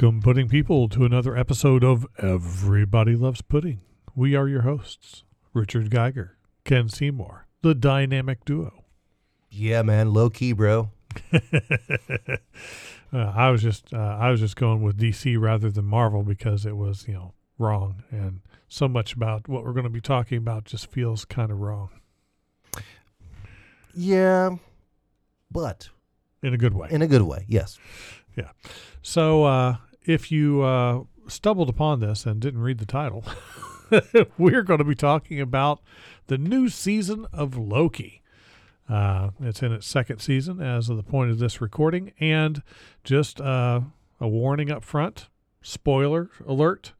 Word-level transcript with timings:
Welcome, 0.00 0.22
pudding 0.22 0.48
people, 0.48 0.88
to 0.88 1.04
another 1.04 1.36
episode 1.36 1.84
of 1.84 2.06
Everybody 2.16 3.14
Loves 3.16 3.42
Pudding. 3.42 3.82
We 4.14 4.34
are 4.34 4.48
your 4.48 4.62
hosts, 4.62 5.24
Richard 5.52 5.90
Geiger, 5.90 6.38
Ken 6.64 6.88
Seymour, 6.88 7.46
the 7.60 7.74
dynamic 7.74 8.46
duo. 8.46 8.84
Yeah, 9.50 9.82
man, 9.82 10.14
low 10.14 10.30
key, 10.30 10.54
bro. 10.54 10.90
uh, 11.34 11.38
I 13.12 13.50
was 13.50 13.60
just 13.60 13.92
uh, 13.92 14.16
I 14.18 14.30
was 14.30 14.40
just 14.40 14.56
going 14.56 14.80
with 14.80 14.98
DC 14.98 15.38
rather 15.38 15.70
than 15.70 15.84
Marvel 15.84 16.22
because 16.22 16.64
it 16.64 16.78
was 16.78 17.06
you 17.06 17.12
know 17.12 17.34
wrong, 17.58 18.02
and 18.10 18.40
so 18.68 18.88
much 18.88 19.12
about 19.12 19.48
what 19.48 19.64
we're 19.64 19.74
going 19.74 19.84
to 19.84 19.90
be 19.90 20.00
talking 20.00 20.38
about 20.38 20.64
just 20.64 20.90
feels 20.90 21.26
kind 21.26 21.52
of 21.52 21.60
wrong 21.60 21.90
Yeah, 23.92 24.56
but 25.50 25.90
in 26.42 26.54
a 26.54 26.58
good 26.58 26.72
way. 26.72 26.88
in 26.90 27.02
a 27.02 27.06
good 27.06 27.20
way. 27.22 27.44
Yes. 27.48 27.78
Yeah. 28.34 28.52
So, 29.02 29.44
uh, 29.44 29.76
if 30.04 30.32
you 30.32 30.62
uh, 30.62 31.02
stumbled 31.26 31.68
upon 31.68 32.00
this 32.00 32.26
and 32.26 32.40
didn't 32.40 32.62
read 32.62 32.78
the 32.78 32.86
title, 32.86 33.24
we're 34.38 34.62
going 34.62 34.78
to 34.78 34.84
be 34.84 34.94
talking 34.94 35.40
about 35.40 35.80
the 36.26 36.38
new 36.38 36.68
season 36.68 37.26
of 37.32 37.56
Loki. 37.56 38.22
Uh, 38.88 39.30
it's 39.40 39.62
in 39.62 39.72
its 39.72 39.86
second 39.86 40.18
season 40.18 40.60
as 40.60 40.88
of 40.88 40.96
the 40.96 41.02
point 41.02 41.30
of 41.30 41.38
this 41.38 41.60
recording. 41.60 42.12
And 42.18 42.62
just 43.04 43.40
uh, 43.40 43.80
a 44.20 44.28
warning 44.28 44.70
up 44.70 44.84
front 44.84 45.28
spoiler 45.62 46.30
alert, 46.46 46.92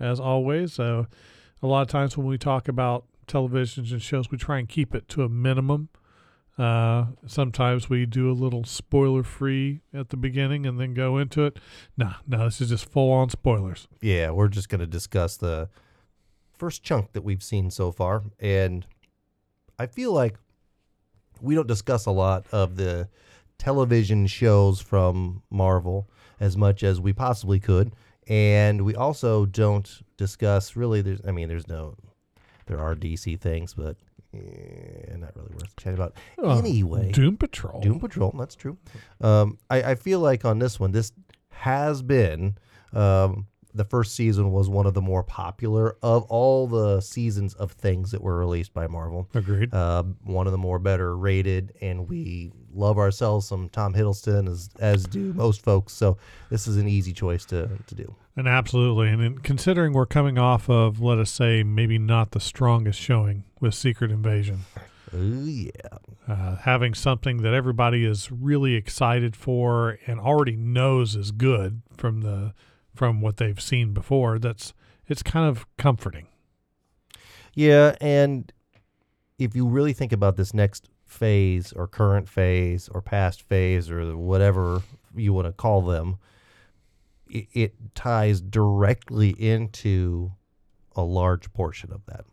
as 0.00 0.18
always. 0.18 0.78
Uh, 0.78 1.04
a 1.62 1.66
lot 1.66 1.82
of 1.82 1.88
times 1.88 2.16
when 2.16 2.26
we 2.26 2.38
talk 2.38 2.68
about 2.68 3.04
televisions 3.26 3.92
and 3.92 4.02
shows, 4.02 4.30
we 4.30 4.38
try 4.38 4.58
and 4.58 4.68
keep 4.68 4.94
it 4.94 5.08
to 5.08 5.22
a 5.22 5.28
minimum. 5.28 5.88
Uh, 6.58 7.06
sometimes 7.26 7.88
we 7.88 8.04
do 8.04 8.30
a 8.30 8.32
little 8.32 8.64
spoiler 8.64 9.22
free 9.22 9.80
at 9.94 10.08
the 10.08 10.16
beginning 10.16 10.66
and 10.66 10.80
then 10.80 10.92
go 10.92 11.16
into 11.16 11.44
it. 11.44 11.58
Nah, 11.96 12.14
no, 12.26 12.44
this 12.44 12.60
is 12.60 12.70
just 12.70 12.90
full 12.90 13.12
on 13.12 13.30
spoilers. 13.30 13.86
Yeah, 14.00 14.30
we're 14.30 14.48
just 14.48 14.68
going 14.68 14.80
to 14.80 14.86
discuss 14.86 15.36
the 15.36 15.68
first 16.56 16.82
chunk 16.82 17.12
that 17.12 17.22
we've 17.22 17.42
seen 17.42 17.70
so 17.70 17.92
far. 17.92 18.24
And 18.40 18.84
I 19.78 19.86
feel 19.86 20.12
like 20.12 20.36
we 21.40 21.54
don't 21.54 21.68
discuss 21.68 22.06
a 22.06 22.10
lot 22.10 22.44
of 22.50 22.76
the 22.76 23.08
television 23.58 24.26
shows 24.26 24.80
from 24.80 25.42
Marvel 25.50 26.10
as 26.40 26.56
much 26.56 26.82
as 26.82 27.00
we 27.00 27.12
possibly 27.12 27.60
could. 27.60 27.92
And 28.26 28.82
we 28.84 28.96
also 28.96 29.46
don't 29.46 30.02
discuss 30.16 30.74
really, 30.74 31.02
there's, 31.02 31.20
I 31.26 31.30
mean, 31.30 31.48
there's 31.48 31.68
no, 31.68 31.94
there 32.66 32.80
are 32.80 32.96
DC 32.96 33.40
things, 33.40 33.74
but 33.74 33.96
eh, 34.34 35.16
not 35.16 35.34
really 35.36 35.52
worth 35.52 35.76
chatting 35.76 35.98
about. 35.98 36.14
Uh, 36.42 36.58
anyway. 36.58 37.10
Doom 37.12 37.36
Patrol. 37.36 37.80
Doom 37.80 38.00
Patrol. 38.00 38.34
That's 38.38 38.54
true. 38.54 38.76
Um, 39.20 39.58
I, 39.70 39.82
I 39.82 39.94
feel 39.94 40.20
like 40.20 40.44
on 40.44 40.58
this 40.58 40.78
one, 40.78 40.92
this 40.92 41.12
has 41.50 42.02
been 42.02 42.56
um, 42.92 43.46
the 43.74 43.84
first 43.84 44.14
season 44.14 44.50
was 44.50 44.68
one 44.68 44.86
of 44.86 44.94
the 44.94 45.00
more 45.00 45.22
popular 45.22 45.96
of 46.02 46.24
all 46.24 46.66
the 46.66 47.00
seasons 47.00 47.54
of 47.54 47.72
things 47.72 48.10
that 48.10 48.22
were 48.22 48.36
released 48.38 48.72
by 48.72 48.86
Marvel. 48.86 49.28
Agreed. 49.34 49.72
Uh, 49.72 50.04
one 50.24 50.46
of 50.46 50.52
the 50.52 50.58
more 50.58 50.78
better 50.78 51.16
rated, 51.16 51.72
and 51.80 52.08
we 52.08 52.52
love 52.72 52.98
ourselves 52.98 53.46
some 53.46 53.68
Tom 53.68 53.94
Hiddleston 53.94 54.48
as 54.48 54.70
as 54.78 55.04
do 55.04 55.32
most 55.34 55.62
folks. 55.62 55.92
So 55.92 56.18
this 56.50 56.66
is 56.66 56.76
an 56.76 56.88
easy 56.88 57.12
choice 57.12 57.44
to 57.46 57.68
to 57.86 57.94
do. 57.94 58.14
And 58.38 58.46
absolutely. 58.46 59.08
And 59.08 59.20
in, 59.20 59.38
considering 59.38 59.92
we're 59.92 60.06
coming 60.06 60.38
off 60.38 60.70
of, 60.70 61.00
let 61.00 61.18
us 61.18 61.28
say, 61.28 61.64
maybe 61.64 61.98
not 61.98 62.30
the 62.30 62.38
strongest 62.38 63.00
showing 63.00 63.42
with 63.60 63.74
Secret 63.74 64.12
Invasion, 64.12 64.60
Oh 65.12 65.44
yeah, 65.44 65.70
uh, 66.28 66.56
having 66.56 66.94
something 66.94 67.38
that 67.38 67.52
everybody 67.52 68.04
is 68.04 68.30
really 68.30 68.74
excited 68.74 69.34
for 69.34 69.98
and 70.06 70.20
already 70.20 70.54
knows 70.54 71.16
is 71.16 71.32
good 71.32 71.82
from 71.96 72.20
the 72.20 72.54
from 72.94 73.20
what 73.20 73.38
they've 73.38 73.60
seen 73.60 73.92
before, 73.92 74.38
that's 74.38 74.72
it's 75.06 75.22
kind 75.22 75.48
of 75.48 75.66
comforting. 75.76 76.26
yeah, 77.54 77.96
and 78.00 78.52
if 79.38 79.56
you 79.56 79.66
really 79.66 79.92
think 79.92 80.12
about 80.12 80.36
this 80.36 80.52
next 80.52 80.88
phase 81.06 81.72
or 81.72 81.88
current 81.88 82.28
phase 82.28 82.88
or 82.92 83.00
past 83.00 83.42
phase 83.42 83.90
or 83.90 84.16
whatever 84.16 84.82
you 85.16 85.32
want 85.32 85.46
to 85.46 85.52
call 85.52 85.80
them, 85.80 86.18
it, 87.30 87.48
it 87.52 87.94
ties 87.94 88.40
directly 88.40 89.30
into 89.30 90.32
a 90.96 91.02
large 91.02 91.52
portion 91.52 91.92
of 91.92 92.04
that. 92.06 92.24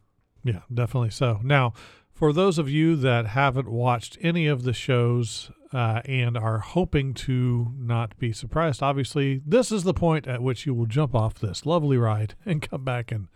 Yeah, 0.43 0.61
definitely 0.73 1.11
so. 1.11 1.39
Now, 1.43 1.73
for 2.13 2.31
those 2.31 2.57
of 2.57 2.69
you 2.69 2.95
that 2.97 3.27
haven't 3.27 3.69
watched 3.69 4.17
any 4.21 4.47
of 4.47 4.63
the 4.63 4.73
shows 4.73 5.51
uh, 5.73 6.01
and 6.05 6.37
are 6.37 6.59
hoping 6.59 7.13
to 7.13 7.73
not 7.77 8.17
be 8.17 8.31
surprised, 8.31 8.81
obviously, 8.81 9.41
this 9.45 9.71
is 9.71 9.83
the 9.83 9.93
point 9.93 10.27
at 10.27 10.41
which 10.41 10.65
you 10.65 10.73
will 10.73 10.85
jump 10.85 11.13
off 11.13 11.35
this 11.35 11.65
lovely 11.65 11.97
ride 11.97 12.35
and 12.45 12.61
come 12.61 12.83
back 12.83 13.11
and 13.11 13.27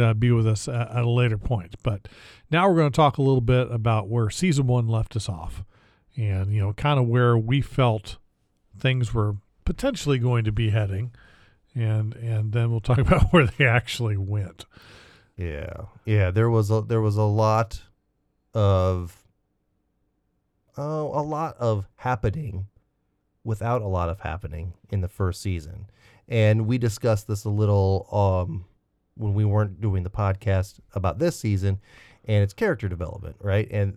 uh, 0.00 0.14
be 0.14 0.30
with 0.30 0.46
us 0.46 0.68
at, 0.68 0.90
at 0.90 1.04
a 1.04 1.10
later 1.10 1.38
point. 1.38 1.76
But 1.82 2.08
now 2.50 2.68
we're 2.68 2.76
going 2.76 2.92
to 2.92 2.96
talk 2.96 3.18
a 3.18 3.22
little 3.22 3.40
bit 3.40 3.70
about 3.70 4.08
where 4.08 4.30
season 4.30 4.66
one 4.66 4.88
left 4.88 5.14
us 5.16 5.28
off 5.28 5.62
and, 6.16 6.52
you 6.52 6.60
know, 6.60 6.72
kind 6.72 6.98
of 6.98 7.06
where 7.06 7.36
we 7.36 7.60
felt 7.60 8.18
things 8.78 9.12
were 9.12 9.36
potentially 9.68 10.18
going 10.18 10.44
to 10.44 10.50
be 10.50 10.70
heading. 10.70 11.12
And, 11.74 12.14
and 12.14 12.52
then 12.52 12.70
we'll 12.70 12.80
talk 12.80 12.96
about 13.06 13.34
where 13.34 13.46
they 13.46 13.66
actually 13.66 14.16
went. 14.16 14.64
Yeah, 15.36 15.82
yeah. 16.06 16.30
There 16.30 16.48
was 16.48 16.70
a 16.70 16.80
there 16.80 17.02
was 17.02 17.16
a 17.16 17.22
lot 17.22 17.82
of 18.54 19.24
oh 20.76 21.20
a 21.20 21.22
lot 21.22 21.56
of 21.58 21.86
happening 21.96 22.66
without 23.44 23.82
a 23.82 23.86
lot 23.86 24.08
of 24.08 24.20
happening 24.20 24.72
in 24.90 25.00
the 25.00 25.06
first 25.06 25.40
season, 25.40 25.86
and 26.26 26.66
we 26.66 26.76
discussed 26.76 27.28
this 27.28 27.44
a 27.44 27.50
little 27.50 28.08
um 28.10 28.64
when 29.14 29.34
we 29.34 29.44
weren't 29.44 29.80
doing 29.80 30.02
the 30.02 30.10
podcast 30.10 30.80
about 30.94 31.20
this 31.20 31.38
season, 31.38 31.78
and 32.24 32.42
it's 32.42 32.54
character 32.54 32.88
development, 32.88 33.36
right? 33.38 33.68
And 33.70 33.96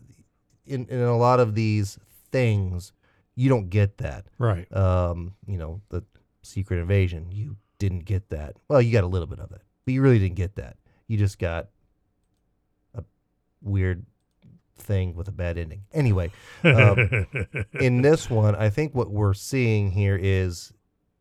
in 0.67 0.85
in 0.89 0.99
a 0.99 1.17
lot 1.17 1.39
of 1.39 1.55
these 1.55 1.97
things, 2.31 2.93
you 3.41 3.49
don't 3.49 3.71
get 3.71 3.97
that. 3.97 4.25
Right. 4.37 4.71
Um, 4.71 5.33
you 5.47 5.57
know, 5.57 5.81
the 5.89 6.03
secret 6.43 6.77
invasion, 6.79 7.31
you 7.31 7.57
didn't 7.79 8.05
get 8.05 8.29
that. 8.29 8.55
Well, 8.67 8.81
you 8.81 8.91
got 8.91 9.03
a 9.03 9.07
little 9.07 9.25
bit 9.25 9.39
of 9.39 9.51
it, 9.51 9.61
but 9.83 9.93
you 9.95 10.03
really 10.03 10.19
didn't 10.19 10.35
get 10.35 10.55
that. 10.57 10.77
You 11.07 11.17
just 11.17 11.39
got 11.39 11.69
a 12.93 13.03
weird 13.63 14.05
thing 14.77 15.15
with 15.15 15.27
a 15.27 15.31
bad 15.31 15.57
ending. 15.57 15.81
Anyway, 15.91 16.31
um, 16.63 17.25
in 17.73 18.03
this 18.03 18.29
one, 18.29 18.55
I 18.55 18.69
think 18.69 18.93
what 18.93 19.09
we're 19.09 19.33
seeing 19.33 19.89
here 19.89 20.19
is 20.21 20.71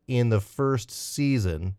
in 0.07 0.29
the 0.29 0.39
first 0.39 0.91
season, 0.91 1.73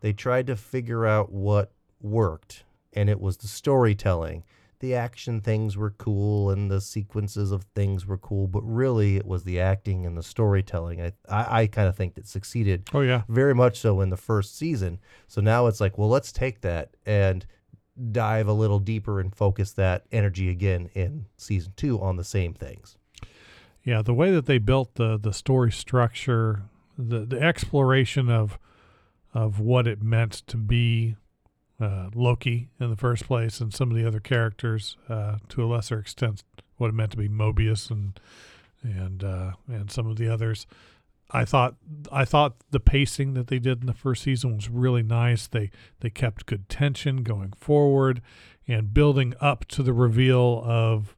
they 0.00 0.12
tried 0.12 0.48
to 0.48 0.56
figure 0.56 1.06
out 1.06 1.30
what 1.30 1.70
worked, 2.02 2.64
and 2.92 3.08
it 3.08 3.20
was 3.20 3.36
the 3.36 3.48
storytelling. 3.48 4.42
The 4.80 4.94
action 4.94 5.40
things 5.40 5.76
were 5.76 5.90
cool, 5.90 6.50
and 6.50 6.70
the 6.70 6.80
sequences 6.80 7.52
of 7.52 7.64
things 7.74 8.06
were 8.06 8.18
cool, 8.18 8.46
but 8.46 8.62
really 8.62 9.16
it 9.16 9.26
was 9.26 9.44
the 9.44 9.60
acting 9.60 10.04
and 10.04 10.16
the 10.16 10.22
storytelling. 10.22 11.00
I 11.00 11.12
I, 11.28 11.62
I 11.62 11.66
kind 11.66 11.88
of 11.88 11.96
think 11.96 12.14
that 12.14 12.26
succeeded 12.26 12.88
oh, 12.92 13.00
yeah. 13.00 13.22
very 13.28 13.54
much 13.54 13.78
so 13.78 14.00
in 14.00 14.10
the 14.10 14.16
first 14.16 14.58
season. 14.58 15.00
So 15.26 15.40
now 15.40 15.66
it's 15.66 15.80
like, 15.80 15.96
well, 15.96 16.08
let's 16.08 16.32
take 16.32 16.60
that 16.62 16.96
and 17.06 17.46
dive 18.10 18.48
a 18.48 18.52
little 18.52 18.80
deeper 18.80 19.20
and 19.20 19.34
focus 19.34 19.72
that 19.72 20.04
energy 20.10 20.50
again 20.50 20.90
in 20.94 21.26
season 21.36 21.72
two 21.76 22.00
on 22.00 22.16
the 22.16 22.24
same 22.24 22.52
things. 22.52 22.96
Yeah, 23.84 24.02
the 24.02 24.14
way 24.14 24.30
that 24.30 24.46
they 24.46 24.58
built 24.58 24.94
the 24.94 25.18
the 25.18 25.32
story 25.32 25.70
structure, 25.70 26.62
the 26.98 27.20
the 27.20 27.40
exploration 27.40 28.30
of 28.30 28.58
of 29.32 29.60
what 29.60 29.86
it 29.86 30.02
meant 30.02 30.32
to 30.46 30.56
be 30.56 31.16
uh, 31.84 32.10
Loki 32.14 32.68
in 32.80 32.90
the 32.90 32.96
first 32.96 33.26
place, 33.26 33.60
and 33.60 33.72
some 33.72 33.90
of 33.90 33.96
the 33.96 34.06
other 34.06 34.20
characters 34.20 34.96
uh, 35.08 35.36
to 35.50 35.62
a 35.62 35.66
lesser 35.66 35.98
extent, 35.98 36.42
what 36.76 36.88
it 36.88 36.94
meant 36.94 37.12
to 37.12 37.16
be 37.16 37.28
Mobius 37.28 37.90
and 37.90 38.18
and 38.82 39.22
uh, 39.22 39.52
and 39.68 39.90
some 39.90 40.06
of 40.06 40.16
the 40.16 40.28
others. 40.28 40.66
I 41.30 41.44
thought 41.44 41.76
I 42.10 42.24
thought 42.24 42.56
the 42.70 42.80
pacing 42.80 43.34
that 43.34 43.48
they 43.48 43.58
did 43.58 43.80
in 43.80 43.86
the 43.86 43.94
first 43.94 44.22
season 44.22 44.56
was 44.56 44.70
really 44.70 45.02
nice. 45.02 45.46
They 45.46 45.70
they 46.00 46.10
kept 46.10 46.46
good 46.46 46.68
tension 46.68 47.22
going 47.22 47.52
forward 47.52 48.22
and 48.66 48.94
building 48.94 49.34
up 49.40 49.66
to 49.66 49.82
the 49.82 49.92
reveal 49.92 50.62
of 50.64 51.16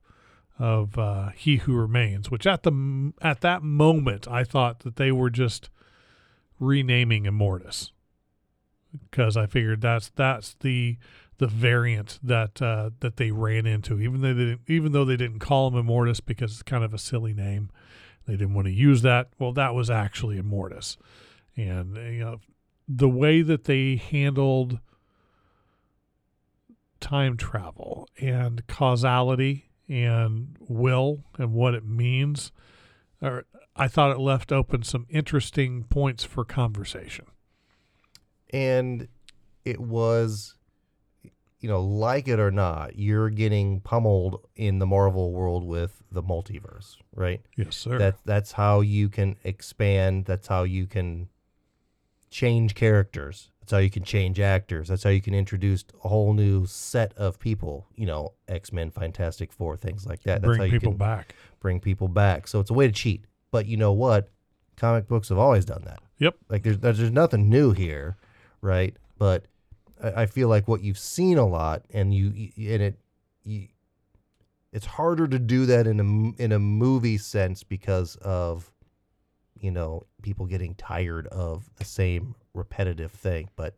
of 0.59 0.99
uh, 0.99 1.31
He 1.31 1.57
Who 1.59 1.75
Remains, 1.75 2.31
which 2.31 2.47
at 2.47 2.63
the 2.65 3.13
at 3.23 3.41
that 3.43 3.63
moment 3.63 4.27
I 4.27 4.43
thought 4.43 4.81
that 4.81 4.97
they 4.97 5.13
were 5.13 5.31
just 5.31 5.71
renaming 6.59 7.25
Immortus 7.25 7.91
because 9.11 9.37
I 9.37 9.47
figured 9.47 9.81
that's 9.81 10.11
that's 10.11 10.55
the 10.61 10.97
the 11.39 11.47
variant 11.47 12.19
that 12.23 12.61
uh, 12.63 12.91
that 13.01 13.17
they 13.17 13.31
ran 13.31 13.67
into. 13.67 14.01
Even 14.01 14.21
though 14.21 14.35
they 14.35 14.45
didn't, 14.45 14.61
even 14.67 14.93
though 14.93 15.05
they 15.05 15.17
didn't 15.17 15.41
call 15.41 15.69
him 15.69 15.75
Immortus 15.75 16.21
because 16.25 16.53
it's 16.53 16.63
kind 16.63 16.85
of 16.85 16.95
a 16.95 16.99
silly 16.99 17.35
name, 17.35 17.71
they 18.27 18.35
didn't 18.35 18.55
want 18.55 18.67
to 18.67 18.73
use 18.73 19.03
that. 19.03 19.29
Well, 19.39 19.53
that 19.53 19.75
was 19.75 19.91
actually 19.91 20.41
Immortus, 20.41 20.97
and 21.57 21.97
you 21.97 22.21
know 22.21 22.41
the 22.89 23.09
way 23.09 23.43
that 23.43 23.65
they 23.65 23.97
handled 23.97 24.79
time 27.01 27.37
travel 27.37 28.09
and 28.21 28.67
causality 28.67 29.71
and 29.89 30.57
will 30.61 31.25
and 31.39 31.53
what 31.53 31.75
it 31.75 31.85
means 31.85 32.53
or 33.21 33.45
I 33.75 33.89
thought 33.89 34.11
it 34.11 34.19
left 34.19 34.53
open 34.53 34.83
some 34.83 35.07
interesting 35.09 35.85
points 35.85 36.25
for 36.25 36.45
conversation. 36.45 37.27
And 38.51 39.09
it 39.65 39.81
was 39.81 40.55
you 41.61 41.69
know 41.69 41.81
like 41.83 42.29
it 42.29 42.39
or 42.39 42.51
not 42.51 42.97
you're 42.97 43.31
getting 43.31 43.81
pummeled 43.81 44.47
in 44.55 44.79
the 44.79 44.87
marvel 44.87 45.33
world 45.33 45.65
with 45.67 46.03
the 46.13 46.23
multiverse 46.23 46.97
right? 47.15 47.41
Yes, 47.57 47.77
sir. 47.77 47.99
that 47.99 48.17
that's 48.25 48.53
how 48.53 48.81
you 48.81 49.09
can 49.09 49.37
expand. 49.45 50.27
That's 50.27 50.47
how 50.49 50.63
you 50.65 50.87
can 50.87 51.29
change 52.31 52.75
characters. 52.75 53.51
That's 53.61 53.73
how 53.73 53.79
you 53.79 53.91
can 53.91 54.05
change 54.05 54.39
actors. 54.39 54.89
That's 54.89 55.03
how 55.03 55.11
you 55.11 55.21
can 55.23 55.35
introduce 55.35 55.85
a 56.05 56.09
whole 56.09 56.33
new 56.35 56.67
set 56.67 57.13
of 57.17 57.39
people 57.41 57.87
you 57.97 58.07
know 58.07 58.35
x-men 58.49 58.91
fantastic 58.91 59.53
four 59.53 59.77
things 59.77 60.07
like 60.07 60.23
that. 60.25 60.43
That's 60.43 60.47
Bring 60.47 60.59
how 60.59 60.65
you 60.67 60.71
people 60.73 60.93
can 60.93 60.99
back. 60.99 61.35
bring 61.59 61.81
people 61.81 62.09
back. 62.09 62.47
So 62.49 62.61
it's 62.61 62.71
a 62.71 62.75
way 62.75 62.87
to 62.87 62.93
cheat. 62.93 63.25
But 63.51 63.67
you 63.67 63.77
know 63.77 63.93
what? 63.93 64.31
Comic 64.77 65.09
books 65.09 65.31
have 65.31 65.39
always 65.39 65.65
done 65.65 65.83
that. 65.87 66.01
Yep. 66.19 66.37
like 66.49 66.63
there's 66.63 66.79
there's 66.79 66.99
there's 66.99 67.11
nothing 67.11 67.49
new 67.49 67.73
here, 67.73 68.17
right? 68.67 68.95
But 69.17 69.47
I, 70.03 70.23
I 70.23 70.27
feel 70.27 70.49
like 70.49 70.69
what 70.69 70.83
you've 70.83 70.99
seen 70.99 71.39
a 71.39 71.47
lot, 71.47 71.85
and 71.91 72.13
you 72.13 72.51
and 72.57 72.83
it, 72.83 72.99
you, 73.45 73.69
it's 74.73 74.87
harder 74.87 75.27
to 75.29 75.39
do 75.39 75.65
that 75.67 75.87
in 75.87 76.01
a 76.01 76.43
in 76.43 76.53
a 76.53 76.59
movie 76.59 77.17
sense 77.17 77.63
because 77.63 78.17
of, 78.17 78.71
you 79.59 79.71
know, 79.71 80.05
people 80.23 80.45
getting 80.47 80.75
tired 80.75 81.27
of 81.29 81.71
the 81.77 81.85
same 81.85 82.35
repetitive 82.53 83.13
thing. 83.13 83.49
But 83.57 83.77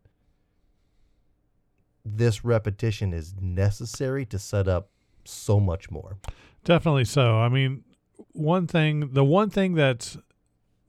this 2.04 2.44
repetition 2.44 3.12
is 3.12 3.34
necessary 3.40 4.24
to 4.26 4.38
set 4.38 4.66
up 4.66 4.90
so 5.24 5.60
much 5.60 5.90
more. 5.90 6.16
Definitely 6.64 7.04
so. 7.04 7.36
I 7.38 7.48
mean, 7.48 7.84
one 8.32 8.66
thing, 8.66 9.12
the 9.12 9.24
one 9.24 9.50
thing 9.50 9.74
that's 9.74 10.16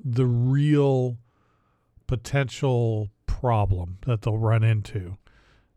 the 0.04 0.26
real 0.26 1.18
potential 2.08 3.10
problem 3.40 3.98
that 4.06 4.22
they'll 4.22 4.38
run 4.38 4.64
into 4.64 5.18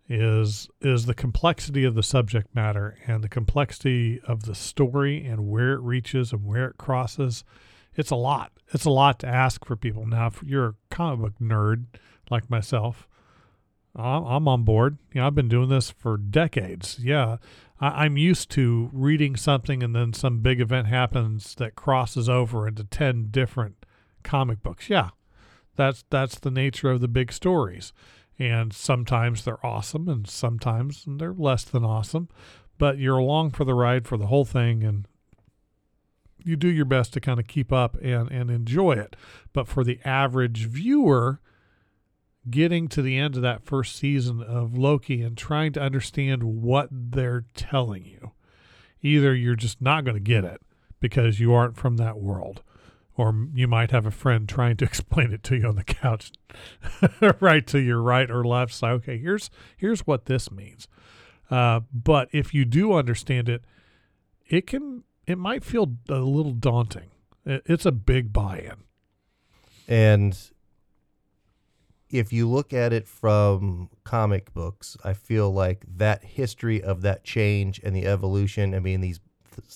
is 0.09 0.69
is 0.81 1.07
the 1.07 1.15
complexity 1.15 1.85
of 1.85 1.95
the 1.95 2.03
subject 2.03 2.55
matter 2.55 2.99
and 3.07 3.23
the 3.23 3.29
complexity 3.29 4.21
of 4.27 4.45
the 4.45 4.55
story 4.55 5.25
and 5.25 5.49
where 5.49 5.75
it 5.75 5.81
reaches 5.81 6.33
and 6.33 6.45
where 6.45 6.67
it 6.67 6.77
crosses. 6.77 7.45
It's 7.95 8.11
a 8.11 8.17
lot. 8.17 8.53
It's 8.73 8.85
a 8.85 8.91
lot 8.91 9.19
to 9.21 9.29
ask 9.29 9.65
for 9.65 9.77
people. 9.77 10.07
Now, 10.07 10.27
if 10.27 10.43
you're 10.43 10.67
a 10.67 10.75
comic 10.91 11.21
book 11.21 11.35
nerd 11.41 11.85
like 12.31 12.51
myself, 12.51 13.07
I'm 13.95 14.49
on 14.49 14.65
board. 14.65 14.99
You 15.13 15.21
know, 15.21 15.27
I've 15.27 15.35
been 15.35 15.49
doing 15.49 15.69
this 15.69 15.91
for 15.91 16.17
decades. 16.17 16.99
Yeah, 17.01 17.37
I'm 17.81 18.17
used 18.17 18.51
to 18.53 18.91
reading 18.93 19.37
something 19.37 19.83
and 19.83 19.95
then 19.95 20.15
some 20.15 20.41
big 20.41 20.61
event 20.61 20.89
happens 20.89 21.55
that 21.57 21.77
crosses 21.77 22.29
over 22.29 22.67
into 22.67 22.85
ten 22.85 23.29
different 23.31 23.87
comic 24.25 24.63
books. 24.63 24.91
Yeah, 24.91 25.11
that's 25.77 26.05
that's 26.11 26.39
the 26.39 26.51
nature 26.51 26.91
of 26.91 27.01
the 27.01 27.09
big 27.09 27.33
stories. 27.33 27.93
And 28.39 28.73
sometimes 28.73 29.45
they're 29.45 29.65
awesome, 29.65 30.09
and 30.09 30.29
sometimes 30.29 31.05
they're 31.07 31.35
less 31.35 31.65
than 31.65 31.85
awesome. 31.85 32.29
But 32.79 32.99
you're 32.99 33.19
along 33.19 33.51
for 33.51 33.65
the 33.65 33.75
ride 33.75 34.07
for 34.07 34.17
the 34.17 34.27
whole 34.27 34.45
thing, 34.45 34.83
and 34.83 35.07
you 36.45 36.57
do 36.57 36.69
your 36.69 36.85
best 36.85 37.13
to 37.13 37.21
kind 37.21 37.39
of 37.39 37.47
keep 37.47 37.73
up 37.73 37.97
and 38.03 38.31
and 38.31 38.51
enjoy 38.51 38.93
it. 38.93 39.17
But 39.53 39.69
for 39.69 39.85
the 39.85 40.01
average 40.05 40.67
viewer, 40.67 41.41
getting 42.51 42.89
to 42.89 43.03
the 43.03 43.19
end 43.19 43.37
of 43.37 43.43
that 43.43 43.65
first 43.65 43.97
season 43.97 44.43
of 44.43 44.77
Loki 44.77 45.23
and 45.23 45.37
trying 45.37 45.73
to 45.73 45.81
understand 45.81 46.43
what 46.43 46.89
they're 46.91 47.45
telling 47.55 48.05
you. 48.05 48.33
Either 49.01 49.35
you're 49.35 49.57
just 49.57 49.81
not 49.81 50.05
going 50.05 50.17
to 50.17 50.21
get 50.21 50.45
it 50.45 50.61
because 51.01 51.41
you 51.41 51.53
aren't 51.53 51.77
from 51.77 51.97
that 51.97 52.19
world, 52.19 52.63
or 53.17 53.49
you 53.55 53.69
might 53.69 53.91
have 53.91 54.07
a 54.07 54.11
friend 54.11 54.49
trying 54.49 54.77
to 54.79 54.85
explain 54.87 55.33
it 55.33 55.43
to 55.45 55.57
you 55.57 55.67
on 55.67 55.77
the 55.77 55.85
couch, 55.85 56.33
right 57.41 57.67
to 57.67 57.79
your 57.79 58.01
right 58.01 58.31
or 58.31 58.45
left. 58.45 58.75
So, 58.75 58.89
okay, 58.89 59.19
here's 59.19 59.51
here's 59.77 60.07
what 60.07 60.27
this 60.27 60.51
means. 60.51 60.89
Uh, 61.51 61.81
but 61.93 62.29
if 62.33 62.55
you 62.55 62.65
do 62.65 62.95
understand 62.95 63.49
it, 63.49 63.63
it 64.49 64.67
can 64.67 65.05
it 65.27 65.39
might 65.39 65.65
feel 65.65 65.97
a 66.09 66.17
little 66.17 66.53
daunting. 66.53 67.11
It's 67.45 67.87
a 67.87 67.93
big 67.93 68.33
buy-in. 68.33 68.85
And 69.89 70.39
if 72.13 72.33
you 72.33 72.49
look 72.49 72.73
at 72.73 72.93
it 72.93 73.09
from 73.09 73.89
comic 74.05 74.53
books, 74.53 74.97
I 75.03 75.15
feel 75.15 75.51
like 75.51 75.85
that 75.97 76.23
history 76.25 76.83
of 76.83 77.03
that 77.03 77.25
change 77.25 77.81
and 77.83 77.97
the 77.97 78.07
evolution. 78.07 78.75
I 78.75 78.79
mean, 78.79 79.01
these 79.01 79.21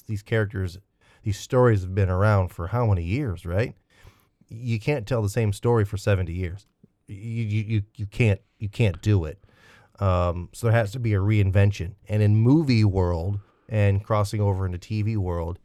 these 0.06 0.22
characters, 0.22 0.78
these 1.26 1.40
stories 1.40 1.82
have 1.82 1.92
been 1.92 2.08
around 2.08 2.52
for 2.52 2.68
how 2.68 2.86
many 2.86 3.02
years, 3.02 3.44
right? 3.44 3.74
You 4.48 4.78
can't 4.78 5.08
tell 5.08 5.22
the 5.22 5.28
same 5.28 5.52
story 5.52 5.84
for 5.84 5.96
seventy 5.96 6.32
years. 6.32 6.68
You 7.08 7.16
you 7.16 7.62
you, 7.64 7.82
you 7.96 8.06
can't 8.06 8.40
you 8.60 8.68
can't 8.68 9.02
do 9.02 9.24
it. 9.24 9.44
Um, 9.98 10.50
so 10.52 10.68
there 10.68 10.76
has 10.76 10.92
to 10.92 11.00
be 11.00 11.14
a 11.14 11.18
reinvention. 11.18 11.94
And 12.08 12.22
in 12.22 12.36
movie 12.36 12.84
world 12.84 13.40
and 13.68 14.04
crossing 14.04 14.40
over 14.40 14.66
into 14.66 14.78
TV 14.78 15.16
world, 15.16 15.58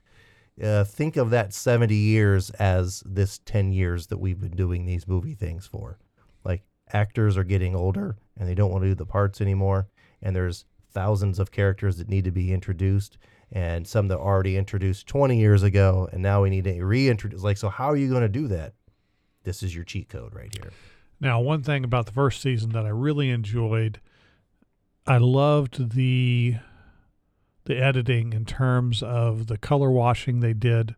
uh, 0.63 0.83
think 0.83 1.15
of 1.15 1.29
that 1.29 1.53
70 1.53 1.93
years 1.93 2.49
as 2.51 3.03
this 3.05 3.37
10 3.45 3.71
years 3.71 4.07
that 4.07 4.17
we've 4.17 4.39
been 4.39 4.55
doing 4.55 4.85
these 4.87 5.07
movie 5.07 5.35
things 5.35 5.67
for. 5.67 5.99
Like 6.43 6.63
actors 6.91 7.37
are 7.37 7.43
getting 7.43 7.75
older 7.75 8.15
and 8.35 8.49
they 8.49 8.55
don't 8.55 8.71
want 8.71 8.83
to 8.83 8.89
do 8.89 8.95
the 8.95 9.05
parts 9.05 9.41
anymore. 9.41 9.89
And 10.23 10.35
there's 10.35 10.65
thousands 10.91 11.37
of 11.37 11.51
characters 11.51 11.97
that 11.97 12.09
need 12.09 12.23
to 12.23 12.31
be 12.31 12.51
introduced 12.51 13.19
and 13.51 13.85
some 13.85 14.07
that 14.07 14.17
already 14.17 14.57
introduced 14.57 15.07
20 15.07 15.37
years 15.37 15.63
ago. 15.63 16.07
And 16.11 16.21
now 16.21 16.43
we 16.43 16.49
need 16.49 16.63
to 16.63 16.83
reintroduce. 16.83 17.43
Like, 17.43 17.57
so 17.57 17.69
how 17.69 17.89
are 17.89 17.97
you 17.97 18.09
going 18.09 18.21
to 18.21 18.29
do 18.29 18.47
that? 18.47 18.73
This 19.43 19.63
is 19.63 19.75
your 19.75 19.83
cheat 19.83 20.09
code 20.09 20.33
right 20.33 20.55
here. 20.55 20.71
Now, 21.19 21.39
one 21.39 21.61
thing 21.61 21.83
about 21.83 22.05
the 22.05 22.11
first 22.11 22.41
season 22.41 22.71
that 22.71 22.85
I 22.85 22.89
really 22.89 23.29
enjoyed, 23.29 23.99
I 25.05 25.17
loved 25.17 25.93
the 25.93 26.55
the 27.65 27.77
editing 27.77 28.33
in 28.33 28.43
terms 28.43 29.03
of 29.03 29.45
the 29.45 29.57
color 29.57 29.91
washing 29.91 30.39
they 30.39 30.53
did. 30.53 30.95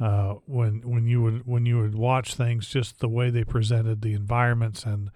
Uh, 0.00 0.34
when 0.46 0.80
when 0.80 1.06
you 1.06 1.22
would 1.22 1.46
when 1.46 1.66
you 1.66 1.78
would 1.78 1.94
watch 1.94 2.34
things, 2.34 2.68
just 2.68 2.98
the 2.98 3.08
way 3.08 3.30
they 3.30 3.44
presented 3.44 4.02
the 4.02 4.12
environments 4.12 4.84
and 4.84 5.10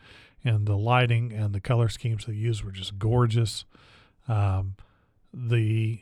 and 0.45 0.67
the 0.67 0.77
lighting 0.77 1.33
and 1.33 1.53
the 1.53 1.61
color 1.61 1.89
schemes 1.89 2.27
they 2.27 2.33
used 2.33 2.63
were 2.63 2.71
just 2.71 2.97
gorgeous. 2.99 3.65
Um, 4.29 4.77
the 5.33 6.01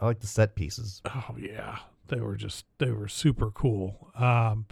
I 0.00 0.06
like 0.06 0.20
the 0.20 0.26
set 0.26 0.54
pieces. 0.54 1.02
oh 1.06 1.36
yeah. 1.38 1.78
They 2.08 2.20
were 2.20 2.36
just 2.36 2.66
they 2.78 2.90
were 2.90 3.08
super 3.08 3.50
cool. 3.50 4.10
Um 4.14 4.66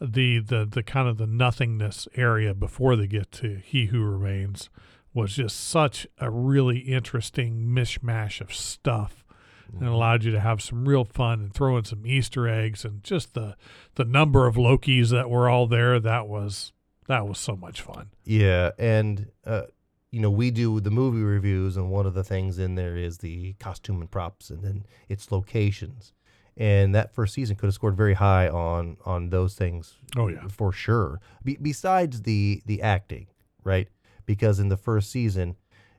the 0.00 0.40
the 0.40 0.66
the 0.66 0.82
kind 0.82 1.08
of 1.08 1.16
the 1.16 1.26
nothingness 1.26 2.06
area 2.16 2.52
before 2.54 2.96
they 2.96 3.06
get 3.06 3.32
to 3.32 3.60
he 3.64 3.86
who 3.86 4.02
remains 4.02 4.68
was 5.14 5.36
just 5.36 5.58
such 5.68 6.06
a 6.18 6.30
really 6.30 6.80
interesting 6.80 7.66
mishmash 7.68 8.40
of 8.42 8.52
stuff 8.54 9.24
and 9.72 9.88
allowed 9.88 10.22
you 10.24 10.30
to 10.30 10.40
have 10.40 10.62
some 10.62 10.86
real 10.88 11.04
fun 11.04 11.40
and 11.40 11.54
throw 11.54 11.76
in 11.76 11.84
some 11.84 12.06
easter 12.06 12.46
eggs 12.48 12.84
and 12.84 13.02
just 13.02 13.34
the 13.34 13.56
the 13.94 14.04
number 14.04 14.46
of 14.46 14.56
lokis 14.56 15.10
that 15.10 15.28
were 15.30 15.48
all 15.48 15.66
there. 15.66 15.98
That 15.98 16.28
was 16.28 16.72
that 17.08 17.26
was 17.26 17.38
so 17.38 17.56
much 17.56 17.80
fun. 17.80 18.10
Yeah, 18.24 18.72
and 18.78 19.28
uh, 19.44 19.62
you 20.10 20.20
know 20.20 20.30
we 20.30 20.50
do 20.50 20.80
the 20.80 20.90
movie 20.90 21.22
reviews, 21.22 21.76
and 21.76 21.90
one 21.90 22.06
of 22.06 22.14
the 22.14 22.24
things 22.24 22.58
in 22.58 22.74
there 22.74 22.96
is 22.96 23.18
the 23.18 23.54
costume 23.54 24.00
and 24.00 24.10
props, 24.10 24.50
and 24.50 24.62
then 24.62 24.86
its 25.08 25.30
locations. 25.30 26.12
And 26.56 26.94
that 26.94 27.14
first 27.14 27.34
season 27.34 27.56
could 27.56 27.66
have 27.66 27.74
scored 27.74 27.96
very 27.96 28.14
high 28.14 28.48
on 28.48 28.96
on 29.04 29.30
those 29.30 29.54
things. 29.54 29.96
Oh, 30.16 30.28
yeah. 30.28 30.46
for 30.48 30.72
sure. 30.72 31.20
Be- 31.44 31.58
besides 31.60 32.22
the 32.22 32.62
the 32.64 32.80
acting, 32.82 33.26
right? 33.62 33.88
Because 34.24 34.58
in 34.58 34.68
the 34.68 34.76
first 34.76 35.10
season, 35.10 35.56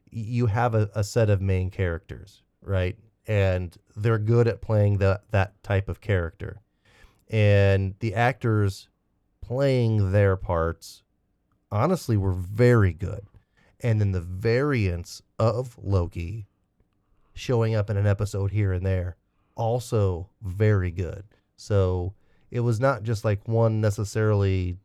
you 0.10 0.48
have 0.48 0.74
a, 0.74 0.90
a 0.96 1.04
set 1.04 1.30
of 1.30 1.42
main 1.42 1.70
characters, 1.70 2.42
right? 2.62 2.98
And 3.28 3.76
they're 3.96 4.18
good 4.18 4.48
at 4.48 4.62
playing 4.62 4.98
that 4.98 5.30
that 5.32 5.62
type 5.62 5.90
of 5.90 6.02
character, 6.02 6.62
and 7.30 7.94
the 8.00 8.16
actors 8.16 8.90
playing 9.42 10.12
their 10.12 10.36
parts 10.36 11.04
honestly 11.72 12.18
were 12.18 12.34
very 12.34 12.94
good. 12.94 13.28
And 13.81 14.01
then 14.01 14.12
the 14.12 14.22
variants 14.22 15.22
of 15.38 15.77
Loki 15.81 16.48
showing 17.34 17.75
up 17.75 17.89
in 17.89 17.98
an 17.98 18.07
episode 18.07 18.51
here 18.51 18.74
and 18.74 18.86
there 18.86 19.17
also 19.55 20.29
very 20.41 20.91
good. 20.91 21.24
So 21.55 22.13
it 22.50 22.62
was 22.62 22.79
not 22.79 23.03
just 23.03 23.25
like 23.25 23.48
one 23.48 23.81
necessarily 23.81 24.77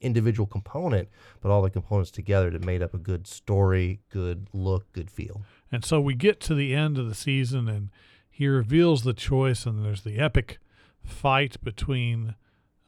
individual 0.00 0.46
component, 0.46 1.08
but 1.40 1.50
all 1.50 1.62
the 1.62 1.70
components 1.70 2.10
together 2.10 2.50
that 2.50 2.64
made 2.64 2.82
up 2.82 2.94
a 2.94 2.98
good 2.98 3.26
story, 3.26 4.00
good 4.10 4.48
look, 4.52 4.90
good 4.92 5.10
feel. 5.10 5.42
And 5.70 5.84
so 5.84 6.00
we 6.00 6.14
get 6.14 6.40
to 6.40 6.54
the 6.54 6.74
end 6.74 6.98
of 6.98 7.08
the 7.08 7.14
season, 7.14 7.68
and 7.68 7.90
he 8.30 8.48
reveals 8.48 9.02
the 9.02 9.12
choice, 9.12 9.66
and 9.66 9.84
there's 9.84 10.02
the 10.02 10.18
epic 10.18 10.58
fight 11.04 11.62
between 11.62 12.34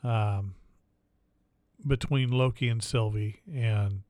um, 0.03 0.55
between 1.87 2.31
Loki 2.31 2.69
and 2.69 2.83
Sylvie, 2.83 3.41
and 3.53 4.03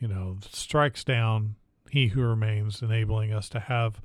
you 0.00 0.08
know 0.08 0.38
strikes 0.50 1.04
down 1.04 1.56
he 1.90 2.08
who 2.08 2.22
remains, 2.22 2.82
enabling 2.82 3.32
us 3.32 3.48
to 3.50 3.60
have 3.60 4.00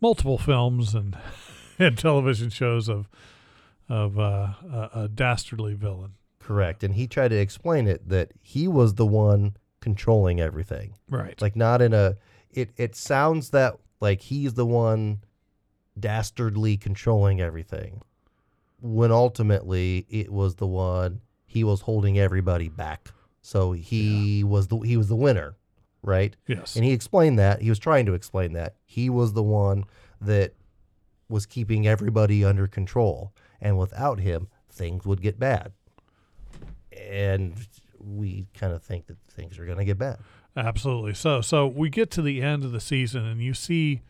multiple 0.00 0.38
films 0.38 0.94
and 0.94 1.16
and 1.78 1.98
television 1.98 2.50
shows 2.50 2.88
of 2.88 3.08
of 3.88 4.18
uh, 4.18 4.52
a, 4.62 4.90
a 4.94 5.08
dastardly 5.08 5.74
villain. 5.74 6.12
Correct. 6.38 6.84
And 6.84 6.94
he 6.94 7.06
tried 7.06 7.28
to 7.28 7.36
explain 7.36 7.88
it 7.88 8.08
that 8.08 8.32
he 8.40 8.68
was 8.68 8.94
the 8.94 9.06
one 9.06 9.56
controlling 9.80 10.40
everything. 10.40 10.94
Right. 11.08 11.40
Like 11.40 11.56
not 11.56 11.82
in 11.82 11.92
a 11.92 12.16
it 12.50 12.70
it 12.76 12.94
sounds 12.94 13.50
that 13.50 13.76
like 14.00 14.22
he's 14.22 14.54
the 14.54 14.66
one 14.66 15.20
dastardly 15.98 16.76
controlling 16.76 17.40
everything. 17.40 18.02
When 18.80 19.10
ultimately 19.10 20.06
it 20.08 20.32
was 20.32 20.56
the 20.56 20.66
one 20.66 21.20
he 21.46 21.64
was 21.64 21.82
holding 21.82 22.18
everybody 22.18 22.68
back. 22.68 23.08
So 23.42 23.72
he 23.72 24.44
was 24.44 24.68
the 24.68 24.78
he 24.78 24.96
was 24.96 25.08
the 25.08 25.16
winner, 25.16 25.56
right? 26.02 26.36
yes. 26.46 26.76
And 26.76 26.84
he 26.84 26.92
explained 26.92 27.38
that. 27.38 27.62
He 27.62 27.68
was 27.68 27.78
trying 27.78 28.06
to 28.06 28.14
explain 28.14 28.52
that. 28.52 28.76
He 28.84 29.08
was 29.08 29.32
the 29.32 29.42
one 29.42 29.84
that 30.20 30.54
was 31.28 31.46
keeping 31.46 31.86
everybody 31.86 32.44
under 32.44 32.66
control. 32.66 33.32
And 33.60 33.78
without 33.78 34.20
him, 34.20 34.48
things 34.70 35.06
would 35.06 35.22
get 35.22 35.38
bad. 35.38 35.72
And 36.92 37.54
we 37.98 38.48
kind 38.54 38.72
of 38.72 38.82
think 38.82 39.06
that 39.06 39.16
things 39.30 39.58
are 39.58 39.66
going 39.66 39.78
to 39.78 39.84
get 39.84 39.98
bad. 39.98 40.18
Absolutely. 40.56 41.14
So 41.14 41.40
so 41.40 41.66
we 41.66 41.88
get 41.88 42.10
to 42.12 42.22
the 42.22 42.42
end 42.42 42.64
of 42.64 42.72
the 42.72 42.80
season 42.80 43.24
and 43.24 43.40
you 43.40 43.54
see 43.54 44.02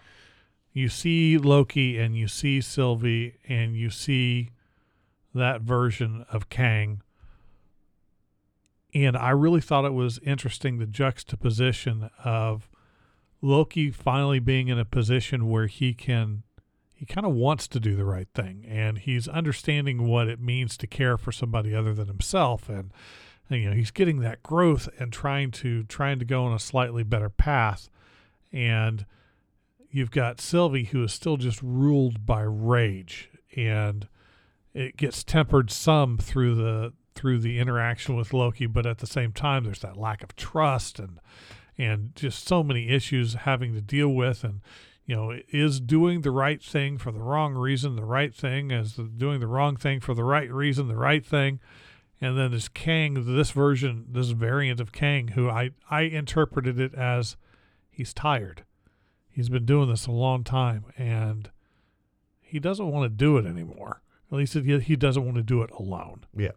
you 0.73 0.89
see 0.89 1.37
Loki 1.37 1.99
and 1.99 2.17
you 2.17 2.29
see 2.29 2.61
Sylvie 2.61 3.37
and 3.49 3.77
you 3.77 3.91
see 3.91 4.51
that 5.35 5.61
version 5.61 6.25
of 6.31 6.49
Kang. 6.49 7.03
And 8.95 9.17
I 9.17 9.31
really 9.31 9.61
thought 9.61 9.85
it 9.85 9.95
was 9.95 10.19
interesting 10.21 10.79
the 10.79 10.87
juxtaposition 10.87 12.11
of 12.25 12.69
Loki 13.41 13.91
finally 13.91 14.39
being 14.39 14.69
in 14.69 14.79
a 14.79 14.85
position 14.85 15.49
where 15.49 15.67
he 15.67 15.95
can 15.95 16.43
he 16.93 17.07
kind 17.07 17.27
of 17.27 17.33
wants 17.33 17.67
to 17.67 17.81
do 17.81 17.97
the 17.97 18.05
right 18.05 18.29
thing 18.35 18.63
and 18.69 18.99
he's 18.99 19.27
understanding 19.27 20.07
what 20.07 20.29
it 20.29 20.39
means 20.39 20.77
to 20.77 20.87
care 20.87 21.17
for 21.17 21.33
somebody 21.33 21.75
other 21.75 21.95
than 21.95 22.09
himself 22.09 22.69
and 22.69 22.93
and, 23.49 23.63
you 23.63 23.71
know 23.71 23.75
he's 23.75 23.91
getting 23.91 24.21
that 24.21 24.43
growth 24.43 24.89
and 24.99 25.13
trying 25.13 25.51
to 25.51 25.83
trying 25.85 26.19
to 26.19 26.25
go 26.25 26.45
on 26.45 26.53
a 26.53 26.59
slightly 26.59 27.03
better 27.03 27.29
path. 27.29 27.89
And 28.53 29.07
you've 29.91 30.11
got 30.11 30.41
Sylvie 30.41 30.85
who 30.85 31.03
is 31.03 31.13
still 31.13 31.37
just 31.37 31.61
ruled 31.63 32.25
by 32.25 32.43
rage 32.43 33.31
and 33.57 34.07
it 34.73 34.97
gets 34.97 35.25
tempered 35.25 35.71
some 35.71 36.17
through 36.17 36.55
the 36.55 36.93
through 37.15 37.39
the 37.39 37.59
interaction 37.59 38.17
with 38.17 38.33
Loki 38.33 38.67
but 38.67 38.87
at 38.87 38.99
the 38.99 39.07
same 39.07 39.33
time 39.33 39.65
there's 39.65 39.81
that 39.81 39.97
lack 39.97 40.23
of 40.23 40.37
trust 40.37 40.99
and 40.99 41.21
and 41.77 42.15
just 42.15 42.47
so 42.47 42.63
many 42.63 42.89
issues 42.89 43.35
having 43.35 43.75
to 43.75 43.81
deal 43.81 44.09
with 44.09 44.45
and 44.45 44.61
you 45.07 45.17
know 45.17 45.39
is 45.51 45.81
doing 45.81 46.23
the 46.23 46.31
right 46.31 46.63
thing 46.63 46.99
for 46.99 47.11
the 47.11 47.21
wrong 47.21 47.55
reason 47.55 47.97
the 47.97 48.05
right 48.05 48.35
thing 48.35 48.71
is 48.71 48.95
doing 49.17 49.41
the 49.41 49.47
wrong 49.47 49.77
thing 49.77 50.01
for 50.01 50.15
the 50.15 50.25
right 50.25 50.51
reason 50.53 50.89
the 50.89 50.97
right 50.97 51.27
thing 51.27 51.59
and 52.21 52.37
then 52.37 52.51
this 52.51 52.69
Kang, 52.69 53.35
this 53.35 53.51
version, 53.51 54.07
this 54.11 54.31
variant 54.31 54.79
of 54.81 54.93
Kang, 54.93 55.29
who 55.29 55.49
I 55.49 55.71
I 55.91 56.03
interpreted 56.03 56.79
it 56.79 56.95
as 56.95 57.37
he's 57.89 58.13
tired. 58.13 58.65
He's 59.31 59.49
been 59.49 59.65
doing 59.65 59.89
this 59.89 60.07
a 60.07 60.13
long 60.13 60.45
time, 60.45 60.87
and 60.99 61.51
he 62.41 62.59
doesn't 62.59 62.91
want 62.91 63.05
to 63.05 63.17
do 63.17 63.39
it 63.39 63.47
anymore. 63.47 64.03
At 64.31 64.39
least 64.39 64.55
he 64.55 64.97
doesn't 64.97 65.25
want 65.25 65.37
to 65.37 65.43
do 65.43 65.63
it 65.63 65.71
alone. 65.71 66.27
Yeah. 66.37 66.53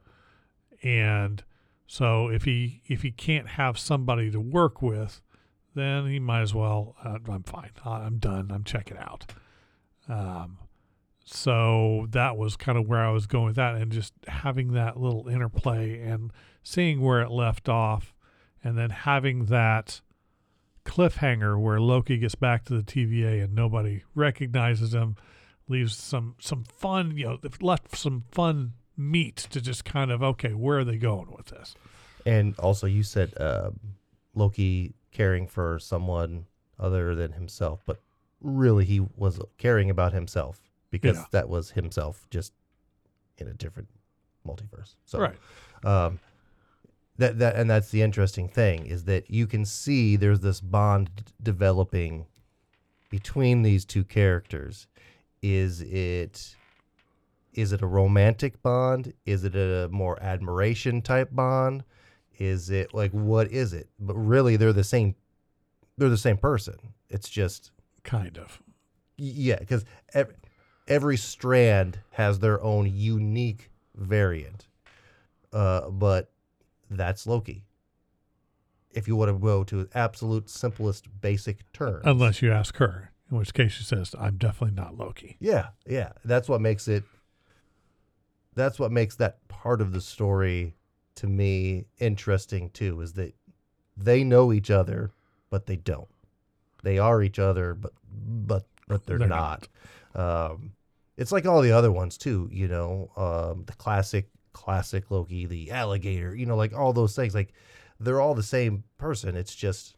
And 0.83 1.43
so 1.87 2.27
if 2.27 2.43
he 2.43 2.81
if 2.87 3.01
he 3.01 3.11
can't 3.11 3.47
have 3.49 3.79
somebody 3.79 4.29
to 4.31 4.39
work 4.39 4.81
with, 4.81 5.21
then 5.75 6.07
he 6.07 6.19
might 6.19 6.41
as 6.41 6.53
well. 6.53 6.95
Uh, 7.03 7.17
I'm 7.31 7.43
fine. 7.43 7.71
I'm 7.85 8.17
done. 8.17 8.51
I'm 8.51 8.63
checking 8.63 8.97
out. 8.97 9.25
Um, 10.09 10.59
so 11.23 12.07
that 12.11 12.35
was 12.35 12.57
kind 12.57 12.77
of 12.77 12.87
where 12.87 13.03
I 13.03 13.11
was 13.11 13.27
going 13.27 13.45
with 13.45 13.55
that, 13.55 13.75
and 13.75 13.91
just 13.91 14.13
having 14.27 14.73
that 14.73 14.99
little 14.99 15.27
interplay 15.27 16.01
and 16.01 16.31
seeing 16.61 16.99
where 17.01 17.21
it 17.21 17.31
left 17.31 17.69
off, 17.69 18.13
and 18.63 18.77
then 18.77 18.89
having 18.89 19.45
that 19.45 20.01
cliffhanger 20.85 21.59
where 21.59 21.79
Loki 21.79 22.17
gets 22.17 22.35
back 22.35 22.65
to 22.65 22.75
the 22.75 22.83
TVA 22.83 23.41
and 23.41 23.55
nobody 23.55 24.03
recognizes 24.15 24.93
him, 24.93 25.15
leaves 25.69 25.95
some 25.95 26.35
some 26.39 26.65
fun, 26.65 27.15
you 27.17 27.25
know, 27.25 27.39
left 27.61 27.95
some 27.95 28.25
fun 28.31 28.73
meat 28.97 29.37
to 29.51 29.61
just 29.61 29.85
kind 29.85 30.11
of 30.11 30.21
okay, 30.23 30.53
where 30.53 30.79
are 30.79 30.83
they 30.83 30.97
going 30.97 31.31
with 31.35 31.47
this? 31.47 31.75
And 32.25 32.57
also, 32.59 32.87
you 32.87 33.03
said 33.03 33.33
um, 33.39 33.79
Loki 34.35 34.93
caring 35.11 35.47
for 35.47 35.77
someone 35.79 36.45
other 36.79 37.15
than 37.15 37.33
himself, 37.33 37.81
but 37.85 37.99
really 38.41 38.85
he 38.85 38.99
was 39.15 39.39
caring 39.57 39.89
about 39.89 40.13
himself 40.13 40.61
because 40.89 41.17
Yeah. 41.17 41.25
that 41.31 41.49
was 41.49 41.71
himself 41.71 42.25
just 42.29 42.53
in 43.37 43.47
a 43.47 43.53
different 43.53 43.89
multiverse. 44.47 44.95
So, 45.05 45.19
right. 45.19 45.35
um, 45.83 46.19
that 47.17 47.37
that 47.39 47.55
and 47.55 47.69
that's 47.69 47.89
the 47.91 48.01
interesting 48.01 48.47
thing 48.47 48.85
is 48.85 49.03
that 49.05 49.29
you 49.29 49.45
can 49.47 49.65
see 49.65 50.15
there's 50.15 50.39
this 50.39 50.59
bond 50.61 51.09
d- 51.15 51.23
developing 51.41 52.25
between 53.09 53.61
these 53.61 53.85
two 53.85 54.03
characters. 54.03 54.87
Is 55.41 55.81
it 55.81 56.55
is 57.53 57.71
it 57.71 57.81
a 57.81 57.87
romantic 57.87 58.61
bond? 58.61 59.13
Is 59.25 59.43
it 59.43 59.55
a 59.55 59.87
more 59.91 60.21
admiration 60.21 61.01
type 61.01 61.29
bond? 61.31 61.83
Is 62.39 62.69
it 62.69 62.93
like 62.93 63.11
what 63.11 63.51
is 63.51 63.73
it? 63.73 63.89
But 63.99 64.15
really, 64.15 64.55
they're 64.57 64.73
the 64.73 64.83
same. 64.83 65.15
They're 65.97 66.09
the 66.09 66.17
same 66.17 66.37
person. 66.37 66.75
It's 67.09 67.29
just 67.29 67.71
Kind 68.03 68.37
of. 68.37 68.61
yeah, 69.17 69.59
because 69.59 69.85
every, 70.13 70.33
every 70.87 71.17
strand 71.17 71.99
has 72.11 72.39
their 72.39 72.61
own 72.61 72.91
unique 72.91 73.69
variant. 73.95 74.67
Uh, 75.53 75.89
but 75.91 76.31
that's 76.89 77.27
Loki. 77.27 77.63
If 78.91 79.07
you 79.07 79.15
want 79.15 79.29
to 79.29 79.37
go 79.39 79.63
to 79.65 79.87
absolute 79.93 80.49
simplest 80.49 81.07
basic 81.21 81.71
terms. 81.71 82.01
Unless 82.05 82.41
you 82.41 82.51
ask 82.51 82.77
her, 82.77 83.11
in 83.31 83.37
which 83.37 83.53
case 83.53 83.71
she 83.73 83.83
says, 83.83 84.13
I'm 84.19 84.37
definitely 84.37 84.75
not 84.75 84.97
Loki. 84.97 85.37
Yeah, 85.39 85.69
yeah. 85.87 86.11
That's 86.25 86.49
what 86.49 86.61
makes 86.61 86.87
it 86.87 87.03
that's 88.55 88.79
what 88.79 88.91
makes 88.91 89.15
that 89.15 89.47
part 89.47 89.81
of 89.81 89.93
the 89.93 90.01
story 90.01 90.75
to 91.15 91.27
me 91.27 91.85
interesting 91.99 92.69
too, 92.71 93.01
is 93.01 93.13
that 93.13 93.35
they 93.95 94.23
know 94.23 94.51
each 94.51 94.71
other, 94.71 95.11
but 95.49 95.65
they 95.65 95.75
don't. 95.75 96.07
They 96.81 96.97
are 96.97 97.21
each 97.21 97.39
other, 97.39 97.73
but 97.73 97.93
but 98.11 98.65
but 98.87 99.05
they're, 99.05 99.17
They're 99.17 99.27
not. 99.27 99.67
Um 100.15 100.73
it's 101.15 101.31
like 101.31 101.45
all 101.45 101.61
the 101.61 101.71
other 101.71 101.91
ones 101.91 102.17
too, 102.17 102.49
you 102.51 102.67
know, 102.67 103.11
um, 103.15 103.65
the 103.65 103.73
classic 103.73 104.29
classic 104.51 105.11
Loki, 105.11 105.45
the 105.45 105.71
alligator, 105.71 106.35
you 106.35 106.45
know, 106.45 106.55
like 106.55 106.73
all 106.73 106.93
those 106.93 107.15
things. 107.15 107.35
Like 107.35 107.53
they're 107.99 108.21
all 108.21 108.33
the 108.33 108.43
same 108.43 108.83
person. 108.97 109.35
It's 109.35 109.55
just 109.55 109.95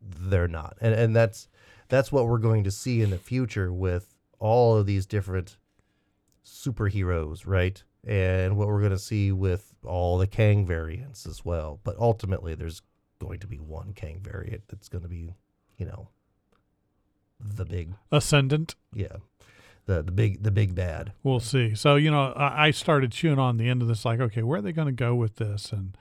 they're 0.00 0.48
not. 0.48 0.76
And 0.80 0.94
and 0.94 1.16
that's 1.16 1.48
that's 1.88 2.12
what 2.12 2.26
we're 2.26 2.38
going 2.38 2.64
to 2.64 2.70
see 2.70 3.02
in 3.02 3.10
the 3.10 3.18
future 3.18 3.72
with 3.72 4.14
all 4.38 4.76
of 4.76 4.86
these 4.86 5.06
different 5.06 5.56
superheroes, 6.44 7.46
right? 7.46 7.82
And 8.06 8.56
what 8.56 8.68
we're 8.68 8.80
going 8.80 8.92
to 8.92 8.98
see 8.98 9.30
with 9.30 9.74
all 9.84 10.18
the 10.18 10.26
Kang 10.26 10.66
variants 10.66 11.26
as 11.26 11.44
well. 11.44 11.80
But 11.84 11.96
ultimately, 11.98 12.54
there's 12.54 12.82
going 13.18 13.40
to 13.40 13.46
be 13.46 13.58
one 13.58 13.92
Kang 13.92 14.20
variant 14.22 14.62
that's 14.68 14.88
going 14.88 15.02
to 15.02 15.08
be, 15.08 15.34
you 15.76 15.86
know, 15.86 16.08
the 17.38 17.64
big, 17.64 17.94
Ascendant, 18.12 18.74
yeah, 18.94 19.16
the 19.86 20.02
the 20.02 20.12
big 20.12 20.42
the 20.42 20.50
big 20.50 20.74
bad. 20.74 21.12
we'll 21.22 21.40
see. 21.40 21.74
So, 21.74 21.96
you 21.96 22.10
know, 22.10 22.32
I, 22.32 22.66
I 22.66 22.70
started 22.70 23.12
chewing 23.12 23.38
on 23.38 23.56
the 23.56 23.68
end 23.68 23.82
of 23.82 23.88
this, 23.88 24.04
like, 24.04 24.20
okay, 24.20 24.42
where 24.42 24.58
are 24.58 24.62
they 24.62 24.72
going 24.72 24.88
to 24.88 24.92
go 24.92 25.14
with 25.14 25.36
this? 25.36 25.72
And, 25.72 25.96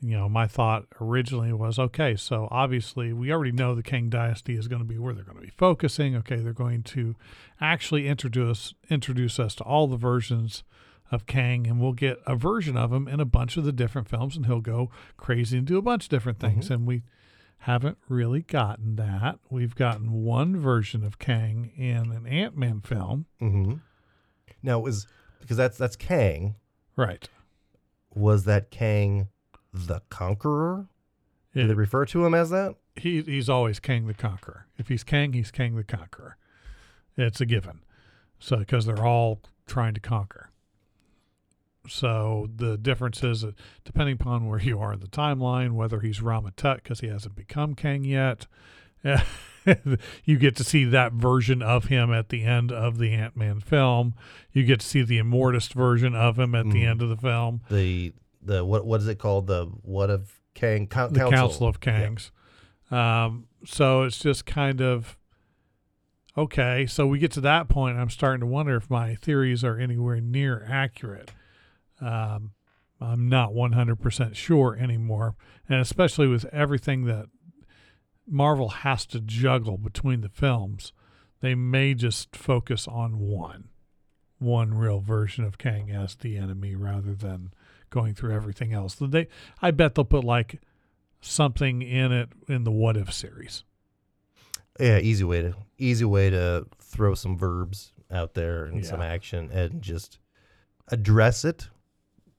you 0.00 0.16
know, 0.16 0.28
my 0.28 0.46
thought 0.46 0.84
originally 1.00 1.52
was, 1.52 1.78
okay, 1.78 2.14
so 2.14 2.46
obviously 2.50 3.12
we 3.12 3.32
already 3.32 3.52
know 3.52 3.74
the 3.74 3.82
Kang 3.82 4.08
Dynasty 4.08 4.54
is 4.56 4.68
going 4.68 4.80
to 4.80 4.86
be 4.88 4.98
where 4.98 5.12
they're 5.12 5.24
going 5.24 5.38
to 5.38 5.42
be 5.42 5.52
focusing. 5.56 6.14
Okay, 6.16 6.36
they're 6.36 6.52
going 6.52 6.82
to 6.84 7.16
actually 7.60 8.06
introduce 8.06 8.74
introduce 8.88 9.40
us 9.40 9.54
to 9.56 9.64
all 9.64 9.88
the 9.88 9.96
versions 9.96 10.62
of 11.10 11.26
Kang, 11.26 11.66
and 11.66 11.80
we'll 11.80 11.94
get 11.94 12.18
a 12.26 12.36
version 12.36 12.76
of 12.76 12.92
him 12.92 13.08
in 13.08 13.18
a 13.18 13.24
bunch 13.24 13.56
of 13.56 13.64
the 13.64 13.72
different 13.72 14.08
films, 14.08 14.36
and 14.36 14.46
he'll 14.46 14.60
go 14.60 14.90
crazy 15.16 15.58
and 15.58 15.66
do 15.66 15.78
a 15.78 15.82
bunch 15.82 16.04
of 16.04 16.10
different 16.10 16.38
things. 16.38 16.70
And 16.70 16.86
we 16.86 17.02
haven't 17.62 17.98
really 18.08 18.42
gotten 18.42 18.94
that. 18.96 19.38
We've 19.50 19.74
gotten 19.74 20.12
one 20.12 20.56
version 20.60 21.02
of 21.02 21.18
Kang 21.18 21.72
in 21.76 22.12
an 22.12 22.26
Ant 22.26 22.56
Man 22.56 22.80
film, 22.82 23.26
Mm-hmm. 23.40 23.74
Now, 24.62 24.78
was 24.80 25.06
because 25.40 25.56
that's 25.56 25.78
that's 25.78 25.96
Kang. 25.96 26.56
right? 26.94 27.28
Was 28.14 28.44
that 28.44 28.70
Kang 28.70 29.28
the 29.72 30.00
Conqueror? 30.10 30.86
Do 31.54 31.66
they 31.66 31.74
refer 31.74 32.04
to 32.06 32.24
him 32.24 32.34
as 32.34 32.50
that? 32.50 32.76
he 32.96 33.22
he's 33.22 33.48
always 33.48 33.78
Kang 33.80 34.06
the 34.06 34.14
Conqueror. 34.14 34.66
If 34.76 34.88
he's 34.88 35.04
Kang, 35.04 35.32
he's 35.32 35.50
Kang 35.50 35.76
the 35.76 35.84
Conqueror. 35.84 36.36
It's 37.16 37.40
a 37.40 37.46
given. 37.46 37.80
So 38.40 38.56
because 38.58 38.86
they're 38.86 39.04
all 39.04 39.40
trying 39.66 39.94
to 39.94 40.00
conquer. 40.00 40.50
So 41.88 42.48
the 42.54 42.76
difference 42.76 43.22
is 43.24 43.40
that 43.42 43.54
depending 43.84 44.14
upon 44.14 44.46
where 44.46 44.60
you 44.60 44.78
are 44.80 44.92
in 44.92 45.00
the 45.00 45.06
timeline, 45.06 45.72
whether 45.72 46.00
he's 46.00 46.20
Rama-Tut 46.20 46.82
because 46.82 47.00
he 47.00 47.06
hasn't 47.08 47.34
become 47.34 47.74
Kang 47.74 48.04
yet, 48.04 48.46
you 50.24 50.36
get 50.38 50.56
to 50.56 50.64
see 50.64 50.84
that 50.84 51.12
version 51.12 51.62
of 51.62 51.84
him 51.86 52.12
at 52.12 52.28
the 52.28 52.44
end 52.44 52.70
of 52.72 52.98
the 52.98 53.12
Ant 53.12 53.36
Man 53.36 53.60
film. 53.60 54.14
You 54.52 54.64
get 54.64 54.80
to 54.80 54.86
see 54.86 55.02
the 55.02 55.18
Immortus 55.18 55.72
version 55.72 56.14
of 56.14 56.38
him 56.38 56.54
at 56.54 56.66
the 56.66 56.82
Mhm. 56.82 56.88
end 56.90 57.02
of 57.02 57.08
the 57.08 57.16
film. 57.16 57.62
The 57.70 58.12
the 58.48 58.64
what 58.64 58.84
what 58.84 59.00
is 59.00 59.06
it 59.06 59.18
called? 59.18 59.46
The 59.46 59.66
what 59.82 60.10
of 60.10 60.40
Kang 60.54 60.86
the 60.86 61.30
Council, 61.30 61.68
of 61.68 61.80
Kangs. 61.80 62.30
Um, 62.90 63.46
so 63.64 64.02
it's 64.02 64.18
just 64.18 64.46
kind 64.46 64.80
of 64.80 65.16
okay. 66.36 66.86
So 66.86 67.06
we 67.06 67.18
get 67.18 67.30
to 67.32 67.40
that 67.42 67.68
point. 67.68 67.96
I'm 67.96 68.10
starting 68.10 68.40
to 68.40 68.46
wonder 68.46 68.74
if 68.76 68.90
my 68.90 69.14
theories 69.14 69.62
are 69.62 69.78
anywhere 69.78 70.20
near 70.20 70.66
accurate. 70.68 71.30
Um, 72.00 72.52
I'm 73.00 73.28
not 73.28 73.52
100% 73.52 74.34
sure 74.34 74.76
anymore. 74.76 75.36
And 75.68 75.80
especially 75.80 76.26
with 76.26 76.44
everything 76.46 77.04
that 77.04 77.26
Marvel 78.26 78.68
has 78.68 79.06
to 79.06 79.20
juggle 79.20 79.78
between 79.78 80.20
the 80.20 80.28
films, 80.28 80.92
they 81.40 81.54
may 81.54 81.94
just 81.94 82.34
focus 82.34 82.88
on 82.88 83.18
one, 83.18 83.68
one 84.38 84.74
real 84.74 85.00
version 85.00 85.44
of 85.44 85.58
Kang 85.58 85.90
as 85.90 86.16
the 86.16 86.36
enemy 86.36 86.74
rather 86.74 87.14
than 87.14 87.52
going 87.90 88.14
through 88.14 88.34
everything 88.34 88.72
else. 88.72 88.96
They, 89.00 89.28
I 89.62 89.70
bet 89.70 89.94
they'll 89.94 90.04
put 90.04 90.24
like 90.24 90.60
something 91.20 91.82
in 91.82 92.12
it 92.12 92.28
in 92.48 92.64
the 92.64 92.70
What 92.70 92.96
If 92.96 93.12
series. 93.12 93.64
Yeah, 94.78 94.98
easy 94.98 95.24
way 95.24 95.42
to 95.42 95.54
easy 95.76 96.04
way 96.04 96.30
to 96.30 96.66
throw 96.80 97.14
some 97.14 97.36
verbs 97.36 97.92
out 98.10 98.34
there 98.34 98.64
and 98.64 98.86
some 98.86 99.02
action 99.02 99.50
and 99.50 99.82
just 99.82 100.18
address 100.88 101.44
it, 101.44 101.68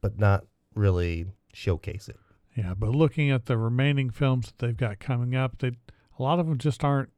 but 0.01 0.17
not 0.17 0.45
really 0.73 1.27
showcase 1.53 2.07
it. 2.07 2.17
Yeah, 2.55 2.73
but 2.73 2.89
looking 2.89 3.29
at 3.29 3.45
the 3.45 3.57
remaining 3.57 4.09
films 4.09 4.47
that 4.47 4.65
they've 4.65 4.75
got 4.75 4.99
coming 4.99 5.35
up, 5.35 5.59
they 5.59 5.71
a 6.17 6.23
lot 6.23 6.39
of 6.39 6.47
them 6.47 6.57
just 6.57 6.83
aren't. 6.83 7.09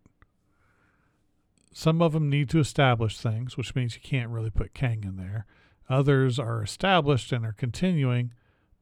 Some 1.74 2.02
of 2.02 2.12
them 2.12 2.30
need 2.30 2.50
to 2.50 2.60
establish 2.60 3.20
things, 3.20 3.58
which 3.58 3.76
means 3.76 3.96
you 3.96 4.02
can't 4.02 4.30
really 4.30 4.50
put 4.50 4.74
Kang 4.74 5.04
in 5.04 5.16
there. 5.16 5.46
Others 5.90 6.40
are 6.40 6.64
established 6.64 7.32
and 7.32 7.46
are 7.46 7.54
continuing, 7.54 8.34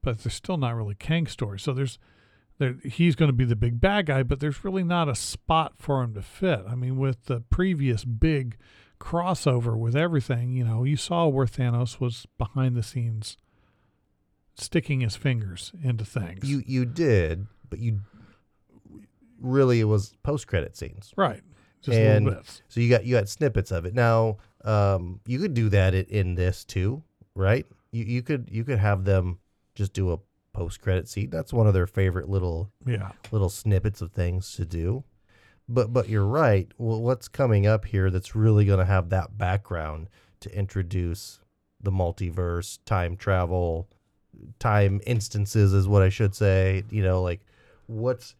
but 0.04 0.20
they're 0.20 0.32
still 0.32 0.58
not 0.58 0.76
really 0.76 0.96
Kang 0.96 1.28
stories. 1.28 1.64
So 1.64 1.74
there's, 1.74 1.98
there 2.58 2.76
he's 2.84 3.16
going 3.16 3.30
to 3.30 3.34
be 3.34 3.46
the 3.46 3.56
big 3.56 3.82
bad 3.82 4.06
guy, 4.06 4.24
but 4.24 4.40
there's 4.40 4.64
really 4.64 4.84
not 4.84 5.10
a 5.10 5.16
spot 5.16 5.74
for 5.78 6.04
him 6.04 6.14
to 6.14 6.22
fit. 6.22 6.64
I 6.70 6.76
mean, 6.76 6.98
with 6.98 7.26
the 7.26 7.42
previous 7.42 8.06
big 8.06 8.58
crossover 9.00 9.78
with 9.78 9.96
everything, 9.96 10.54
you 10.54 10.64
know, 10.64 10.84
you 10.84 10.98
saw 10.98 11.28
where 11.28 11.46
Thanos 11.46 12.00
was 12.00 12.28
behind 12.38 12.76
the 12.76 12.84
scenes, 12.84 13.38
sticking 14.56 15.00
his 15.00 15.16
fingers 15.16 15.72
into 15.82 16.06
things. 16.06 16.48
You 16.48 16.62
you 16.66 16.86
did, 16.86 17.48
but 17.70 17.80
you 17.80 18.02
really 19.40 19.80
it 19.80 19.86
was 19.86 20.14
post 20.24 20.48
credit 20.48 20.76
scenes. 20.76 21.14
Right. 21.16 21.42
Just 21.82 21.98
And-. 21.98 22.38
So 22.68 22.82
you 22.82 22.90
got 22.90 23.06
you 23.06 23.16
got 23.16 23.30
snippets 23.30 23.72
of 23.72 23.86
it. 23.86 23.94
Now, 23.94 24.38
um, 24.66 25.20
you 25.26 25.40
could 25.40 25.54
do 25.54 25.70
that 25.70 25.94
in, 25.94 26.36
this 26.36 26.64
too, 26.66 27.04
right? 27.36 27.66
You 27.92 28.04
you 28.04 28.22
could 28.22 28.50
you 28.52 28.64
could 28.64 28.80
have 28.80 29.06
them 29.06 29.40
just 29.76 29.94
do 29.94 30.12
a 30.12 30.20
post 30.54 30.82
credit 30.82 31.08
scene. 31.08 31.30
That's 31.30 31.54
one 31.54 31.68
of 31.68 31.74
their 31.74 31.88
favorite 31.88 32.28
little 32.30 32.72
Yeah. 32.86 33.12
little 33.32 33.50
snippets 33.50 34.02
of 34.02 34.12
things 34.12 34.54
to 34.56 34.66
do. 34.66 35.04
But 35.68 35.94
but 35.94 36.10
you're 36.10 36.26
right. 36.26 36.72
Well, 36.78 37.02
what's 37.02 37.28
coming 37.28 37.66
up 37.68 37.86
here 37.86 38.10
that's 38.12 38.36
really 38.36 38.66
going 38.66 38.80
to 38.80 38.86
have 38.86 39.10
that 39.10 39.38
background 39.38 40.10
to 40.42 40.54
introduce 40.58 41.40
the 41.82 41.92
multiverse, 41.92 42.80
time 42.86 43.16
travel, 43.16 43.88
time 44.60 45.00
instances 45.06 45.74
is 45.74 45.88
what 45.88 46.02
I 46.02 46.10
should 46.10 46.36
say. 46.36 46.84
You 46.90 47.04
know, 47.04 47.22
like 47.22 47.42
what's 47.88 48.36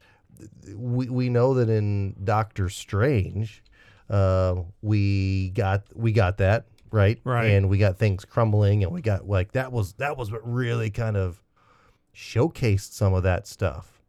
we 0.76 1.10
we 1.10 1.30
know 1.30 1.54
that 1.56 1.70
in 1.70 2.16
Doctor 2.24 2.70
Strange, 2.70 3.64
uh, 4.10 4.56
we 4.82 5.50
got 5.52 5.84
we 5.96 6.12
got 6.12 6.38
that 6.38 6.66
right, 6.92 7.20
Right. 7.24 7.46
and 7.52 7.70
we 7.70 7.78
got 7.78 7.98
things 7.98 8.26
crumbling, 8.26 8.84
and 8.84 8.92
we 8.92 9.02
got 9.02 9.28
like 9.28 9.52
that 9.54 9.72
was 9.72 9.94
that 9.94 10.18
was 10.18 10.32
what 10.32 10.42
really 10.48 10.90
kind 10.90 11.16
of 11.18 11.42
showcased 12.16 12.94
some 12.94 13.14
of 13.14 13.24
that 13.24 13.48
stuff. 13.48 14.02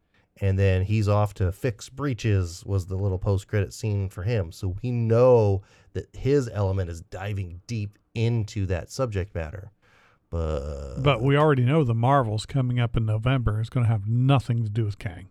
And 0.43 0.59
then 0.59 0.83
he's 0.85 1.07
off 1.07 1.35
to 1.35 1.53
fix 1.53 1.91
breaches 1.91 2.65
was 2.65 2.87
the 2.87 2.97
little 2.97 3.19
post 3.19 3.47
credit 3.47 3.75
scene 3.75 4.09
for 4.09 4.23
him. 4.23 4.53
So 4.53 4.75
we 4.83 4.91
know 4.91 5.61
that 5.93 6.15
his 6.17 6.49
element 6.51 6.89
is 6.89 7.03
diving 7.03 7.61
deep 7.67 7.99
into 8.15 8.65
that 8.67 8.91
subject 8.91 9.35
matter. 9.35 9.71
But 10.31 11.03
But 11.03 11.21
we 11.23 11.37
already 11.37 11.65
know 11.65 11.85
the 11.85 11.93
Marvels 11.95 12.47
coming 12.47 12.81
up 12.81 12.97
in 12.97 13.05
November 13.05 13.61
is 13.61 13.69
going 13.69 13.85
to 13.85 13.93
have 13.93 14.07
nothing 14.09 14.63
to 14.63 14.71
do 14.71 14.85
with 14.87 14.99
Kang. 14.99 15.29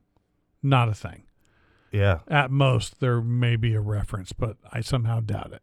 Not 0.61 0.89
a 0.89 0.93
thing. 0.93 1.23
Yeah, 1.91 2.19
At 2.27 2.51
most, 2.51 2.99
there 2.99 3.21
may 3.21 3.55
be 3.55 3.73
a 3.73 3.81
reference, 3.81 4.33
but 4.33 4.57
I 4.71 4.81
somehow 4.81 5.19
doubt 5.19 5.53
it. 5.53 5.61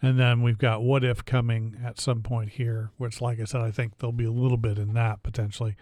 And 0.00 0.18
then 0.18 0.42
we've 0.42 0.58
got 0.58 0.82
What 0.82 1.04
If 1.04 1.24
coming 1.24 1.80
at 1.84 2.00
some 2.00 2.22
point 2.22 2.50
here, 2.50 2.90
which, 2.96 3.20
like 3.20 3.40
I 3.40 3.44
said, 3.44 3.60
I 3.60 3.70
think 3.70 3.98
there'll 3.98 4.12
be 4.12 4.24
a 4.24 4.32
little 4.32 4.56
bit 4.56 4.78
in 4.78 4.94
that 4.94 5.22
potentially. 5.22 5.76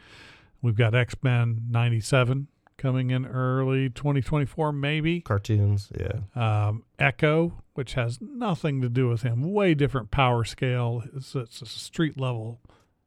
We've 0.61 0.77
got 0.77 0.95
X 0.95 1.15
Men 1.23 1.63
97 1.71 2.49
coming 2.77 3.11
in 3.11 3.27
early 3.27 3.89
2024, 3.91 4.73
maybe. 4.73 5.21
cartoons, 5.21 5.91
yeah. 5.99 6.21
um, 6.35 6.85
Echo, 6.99 7.63
which 7.75 7.95
has 7.95 8.19
nothing 8.21 8.81
to 8.81 8.89
do 8.89 9.09
with 9.09 9.23
him, 9.23 9.53
way 9.53 9.75
different 9.75 10.11
power 10.11 10.45
scale. 10.45 11.03
It's, 11.15 11.35
it's 11.35 11.63
a 11.63 11.67
street 11.67 12.19
level 12.19 12.61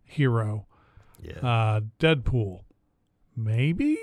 hero. 0.03 0.67
Yeah. 1.21 1.39
Uh, 1.39 1.81
Deadpool, 1.99 2.61
maybe, 3.35 3.97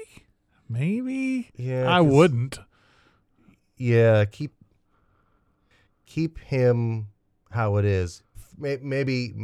maybe. 0.71 1.51
yeah. 1.57 1.87
I 1.89 2.01
wouldn't. 2.01 2.59
Yeah, 3.77 4.25
keep 4.25 4.55
keep 6.07 6.39
him 6.39 7.09
how 7.51 7.77
it 7.77 7.85
is. 7.85 8.23
Maybe 8.59 9.35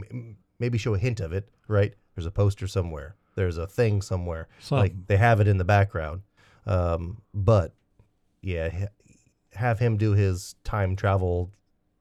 maybe 0.59 0.79
show 0.79 0.95
a 0.95 0.99
hint 0.99 1.21
of 1.21 1.33
it, 1.33 1.49
right? 1.69 1.95
There's 2.15 2.27
a 2.27 2.31
poster 2.31 2.67
somewhere. 2.67 3.17
There's 3.35 3.59
a 3.59 3.67
thing 3.67 4.03
somewhere. 4.03 4.49
Some, 4.61 4.79
like 4.79 5.07
they 5.07 5.17
have 5.17 5.41
it 5.41 5.49
in 5.49 5.59
the 5.59 5.65
background. 5.65 6.23
Um, 6.67 7.23
but 7.33 7.75
yeah, 8.43 8.89
have 9.53 9.79
him 9.79 9.97
do 9.97 10.13
his 10.13 10.55
time 10.65 10.97
travel 10.97 11.53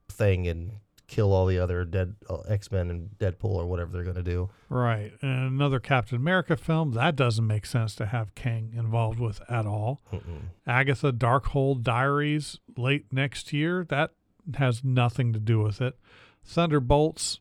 thing 0.08 0.46
and 0.46 0.72
kill 1.08 1.32
all 1.32 1.46
the 1.46 1.58
other 1.58 1.84
dead 1.84 2.16
uh, 2.28 2.38
X 2.48 2.70
Men 2.72 2.90
and 2.90 3.10
Deadpool 3.18 3.54
or 3.54 3.66
whatever 3.66 3.92
they're 3.92 4.04
gonna 4.04 4.22
do. 4.22 4.50
right. 4.68 5.12
And 5.22 5.48
another 5.48 5.78
Captain 5.78 6.16
America 6.16 6.56
film 6.56 6.92
that 6.92 7.16
doesn't 7.16 7.46
make 7.46 7.66
sense 7.66 7.94
to 7.96 8.06
have 8.06 8.34
Kang 8.34 8.72
involved 8.76 9.20
with 9.20 9.40
at 9.48 9.66
all. 9.66 10.00
Mm-mm. 10.12 10.50
Agatha 10.66 11.12
Darkhold 11.12 11.82
Diaries 11.82 12.58
late 12.76 13.06
next 13.12 13.52
year. 13.52 13.86
That 13.88 14.12
has 14.56 14.82
nothing 14.84 15.32
to 15.32 15.38
do 15.38 15.60
with 15.60 15.80
it. 15.80 15.98
Thunderbolts 16.44 17.40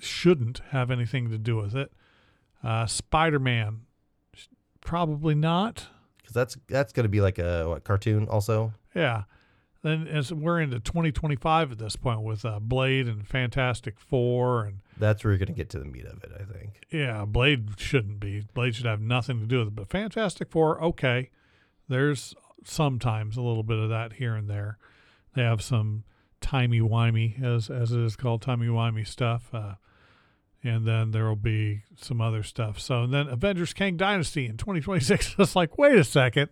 shouldn't 0.00 0.60
have 0.70 0.90
anything 0.90 1.30
to 1.30 1.38
do 1.38 1.56
with 1.56 1.74
it. 1.74 1.92
Uh, 2.62 2.86
Spider 2.86 3.38
Man, 3.38 3.82
probably 4.80 5.34
not. 5.34 5.86
Because 6.18 6.34
that's 6.34 6.56
that's 6.68 6.92
gonna 6.92 7.08
be 7.08 7.20
like 7.20 7.38
a 7.38 7.68
what, 7.68 7.84
cartoon 7.84 8.26
also. 8.28 8.74
Yeah. 8.94 9.24
Then 9.86 10.08
as 10.08 10.32
we're 10.32 10.60
into 10.60 10.80
2025 10.80 11.70
at 11.70 11.78
this 11.78 11.94
point 11.94 12.22
with 12.22 12.44
uh, 12.44 12.58
Blade 12.58 13.06
and 13.06 13.24
Fantastic 13.24 14.00
Four 14.00 14.64
and 14.64 14.80
That's 14.98 15.22
where 15.22 15.32
you're 15.32 15.38
gonna 15.38 15.52
get 15.52 15.70
to 15.70 15.78
the 15.78 15.84
meat 15.84 16.06
of 16.06 16.24
it, 16.24 16.32
I 16.34 16.42
think. 16.42 16.80
yeah, 16.90 17.24
Blade 17.24 17.68
shouldn't 17.76 18.18
be. 18.18 18.42
Blade 18.52 18.74
should 18.74 18.86
have 18.86 19.00
nothing 19.00 19.38
to 19.38 19.46
do 19.46 19.60
with 19.60 19.68
it. 19.68 19.76
But 19.76 19.88
Fantastic 19.88 20.50
Four, 20.50 20.82
okay. 20.82 21.30
There's 21.88 22.34
sometimes 22.64 23.36
a 23.36 23.42
little 23.42 23.62
bit 23.62 23.78
of 23.78 23.88
that 23.90 24.14
here 24.14 24.34
and 24.34 24.50
there. 24.50 24.76
They 25.34 25.42
have 25.42 25.62
some 25.62 26.02
timey 26.40 26.80
wimey, 26.80 27.40
as 27.40 27.70
as 27.70 27.92
it 27.92 28.00
is 28.00 28.16
called, 28.16 28.42
timey 28.42 28.66
wimey 28.66 29.06
stuff. 29.06 29.50
Uh, 29.52 29.74
and 30.64 30.84
then 30.84 31.12
there 31.12 31.26
will 31.26 31.36
be 31.36 31.82
some 31.94 32.20
other 32.20 32.42
stuff. 32.42 32.80
So 32.80 33.04
and 33.04 33.14
then 33.14 33.28
Avengers 33.28 33.72
Kang 33.72 33.96
Dynasty 33.96 34.46
in 34.46 34.56
2026. 34.56 35.36
It's 35.38 35.54
like, 35.54 35.78
wait 35.78 35.96
a 35.96 36.02
second. 36.02 36.48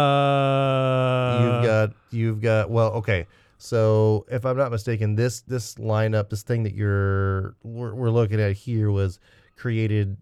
Uh, 0.00 1.38
you've 1.42 1.64
got 1.64 1.90
you've 2.10 2.40
got 2.40 2.70
well 2.70 2.92
okay 2.92 3.26
so 3.58 4.24
if 4.30 4.44
i'm 4.44 4.56
not 4.56 4.70
mistaken 4.70 5.14
this 5.14 5.40
this 5.42 5.74
lineup 5.76 6.28
this 6.30 6.42
thing 6.42 6.62
that 6.64 6.74
you're 6.74 7.54
we're, 7.62 7.94
we're 7.94 8.10
looking 8.10 8.40
at 8.40 8.52
here 8.52 8.90
was 8.90 9.18
created 9.56 10.16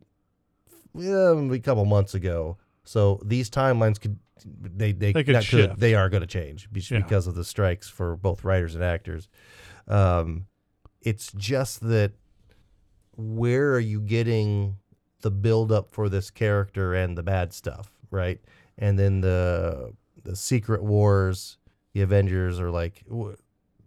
um, 0.97 1.53
a 1.53 1.59
couple 1.59 1.85
months 1.85 2.15
ago 2.15 2.57
so 2.85 3.21
these 3.25 3.49
timelines 3.51 4.01
could 4.01 4.19
they 4.45 4.93
they, 4.93 5.13
They 5.13 5.25
could 5.25 5.43
shift. 5.43 5.79
they 5.79 5.95
are 5.95 6.09
going 6.09 6.21
to 6.21 6.27
change 6.27 6.69
Yeah. 6.73 6.99
because 7.01 7.27
of 7.27 7.35
the 7.35 7.45
strikes 7.45 7.89
for 7.89 8.17
both 8.17 8.45
writers 8.45 8.75
and 8.75 8.85
actors 8.85 9.29
um 9.89 10.47
it's 11.03 11.33
just 11.33 11.81
that 11.89 12.13
where 13.17 13.73
are 13.73 13.81
you 13.81 14.01
getting 14.01 14.77
the 15.23 15.31
build 15.31 15.73
up 15.73 15.93
for 15.93 16.09
this 16.09 16.31
character 16.31 16.95
and 16.95 17.17
the 17.19 17.23
bad 17.23 17.53
stuff 17.53 17.91
right 18.11 18.41
and 18.79 18.99
then 18.99 19.21
the 19.21 19.93
the 20.25 20.37
secret 20.37 20.83
wars 20.83 21.59
the 21.93 22.01
avengers 22.01 22.61
are 22.61 22.71
like 22.71 23.05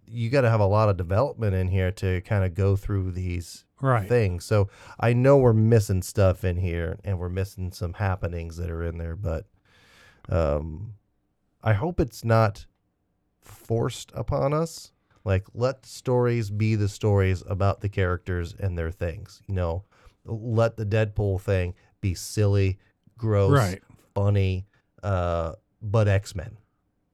you 0.06 0.30
got 0.30 0.42
to 0.42 0.50
have 0.50 0.60
a 0.60 0.66
lot 0.66 0.90
of 0.90 0.98
development 0.98 1.56
in 1.56 1.68
here 1.68 1.92
to 1.92 2.22
kind 2.22 2.44
of 2.44 2.54
go 2.54 2.76
through 2.76 3.12
these 3.12 3.66
right. 3.80 4.08
things 4.08 4.44
so 4.46 4.68
i 5.00 5.14
know 5.14 5.38
we're 5.38 5.54
missing 5.54 6.02
stuff 6.02 6.44
in 6.44 6.58
here 6.58 7.00
and 7.04 7.18
we're 7.18 7.30
missing 7.30 7.72
some 7.72 7.94
happenings 7.94 8.58
that 8.58 8.70
are 8.70 8.84
in 8.84 8.98
there 8.98 9.16
but 9.16 9.46
um 10.30 10.94
I 11.64 11.74
hope 11.74 12.00
it's 12.00 12.24
not 12.26 12.66
forced 13.42 14.12
upon 14.16 14.54
us. 14.54 14.92
Like, 15.24 15.46
let 15.54 15.86
stories 15.86 16.50
be 16.50 16.74
the 16.76 16.90
stories 16.90 17.44
about 17.48 17.82
the 17.82 17.90
characters 17.90 18.56
and 18.60 18.78
their 18.78 18.90
things. 18.92 19.42
You 19.48 19.54
know, 19.56 19.84
let 20.26 20.78
the 20.78 20.86
Deadpool 20.86 21.42
thing 21.42 21.76
be 22.02 22.16
silly, 22.16 22.80
gross, 23.18 23.52
Right. 23.52 23.84
funny, 24.16 24.66
uh, 25.04 25.54
but 25.82 26.08
X 26.08 26.36
Men, 26.36 26.58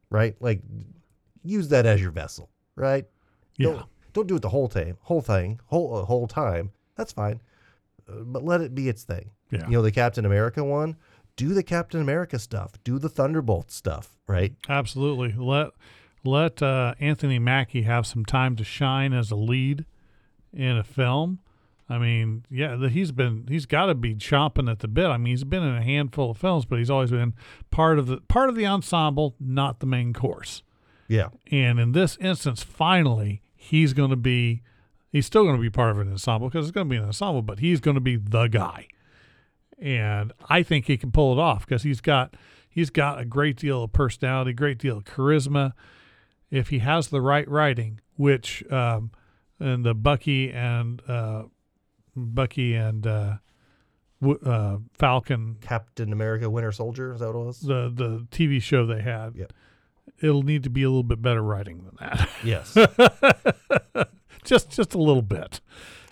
right? 0.09 0.35
Like, 0.39 0.61
use 1.43 1.69
that 1.69 1.85
as 1.85 2.01
your 2.01 2.11
vessel, 2.11 2.49
right? 2.75 3.05
Yeah. 3.57 3.67
Don't, 3.67 3.85
don't 4.13 4.27
do 4.27 4.35
it 4.35 4.41
the 4.41 4.49
whole 4.49 4.67
time, 4.67 4.97
whole 5.01 5.21
thing, 5.21 5.59
whole 5.65 5.95
uh, 5.95 6.05
whole 6.05 6.27
time. 6.27 6.71
That's 6.95 7.13
fine, 7.13 7.41
uh, 8.09 8.23
but 8.25 8.43
let 8.43 8.61
it 8.61 8.73
be 8.73 8.89
its 8.89 9.03
thing. 9.03 9.31
Yeah. 9.51 9.65
You 9.65 9.73
know, 9.73 9.81
the 9.81 9.91
Captain 9.91 10.25
America 10.25 10.63
one. 10.63 10.95
Do 11.35 11.53
the 11.53 11.61
Captain 11.61 12.01
America 12.01 12.39
stuff. 12.39 12.71
Do 12.83 12.97
the 12.97 13.09
Thunderbolt 13.09 13.69
stuff, 13.69 14.17
right? 14.27 14.55
Absolutely. 14.67 15.35
Let 15.37 15.69
let 16.23 16.63
uh, 16.63 16.95
Anthony 16.99 17.37
Mackie 17.37 17.83
have 17.83 18.07
some 18.07 18.25
time 18.25 18.55
to 18.55 18.63
shine 18.63 19.13
as 19.13 19.29
a 19.29 19.35
lead 19.35 19.85
in 20.51 20.77
a 20.77 20.83
film. 20.83 21.39
I 21.89 21.97
mean, 21.97 22.43
yeah, 22.49 22.75
the, 22.75 22.89
he's 22.89 23.11
been 23.11 23.45
he's 23.47 23.65
got 23.65 23.85
to 23.85 23.95
be 23.95 24.13
chomping 24.15 24.69
at 24.69 24.79
the 24.79 24.87
bit. 24.87 25.07
I 25.07 25.17
mean, 25.17 25.31
he's 25.31 25.43
been 25.43 25.63
in 25.63 25.75
a 25.75 25.83
handful 25.83 26.31
of 26.31 26.37
films, 26.37 26.65
but 26.65 26.79
he's 26.79 26.89
always 26.89 27.11
been 27.11 27.33
part 27.71 27.97
of 27.97 28.07
the 28.07 28.17
part 28.17 28.49
of 28.49 28.55
the 28.55 28.65
ensemble, 28.65 29.35
not 29.39 29.79
the 29.79 29.85
main 29.85 30.13
course. 30.13 30.63
Yeah. 31.07 31.29
And 31.49 31.79
in 31.79 31.93
this 31.93 32.17
instance, 32.19 32.61
finally, 32.61 33.41
he's 33.55 33.93
going 33.93 34.09
to 34.09 34.17
be 34.17 34.63
he's 35.11 35.25
still 35.25 35.43
going 35.43 35.55
to 35.55 35.61
be 35.61 35.69
part 35.69 35.91
of 35.91 35.99
an 35.99 36.11
ensemble 36.11 36.49
because 36.49 36.67
it's 36.67 36.73
going 36.73 36.87
to 36.87 36.91
be 36.91 36.97
an 36.97 37.05
ensemble, 37.05 37.41
but 37.41 37.59
he's 37.59 37.79
going 37.79 37.95
to 37.95 38.01
be 38.01 38.17
the 38.17 38.47
guy. 38.47 38.87
And 39.79 40.33
I 40.49 40.63
think 40.63 40.87
he 40.87 40.97
can 40.97 41.11
pull 41.11 41.33
it 41.33 41.39
off 41.39 41.65
because 41.65 41.83
he's 41.83 42.01
got 42.01 42.35
he's 42.69 42.89
got 42.89 43.19
a 43.19 43.25
great 43.25 43.57
deal 43.57 43.83
of 43.83 43.93
personality, 43.93 44.51
great 44.51 44.77
deal 44.77 44.97
of 44.97 45.05
charisma. 45.05 45.73
If 46.49 46.69
he 46.69 46.79
has 46.79 47.09
the 47.09 47.21
right 47.21 47.47
writing, 47.49 47.99
which 48.15 48.69
um, 48.71 49.11
and 49.59 49.85
the 49.85 49.93
Bucky 49.93 50.51
and 50.51 51.01
uh, 51.07 51.43
Bucky 52.17 52.73
and 52.75 53.05
uh, 53.07 53.33
w- 54.21 54.39
uh, 54.43 54.77
Falcon 54.93 55.57
Captain 55.61 56.11
America 56.11 56.49
Winter 56.49 56.71
Soldier, 56.71 57.13
is 57.13 57.19
that 57.21 57.27
what 57.27 57.39
it 57.39 57.45
was? 57.45 57.59
the 57.61 57.91
the 57.93 58.27
TV 58.31 58.61
show 58.61 58.85
they 58.85 59.01
had, 59.01 59.35
Yep. 59.35 59.53
it'll 60.21 60.43
need 60.43 60.63
to 60.63 60.69
be 60.69 60.83
a 60.83 60.89
little 60.89 61.03
bit 61.03 61.21
better 61.21 61.43
writing 61.43 61.83
than 61.85 61.95
that. 61.99 62.29
Yes. 62.43 62.75
just 64.43 64.69
just 64.71 64.93
a 64.93 64.97
little 64.97 65.21
bit. 65.21 65.61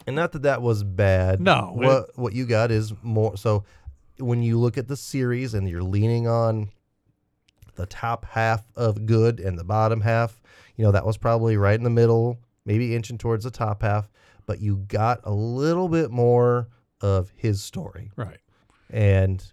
and 0.08 0.16
not 0.16 0.32
that 0.34 0.44
that 0.44 0.62
was 0.62 0.84
bad. 0.84 1.40
No, 1.42 1.72
What 1.74 2.18
what 2.18 2.34
you 2.34 2.46
got 2.46 2.72
is 2.72 2.94
more 3.02 3.38
so 3.38 3.64
when 4.20 4.42
you 4.44 4.60
look 4.60 4.78
at 4.78 4.88
the 4.88 4.96
series 4.96 5.54
and 5.54 5.68
you're 5.68 5.84
leaning 5.84 6.28
on 6.28 6.70
the 7.76 7.86
top 7.86 8.26
half 8.26 8.64
of 8.76 9.06
good 9.06 9.40
and 9.42 9.58
the 9.60 9.64
bottom 9.66 10.02
half, 10.02 10.40
you 10.78 10.86
know, 10.86 10.92
that 10.92 11.06
was 11.06 11.18
probably 11.18 11.58
right 11.58 11.76
in 11.78 11.84
the 11.84 11.90
middle, 11.90 12.40
maybe 12.66 12.96
inching 12.96 13.18
towards 13.18 13.44
the 13.44 13.52
top 13.52 13.82
half, 13.82 14.10
but 14.46 14.60
you 14.60 14.78
got 14.88 15.22
a 15.24 15.34
little 15.34 15.90
bit 15.90 16.12
more 16.12 16.70
of 17.02 17.32
his 17.36 17.64
story. 17.64 18.12
Right. 18.16 18.40
And 18.90 19.44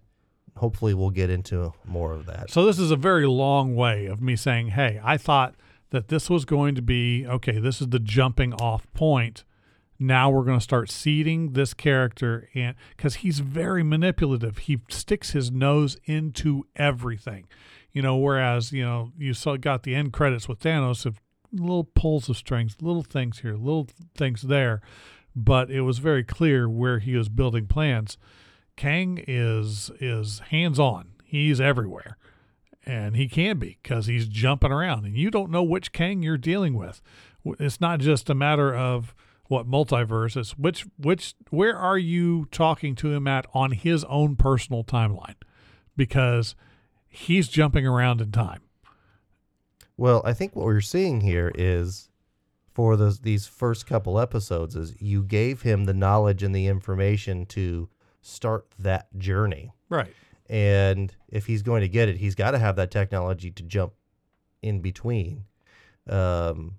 hopefully 0.56 0.94
we'll 0.94 1.10
get 1.10 1.30
into 1.30 1.72
more 1.84 2.12
of 2.12 2.26
that. 2.26 2.50
So 2.50 2.64
this 2.64 2.78
is 2.78 2.90
a 2.90 2.96
very 2.96 3.26
long 3.26 3.74
way 3.74 4.06
of 4.06 4.20
me 4.20 4.36
saying, 4.36 4.68
"Hey, 4.68 5.00
I 5.02 5.16
thought 5.16 5.54
that 5.92 6.08
this 6.08 6.28
was 6.28 6.44
going 6.44 6.74
to 6.74 6.82
be 6.82 7.26
okay. 7.26 7.58
This 7.58 7.80
is 7.80 7.88
the 7.88 7.98
jumping 8.00 8.52
off 8.54 8.90
point. 8.94 9.44
Now 9.98 10.30
we're 10.30 10.44
going 10.44 10.58
to 10.58 10.64
start 10.64 10.90
seeding 10.90 11.52
this 11.52 11.74
character, 11.74 12.48
and 12.54 12.74
because 12.96 13.16
he's 13.16 13.38
very 13.38 13.84
manipulative, 13.84 14.58
he 14.58 14.80
sticks 14.88 15.30
his 15.30 15.52
nose 15.52 15.96
into 16.06 16.64
everything. 16.74 17.46
You 17.92 18.02
know, 18.02 18.16
whereas 18.16 18.72
you 18.72 18.82
know 18.82 19.12
you 19.16 19.32
saw 19.32 19.56
got 19.56 19.84
the 19.84 19.94
end 19.94 20.12
credits 20.12 20.48
with 20.48 20.60
Thanos 20.60 21.06
of 21.06 21.20
little 21.52 21.84
pulls 21.84 22.28
of 22.28 22.36
strings, 22.36 22.76
little 22.80 23.02
things 23.02 23.40
here, 23.40 23.54
little 23.54 23.88
things 24.14 24.42
there, 24.42 24.80
but 25.36 25.70
it 25.70 25.82
was 25.82 25.98
very 25.98 26.24
clear 26.24 26.68
where 26.68 26.98
he 26.98 27.14
was 27.14 27.28
building 27.28 27.66
plans. 27.66 28.16
Kang 28.76 29.22
is 29.26 29.90
is 30.00 30.40
hands 30.50 30.78
on. 30.78 31.12
He's 31.24 31.60
everywhere, 31.60 32.16
and 32.84 33.16
he 33.16 33.28
can 33.28 33.58
be 33.58 33.78
because 33.82 34.06
he's 34.06 34.26
jumping 34.26 34.72
around, 34.72 35.04
and 35.04 35.16
you 35.16 35.30
don't 35.30 35.50
know 35.50 35.62
which 35.62 35.92
Kang 35.92 36.22
you're 36.22 36.38
dealing 36.38 36.74
with. 36.74 37.02
It's 37.44 37.80
not 37.80 38.00
just 38.00 38.30
a 38.30 38.34
matter 38.34 38.74
of 38.74 39.14
what 39.48 39.70
multiverse. 39.70 40.36
It's 40.36 40.52
which 40.52 40.86
which 40.96 41.34
where 41.50 41.76
are 41.76 41.98
you 41.98 42.46
talking 42.50 42.94
to 42.96 43.12
him 43.12 43.26
at 43.26 43.46
on 43.52 43.72
his 43.72 44.04
own 44.04 44.36
personal 44.36 44.84
timeline, 44.84 45.36
because 45.96 46.54
he's 47.08 47.48
jumping 47.48 47.86
around 47.86 48.20
in 48.20 48.32
time. 48.32 48.62
Well, 50.02 50.20
I 50.24 50.32
think 50.32 50.56
what 50.56 50.64
we're 50.64 50.80
seeing 50.80 51.20
here 51.20 51.52
is 51.54 52.10
for 52.74 52.96
those 52.96 53.20
these 53.20 53.46
first 53.46 53.86
couple 53.86 54.18
episodes 54.18 54.74
is 54.74 55.00
you 55.00 55.22
gave 55.22 55.62
him 55.62 55.84
the 55.84 55.94
knowledge 55.94 56.42
and 56.42 56.52
the 56.52 56.66
information 56.66 57.46
to 57.46 57.88
start 58.20 58.66
that 58.80 59.16
journey. 59.16 59.70
Right. 59.88 60.12
And 60.50 61.14
if 61.28 61.46
he's 61.46 61.62
going 61.62 61.82
to 61.82 61.88
get 61.88 62.08
it, 62.08 62.16
he's 62.16 62.34
got 62.34 62.50
to 62.50 62.58
have 62.58 62.74
that 62.74 62.90
technology 62.90 63.52
to 63.52 63.62
jump 63.62 63.92
in 64.60 64.80
between. 64.80 65.44
Um, 66.08 66.78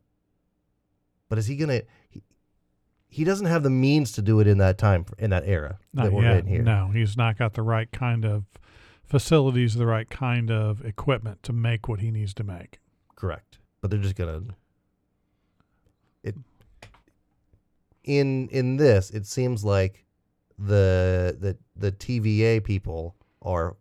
but 1.30 1.38
is 1.38 1.48
he 1.48 1.56
going 1.56 1.80
to? 1.80 1.86
He, 2.10 2.24
he 3.08 3.24
doesn't 3.24 3.48
have 3.48 3.64
the 3.64 3.70
means 3.70 4.12
to 4.12 4.22
do 4.22 4.42
it 4.42 4.48
in 4.48 4.58
that 4.58 4.78
time 4.78 5.06
in 5.18 5.30
that 5.30 5.48
era 5.48 5.80
Not 5.94 6.04
that 6.04 6.12
we're 6.12 6.24
yet. 6.24 6.40
in 6.40 6.48
here. 6.48 6.62
No, 6.62 6.90
he's 6.94 7.16
not 7.16 7.38
got 7.38 7.54
the 7.54 7.62
right 7.62 7.90
kind 7.90 8.26
of 8.26 8.44
facilities, 9.06 9.76
the 9.76 9.86
right 9.86 10.10
kind 10.10 10.52
of 10.52 10.84
equipment 10.84 11.42
to 11.44 11.54
make 11.54 11.88
what 11.88 12.02
he 12.02 12.12
needs 12.12 12.34
to 12.34 12.44
make. 12.44 12.82
Correct. 13.24 13.58
But 13.80 13.90
they're 13.90 14.02
just 14.02 14.16
gonna 14.18 14.42
it 16.24 16.36
in 18.04 18.50
in 18.50 18.76
this, 18.76 19.10
it 19.12 19.26
seems 19.26 19.64
like 19.64 20.04
the 20.60 21.38
the 21.40 21.58
the 21.78 21.92
TVA 21.94 22.62
people 22.64 23.16
are 23.42 23.78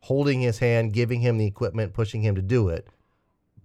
holding 0.00 0.40
his 0.42 0.60
hand, 0.60 0.92
giving 0.92 1.20
him 1.20 1.38
the 1.38 1.46
equipment, 1.46 1.92
pushing 1.92 2.22
him 2.22 2.36
to 2.36 2.42
do 2.42 2.68
it, 2.68 2.86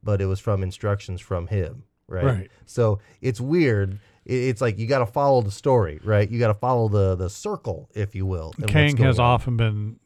but 0.01 0.19
it 0.19 0.25
was 0.25 0.39
from 0.39 0.63
instructions 0.63 1.21
from 1.21 1.45
him, 1.47 1.83
right? 2.07 2.25
Right. 2.25 2.51
So 2.65 2.97
it's 3.21 3.39
weird. 3.39 3.99
It- 4.25 4.33
It's 4.49 4.61
like 4.61 4.79
you 4.79 4.87
got 4.87 4.99
to 4.99 5.05
follow 5.05 5.41
the 5.43 5.51
story, 5.51 5.99
right? 6.03 6.27
You 6.27 6.39
got 6.39 6.47
to 6.47 6.53
follow 6.55 6.87
the 6.87 7.13
the 7.15 7.29
circle, 7.29 7.87
if 7.93 8.15
you 8.15 8.25
will. 8.25 8.51
Kang 8.67 8.97
has 8.97 9.19
on. 9.19 9.25
often 9.25 9.57
been 9.57 9.99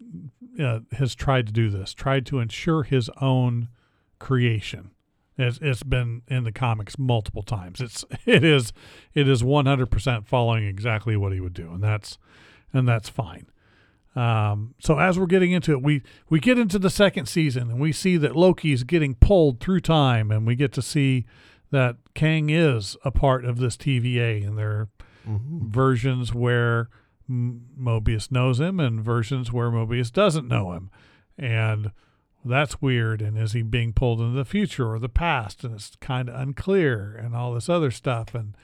uh, 0.60 0.80
has 0.91 1.15
tried 1.15 1.48
to 1.48 1.54
do 1.54 1.70
this, 1.70 1.93
tried 1.93 2.26
to 2.26 2.39
ensure 2.39 2.84
his 2.84 3.10
own 3.22 3.70
creation. 4.20 4.91
It's, 5.38 5.60
it's 5.62 5.84
been 5.84 6.23
in 6.28 6.43
the 6.45 6.52
comics 6.52 6.97
multiple 6.97 7.43
times. 7.43 7.80
It's 7.82 8.04
it 8.26 8.43
is 8.43 8.73
it 9.13 9.28
is 9.28 9.43
one 9.43 9.65
hundred 9.65 9.91
percent 9.91 10.28
following 10.28 10.65
exactly 10.65 11.15
what 11.15 11.32
he 11.34 11.39
would 11.39 11.54
do, 11.54 11.71
and 11.71 11.84
that's 11.84 12.17
and 12.73 12.88
that's 12.88 13.10
fine. 13.10 13.47
Um, 14.15 14.73
so 14.80 14.97
as 14.97 15.19
we're 15.19 15.28
getting 15.28 15.52
into 15.52 15.71
it, 15.73 15.84
we 15.84 16.02
we 16.30 16.39
get 16.39 16.58
into 16.58 16.80
the 16.80 16.89
second 16.89 17.28
season, 17.28 17.69
and 17.69 17.80
we 17.80 17.91
see 17.91 18.17
that 18.17 18.36
Loki 18.36 18.71
is 18.71 18.84
getting 18.84 19.13
pulled 19.15 19.60
through 19.60 19.82
time, 19.82 20.32
and 20.32 20.47
we 20.47 20.56
get 20.56 20.71
to 20.73 20.82
see 20.82 21.26
that 21.69 21.97
Kang 22.15 22.50
is 22.50 22.97
a 23.06 23.12
part 23.12 23.45
of 23.45 23.58
this 23.60 23.78
TVA, 23.78 24.43
and 24.45 24.58
there 24.58 24.71
are 24.71 24.89
Mhm. 25.28 25.69
versions 25.69 26.34
where 26.34 26.88
M- 27.30 27.65
Mobius 27.78 28.32
knows 28.32 28.62
him 28.62 28.80
and 28.80 29.02
versions 29.02 29.52
where 29.52 29.69
Mobius 29.69 30.10
doesn't 30.12 30.47
know 30.47 30.71
him. 30.71 30.89
And 31.38 31.91
that's 32.45 32.82
weird. 32.82 33.21
And 33.21 33.38
is 33.38 33.54
he 33.54 33.62
being 33.62 33.93
pulled 33.93 34.21
into 34.21 34.36
the 34.36 34.45
future 34.45 34.91
or 34.91 35.00
the 35.00 35.10
past? 35.10 35.63
And 35.63 35.76
it's 35.76 35.95
kind 36.00 36.30
of 36.30 36.36
unclear 36.39 37.15
and 37.15 37.36
all 37.36 37.54
this 37.54 37.69
other 37.69 37.91
stuff. 37.91 38.34
And 38.34 38.56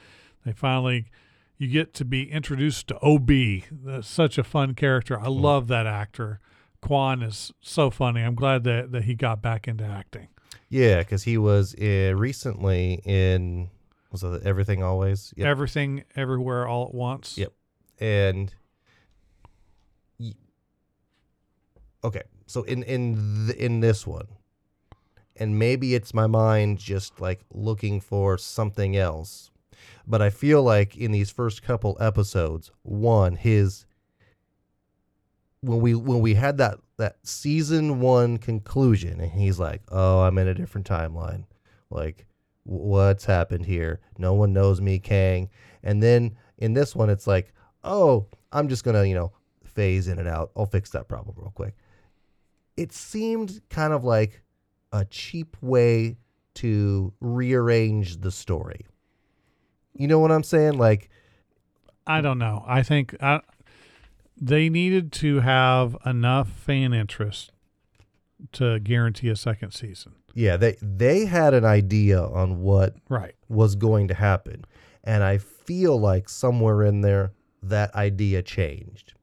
they 0.45 0.51
finally, 0.53 1.11
you 1.57 1.67
get 1.67 1.93
to 1.95 2.05
be 2.05 2.31
introduced 2.31 2.87
to 2.89 2.99
OB. 3.01 3.29
That's 3.71 4.07
such 4.07 4.37
a 4.37 4.43
fun 4.43 4.75
character. 4.75 5.19
I 5.19 5.27
love 5.27 5.67
that 5.67 5.87
actor. 5.87 6.39
Quan 6.81 7.21
is 7.21 7.51
so 7.61 7.89
funny. 7.89 8.21
I'm 8.21 8.35
glad 8.35 8.63
that, 8.65 8.91
that 8.91 9.05
he 9.05 9.15
got 9.15 9.41
back 9.41 9.67
into 9.67 9.85
acting. 9.85 10.27
Yeah, 10.69 10.99
because 10.99 11.23
he 11.23 11.37
was 11.37 11.75
uh, 11.75 12.13
recently 12.15 13.01
in 13.05 13.69
was 14.11 14.23
it 14.23 14.43
Everything 14.43 14.83
Always? 14.83 15.33
Yep. 15.35 15.47
Everything, 15.47 16.03
everywhere, 16.15 16.67
all 16.67 16.85
at 16.87 16.93
once. 16.93 17.37
Yep. 17.37 17.51
and 17.99 18.53
okay 22.03 22.21
so 22.45 22.63
in 22.63 22.83
in 22.83 23.47
th- 23.47 23.57
in 23.57 23.79
this 23.79 24.05
one 24.05 24.27
and 25.35 25.57
maybe 25.57 25.95
it's 25.95 26.13
my 26.13 26.27
mind 26.27 26.77
just 26.77 27.19
like 27.19 27.41
looking 27.51 27.99
for 27.99 28.37
something 28.37 28.95
else 28.95 29.51
but 30.05 30.21
i 30.21 30.29
feel 30.29 30.61
like 30.63 30.95
in 30.95 31.11
these 31.11 31.31
first 31.31 31.63
couple 31.63 31.97
episodes 31.99 32.71
one 32.83 33.35
his 33.35 33.85
when 35.63 35.79
we 35.79 35.95
when 35.95 36.19
we 36.19 36.33
had 36.33 36.57
that 36.57 36.77
that 36.97 37.15
season 37.23 37.99
1 38.01 38.37
conclusion 38.37 39.19
and 39.21 39.31
he's 39.31 39.59
like 39.59 39.81
oh 39.89 40.21
i'm 40.21 40.37
in 40.37 40.47
a 40.47 40.53
different 40.53 40.87
timeline. 40.87 41.45
Like 41.89 42.25
what's 42.63 43.25
happened 43.25 43.65
here? 43.65 43.99
No 44.17 44.33
one 44.33 44.53
knows 44.53 44.81
me 44.81 44.99
kang. 44.99 45.49
And 45.83 46.01
then 46.01 46.37
in 46.57 46.73
this 46.73 46.95
one 46.95 47.09
it's 47.09 47.27
like 47.27 47.53
oh 47.83 48.27
i'm 48.51 48.67
just 48.67 48.83
gonna 48.83 49.05
you 49.05 49.15
know 49.15 49.31
phase 49.63 50.07
in 50.07 50.19
and 50.19 50.27
out. 50.27 50.51
I'll 50.55 50.65
fix 50.65 50.89
that 50.91 51.07
problem 51.07 51.35
real 51.37 51.51
quick 51.55 51.75
it 52.77 52.91
seemed 52.91 53.61
kind 53.69 53.93
of 53.93 54.03
like 54.03 54.41
a 54.91 55.05
cheap 55.05 55.55
way 55.61 56.17
to 56.55 57.13
rearrange 57.19 58.21
the 58.21 58.31
story. 58.31 58.85
You 59.95 60.07
know 60.07 60.19
what 60.19 60.31
I'm 60.31 60.43
saying? 60.43 60.77
Like, 60.77 61.09
I 62.07 62.21
don't 62.21 62.37
know. 62.39 62.63
I 62.67 62.83
think 62.83 63.15
I, 63.21 63.41
they 64.39 64.69
needed 64.69 65.11
to 65.13 65.39
have 65.41 65.95
enough 66.05 66.49
fan 66.49 66.93
interest 66.93 67.51
to 68.53 68.79
guarantee 68.79 69.29
a 69.29 69.35
second 69.35 69.71
season. 69.71 70.13
yeah, 70.33 70.57
they 70.57 70.75
they 70.81 71.25
had 71.25 71.53
an 71.53 71.63
idea 71.65 72.21
on 72.21 72.61
what 72.61 72.95
Right. 73.07 73.35
was 73.47 73.75
going 73.75 74.07
to 74.09 74.13
happen, 74.13 74.65
and 75.03 75.23
I 75.23 75.37
feel 75.37 75.97
like 75.99 76.27
somewhere 76.27 76.83
in 76.83 77.01
there 77.01 77.31
that 77.61 77.93
idea 77.95 78.41
changed. 78.41 79.13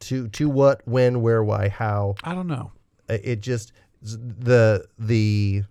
To 0.00 0.28
to 0.28 0.48
what, 0.48 0.82
when, 0.86 1.22
where, 1.22 1.42
why, 1.42 1.68
how. 1.68 2.14
I 2.22 2.34
don't 2.34 2.46
know. 2.48 2.72
Uh, 3.12 3.18
It 3.22 3.40
just 3.40 3.72
the 4.02 4.86
the 4.98 5.62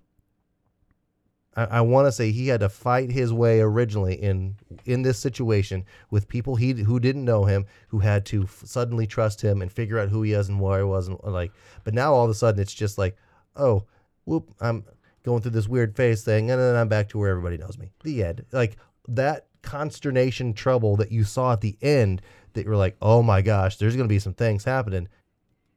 I, 1.53 1.81
want 1.81 2.07
to 2.07 2.13
say 2.13 2.31
he 2.31 2.47
had 2.47 2.61
to 2.61 2.69
fight 2.69 3.11
his 3.11 3.33
way 3.33 3.59
originally 3.59 4.15
in 4.15 4.55
in 4.85 5.01
this 5.01 5.19
situation 5.19 5.83
with 6.09 6.29
people 6.29 6.55
he 6.55 6.71
who 6.71 6.99
didn't 6.99 7.25
know 7.25 7.43
him, 7.43 7.65
who 7.89 7.99
had 7.99 8.25
to 8.27 8.43
f- 8.43 8.63
suddenly 8.65 9.05
trust 9.05 9.41
him 9.41 9.61
and 9.61 9.69
figure 9.71 9.99
out 9.99 10.07
who 10.09 10.21
he 10.21 10.31
is 10.31 10.47
and 10.47 10.61
where 10.61 10.79
he 10.79 10.85
was, 10.85 11.09
and 11.09 11.19
like. 11.23 11.51
But 11.83 11.93
now 11.93 12.13
all 12.13 12.23
of 12.23 12.31
a 12.31 12.33
sudden 12.35 12.61
it's 12.61 12.73
just 12.73 12.97
like, 12.97 13.17
oh, 13.57 13.83
whoop, 14.23 14.49
I'm 14.61 14.85
going 15.23 15.41
through 15.41 15.51
this 15.51 15.67
weird 15.67 15.95
phase 15.95 16.23
thing, 16.23 16.51
and 16.51 16.59
then 16.59 16.75
I'm 16.75 16.87
back 16.87 17.09
to 17.09 17.17
where 17.17 17.29
everybody 17.29 17.57
knows 17.57 17.77
me. 17.77 17.91
The 18.03 18.23
end. 18.23 18.45
Like 18.53 18.77
that 19.09 19.47
consternation 19.61 20.53
trouble 20.53 20.95
that 20.97 21.11
you 21.11 21.25
saw 21.25 21.53
at 21.53 21.61
the 21.61 21.77
end 21.81 22.21
that 22.53 22.65
you're 22.65 22.77
like, 22.77 22.95
oh 23.01 23.21
my 23.21 23.41
gosh, 23.41 23.75
there's 23.75 23.97
gonna 23.97 24.07
be 24.07 24.19
some 24.19 24.33
things 24.33 24.63
happening, 24.63 25.09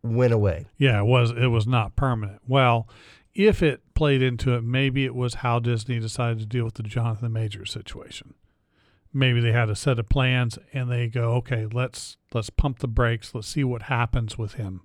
went 0.05 0.33
away. 0.33 0.67
Yeah, 0.77 1.01
it 1.01 1.07
was 1.07 1.31
it 1.33 1.49
was 1.49 1.67
not 1.67 1.97
permanent. 1.97 2.41
Well, 2.47 2.89
if 3.35 3.63
it 3.63 3.83
played 3.95 4.23
into 4.23 4.55
it, 4.55 4.63
maybe 4.63 5.05
it 5.05 5.15
was 5.15 5.35
how 5.35 5.59
Disney 5.59 5.99
decided 5.99 6.39
to 6.41 6.47
deal 6.47 6.65
with 6.65 6.75
the 6.75 6.83
Jonathan 6.85 7.33
Majors 7.33 7.73
situation. 7.73 8.35
Maybe 9.13 9.41
they 9.41 9.53
had 9.53 9.71
a 9.71 9.77
set 9.77 9.99
of 9.99 10.09
plans 10.09 10.59
and 10.73 10.91
they 10.91 11.09
go, 11.09 11.33
okay, 11.35 11.67
let's 11.73 12.17
let's 12.33 12.51
pump 12.51 12.81
the 12.81 12.89
brakes. 12.89 13.35
Let's 13.35 13.49
see 13.49 13.65
what 13.65 13.83
happens 13.83 14.37
with 14.39 14.55
him. 14.55 14.83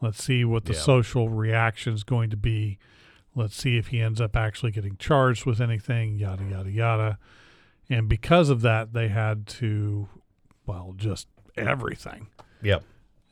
Let's 0.00 0.22
see 0.22 0.44
what 0.44 0.66
the 0.66 0.74
Yeah. 0.74 0.80
social 0.80 1.28
reaction 1.28 1.94
is 1.94 2.04
going 2.04 2.30
to 2.30 2.36
be. 2.36 2.78
Let's 3.34 3.56
see 3.56 3.76
if 3.76 3.88
he 3.88 4.00
ends 4.00 4.20
up 4.20 4.36
actually 4.36 4.72
getting 4.72 4.96
charged 4.96 5.46
with 5.46 5.60
anything. 5.60 6.16
Yada 6.16 6.44
yada 6.44 6.70
yada. 6.70 7.18
And 7.88 8.08
because 8.08 8.50
of 8.50 8.62
that, 8.62 8.92
they 8.92 9.08
had 9.08 9.46
to, 9.46 10.08
well, 10.66 10.92
just 10.96 11.28
everything. 11.56 12.26
Yep. 12.62 12.82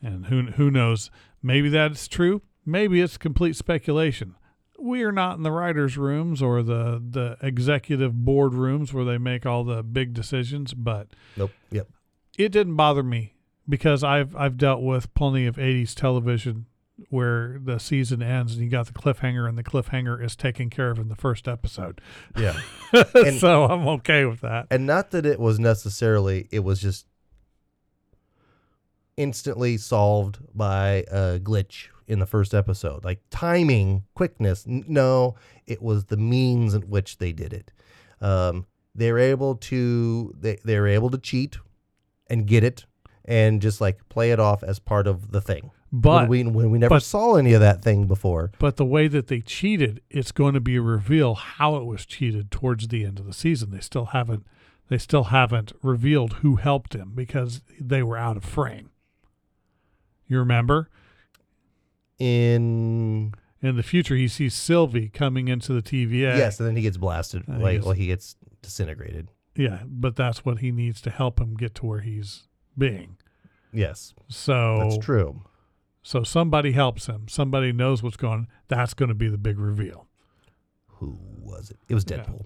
And 0.04 0.26
who 0.26 0.42
who 0.52 0.70
knows? 0.70 1.10
Maybe 1.42 1.68
that's 1.68 2.06
true. 2.08 2.42
Maybe 2.66 3.00
it's 3.00 3.16
complete 3.16 3.56
speculation. 3.56 4.34
We 4.78 5.02
are 5.02 5.12
not 5.12 5.36
in 5.36 5.42
the 5.44 5.50
writers' 5.52 5.96
rooms 5.96 6.42
or 6.42 6.62
the 6.62 7.02
the 7.10 7.36
executive 7.40 8.12
board 8.24 8.54
rooms 8.54 8.92
where 8.92 9.04
they 9.04 9.18
make 9.18 9.46
all 9.46 9.64
the 9.64 9.82
big 9.82 10.12
decisions, 10.14 10.74
but 10.74 11.08
Nope. 11.36 11.52
Yep. 11.70 11.88
it 12.38 12.50
didn't 12.52 12.76
bother 12.76 13.02
me 13.02 13.34
because 13.68 14.04
I've 14.04 14.36
I've 14.36 14.56
dealt 14.58 14.82
with 14.82 15.12
plenty 15.14 15.46
of 15.46 15.56
'80s 15.56 15.94
television 15.94 16.66
where 17.08 17.58
the 17.62 17.78
season 17.80 18.22
ends 18.22 18.54
and 18.54 18.62
you 18.62 18.70
got 18.70 18.86
the 18.86 18.92
cliffhanger 18.92 19.48
and 19.48 19.58
the 19.58 19.64
cliffhanger 19.64 20.22
is 20.22 20.36
taken 20.36 20.70
care 20.70 20.90
of 20.92 20.98
in 21.00 21.08
the 21.08 21.16
first 21.16 21.48
episode. 21.48 22.00
Yeah. 22.38 22.56
And- 23.14 23.40
so 23.40 23.64
I'm 23.64 23.86
okay 23.88 24.24
with 24.26 24.40
that. 24.42 24.66
and 24.70 24.86
not 24.86 25.10
that 25.10 25.26
it 25.26 25.40
was 25.40 25.58
necessarily 25.58 26.48
it 26.52 26.60
was 26.60 26.80
just 26.80 27.06
instantly 29.16 29.76
solved 29.76 30.38
by 30.54 31.04
a 31.10 31.38
glitch 31.38 31.88
in 32.06 32.18
the 32.18 32.26
first 32.26 32.52
episode 32.52 33.04
like 33.04 33.20
timing 33.30 34.02
quickness 34.14 34.64
no 34.66 35.34
it 35.66 35.80
was 35.80 36.06
the 36.06 36.16
means 36.16 36.74
in 36.74 36.82
which 36.82 37.18
they 37.18 37.32
did 37.32 37.52
it 37.52 37.70
um, 38.20 38.66
they're 38.94 39.18
able 39.18 39.54
to 39.56 40.34
they, 40.38 40.58
they 40.64 40.78
were 40.78 40.86
able 40.88 41.10
to 41.10 41.18
cheat 41.18 41.56
and 42.28 42.46
get 42.46 42.62
it 42.64 42.84
and 43.24 43.62
just 43.62 43.80
like 43.80 44.06
play 44.08 44.32
it 44.32 44.40
off 44.40 44.62
as 44.62 44.78
part 44.78 45.06
of 45.06 45.30
the 45.30 45.40
thing 45.40 45.70
But 45.92 46.28
when 46.28 46.52
we 46.52 46.56
when 46.64 46.70
we 46.70 46.78
never 46.78 46.96
but- 46.96 47.02
saw 47.02 47.36
any 47.36 47.54
of 47.54 47.60
that 47.60 47.82
thing 47.82 48.06
before 48.06 48.50
But 48.58 48.76
the 48.76 48.84
way 48.84 49.08
that 49.08 49.28
they 49.28 49.40
cheated, 49.40 50.02
it's 50.10 50.32
going 50.32 50.52
to 50.54 50.60
be 50.60 50.76
a 50.76 50.82
reveal 50.82 51.34
how 51.34 51.76
it 51.76 51.84
was 51.86 52.04
cheated 52.04 52.50
towards 52.50 52.88
the 52.88 53.04
end 53.04 53.18
of 53.18 53.26
the 53.26 53.32
season. 53.32 53.70
They 53.70 53.80
still 53.80 54.06
haven't 54.06 54.44
they 54.88 54.98
still 54.98 55.24
haven't 55.24 55.72
revealed 55.82 56.34
who 56.42 56.56
helped 56.56 56.94
him 56.94 57.12
because 57.14 57.62
they 57.80 58.02
were 58.02 58.18
out 58.18 58.36
of 58.36 58.44
frame. 58.44 58.90
You 60.28 60.38
remember? 60.38 60.88
in 62.18 63.34
In 63.62 63.76
the 63.76 63.82
future 63.82 64.14
he 64.14 64.28
sees 64.28 64.54
Sylvie 64.54 65.08
coming 65.08 65.48
into 65.48 65.72
the 65.72 65.82
TVA. 65.82 66.36
yes 66.36 66.58
and 66.60 66.68
then 66.68 66.76
he 66.76 66.82
gets 66.82 66.96
blasted 66.96 67.42
he 67.46 67.52
like 67.52 67.84
well 67.84 67.92
he 67.92 68.06
gets 68.06 68.36
disintegrated 68.62 69.28
Yeah, 69.56 69.80
but 69.86 70.16
that's 70.16 70.44
what 70.44 70.58
he 70.58 70.70
needs 70.70 71.00
to 71.02 71.10
help 71.10 71.40
him 71.40 71.54
get 71.56 71.74
to 71.76 71.86
where 71.86 72.00
he's 72.00 72.44
being. 72.78 73.16
yes 73.72 74.14
So 74.28 74.78
that's 74.80 74.98
true 75.04 75.42
So 76.02 76.22
somebody 76.22 76.72
helps 76.72 77.06
him. 77.06 77.26
Somebody 77.28 77.72
knows 77.72 78.02
what's 78.02 78.16
going 78.16 78.32
on. 78.40 78.48
That's 78.68 78.94
going 78.94 79.08
to 79.08 79.14
be 79.14 79.28
the 79.28 79.38
big 79.38 79.58
reveal. 79.58 80.06
who 80.86 81.18
was 81.40 81.70
it? 81.70 81.78
It 81.88 81.94
was 81.94 82.04
Yeah. 82.08 82.24
Deadpool. 82.24 82.44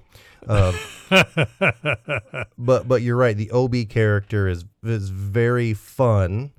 Um, 0.48 2.44
but 2.58 2.88
but 2.88 3.02
you're 3.02 3.16
right. 3.16 3.36
The 3.36 3.50
OB 3.50 3.88
character 3.88 4.48
is 4.48 4.64
is 4.82 5.10
very 5.10 5.74
fun. 5.74 6.52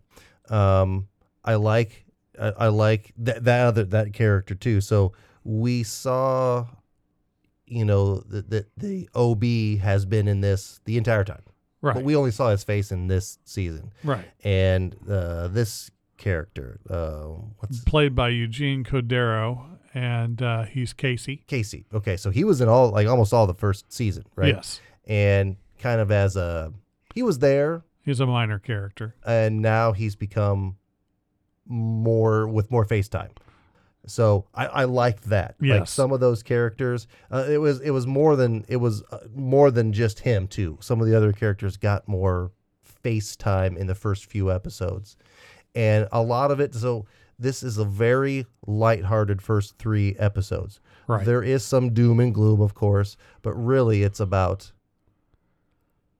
Um, 0.49 1.07
I 1.43 1.55
like 1.55 2.05
I, 2.39 2.53
I 2.57 2.67
like 2.67 3.13
that 3.17 3.43
that 3.43 3.65
other 3.65 3.83
that 3.85 4.13
character 4.13 4.55
too. 4.55 4.81
So 4.81 5.13
we 5.43 5.83
saw, 5.83 6.67
you 7.65 7.85
know, 7.85 8.19
that 8.21 8.49
the, 8.49 8.65
the 8.77 9.09
OB 9.15 9.81
has 9.81 10.05
been 10.05 10.27
in 10.27 10.41
this 10.41 10.79
the 10.85 10.97
entire 10.97 11.23
time, 11.23 11.43
right. 11.81 11.95
but 11.95 12.03
we 12.03 12.15
only 12.15 12.31
saw 12.31 12.49
his 12.49 12.63
face 12.63 12.91
in 12.91 13.07
this 13.07 13.39
season. 13.45 13.91
right. 14.03 14.25
And 14.43 14.95
uh, 15.09 15.47
this 15.47 15.91
character, 16.17 16.79
uh, 16.89 17.41
what's 17.59 17.83
Played 17.83 18.15
by 18.15 18.29
Eugene 18.29 18.83
Cordero, 18.83 19.77
and 19.93 20.41
uh, 20.41 20.63
he's 20.63 20.93
Casey. 20.93 21.43
Casey? 21.47 21.85
Okay, 21.93 22.17
so 22.17 22.29
he 22.29 22.43
was 22.43 22.61
in 22.61 22.69
all 22.69 22.91
like 22.91 23.07
almost 23.07 23.33
all 23.33 23.47
the 23.47 23.53
first 23.53 23.91
season, 23.91 24.25
right? 24.35 24.55
Yes. 24.55 24.81
and 25.05 25.55
kind 25.79 26.01
of 26.01 26.11
as 26.11 26.35
a 26.35 26.73
he 27.15 27.23
was 27.23 27.39
there 27.39 27.83
He's 28.03 28.19
a 28.19 28.25
minor 28.25 28.59
character. 28.59 29.15
and 29.25 29.61
now 29.61 29.93
he's 29.93 30.15
become 30.15 30.77
more 31.69 32.47
with 32.47 32.69
more 32.71 32.85
FaceTime. 32.85 33.29
So 34.05 34.45
I, 34.55 34.65
I 34.65 34.83
like 34.85 35.21
that. 35.23 35.55
Like 35.61 35.87
some 35.87 36.11
of 36.11 36.19
those 36.19 36.41
characters, 36.41 37.07
uh, 37.31 37.45
it 37.47 37.57
was 37.59 37.79
it 37.81 37.91
was 37.91 38.07
more 38.07 38.35
than 38.35 38.65
it 38.67 38.77
was 38.77 39.03
uh, 39.11 39.19
more 39.35 39.71
than 39.71 39.93
just 39.93 40.19
him 40.19 40.47
too. 40.47 40.77
Some 40.81 40.99
of 40.99 41.07
the 41.07 41.15
other 41.15 41.31
characters 41.31 41.77
got 41.77 42.07
more 42.07 42.51
FaceTime 43.03 43.77
in 43.77 43.87
the 43.87 43.95
first 43.95 44.25
few 44.25 44.51
episodes, 44.51 45.15
and 45.75 46.07
a 46.11 46.21
lot 46.21 46.49
of 46.49 46.59
it. 46.59 46.73
So 46.73 47.05
this 47.37 47.61
is 47.61 47.77
a 47.77 47.85
very 47.85 48.45
lighthearted 48.67 49.41
first 49.41 49.77
three 49.77 50.15
episodes. 50.17 50.79
Right. 51.07 51.25
There 51.25 51.43
is 51.43 51.63
some 51.63 51.93
doom 51.93 52.19
and 52.19 52.33
gloom, 52.33 52.61
of 52.61 52.73
course, 52.73 53.15
but 53.41 53.53
really 53.53 54.03
it's 54.03 54.19
about 54.19 54.71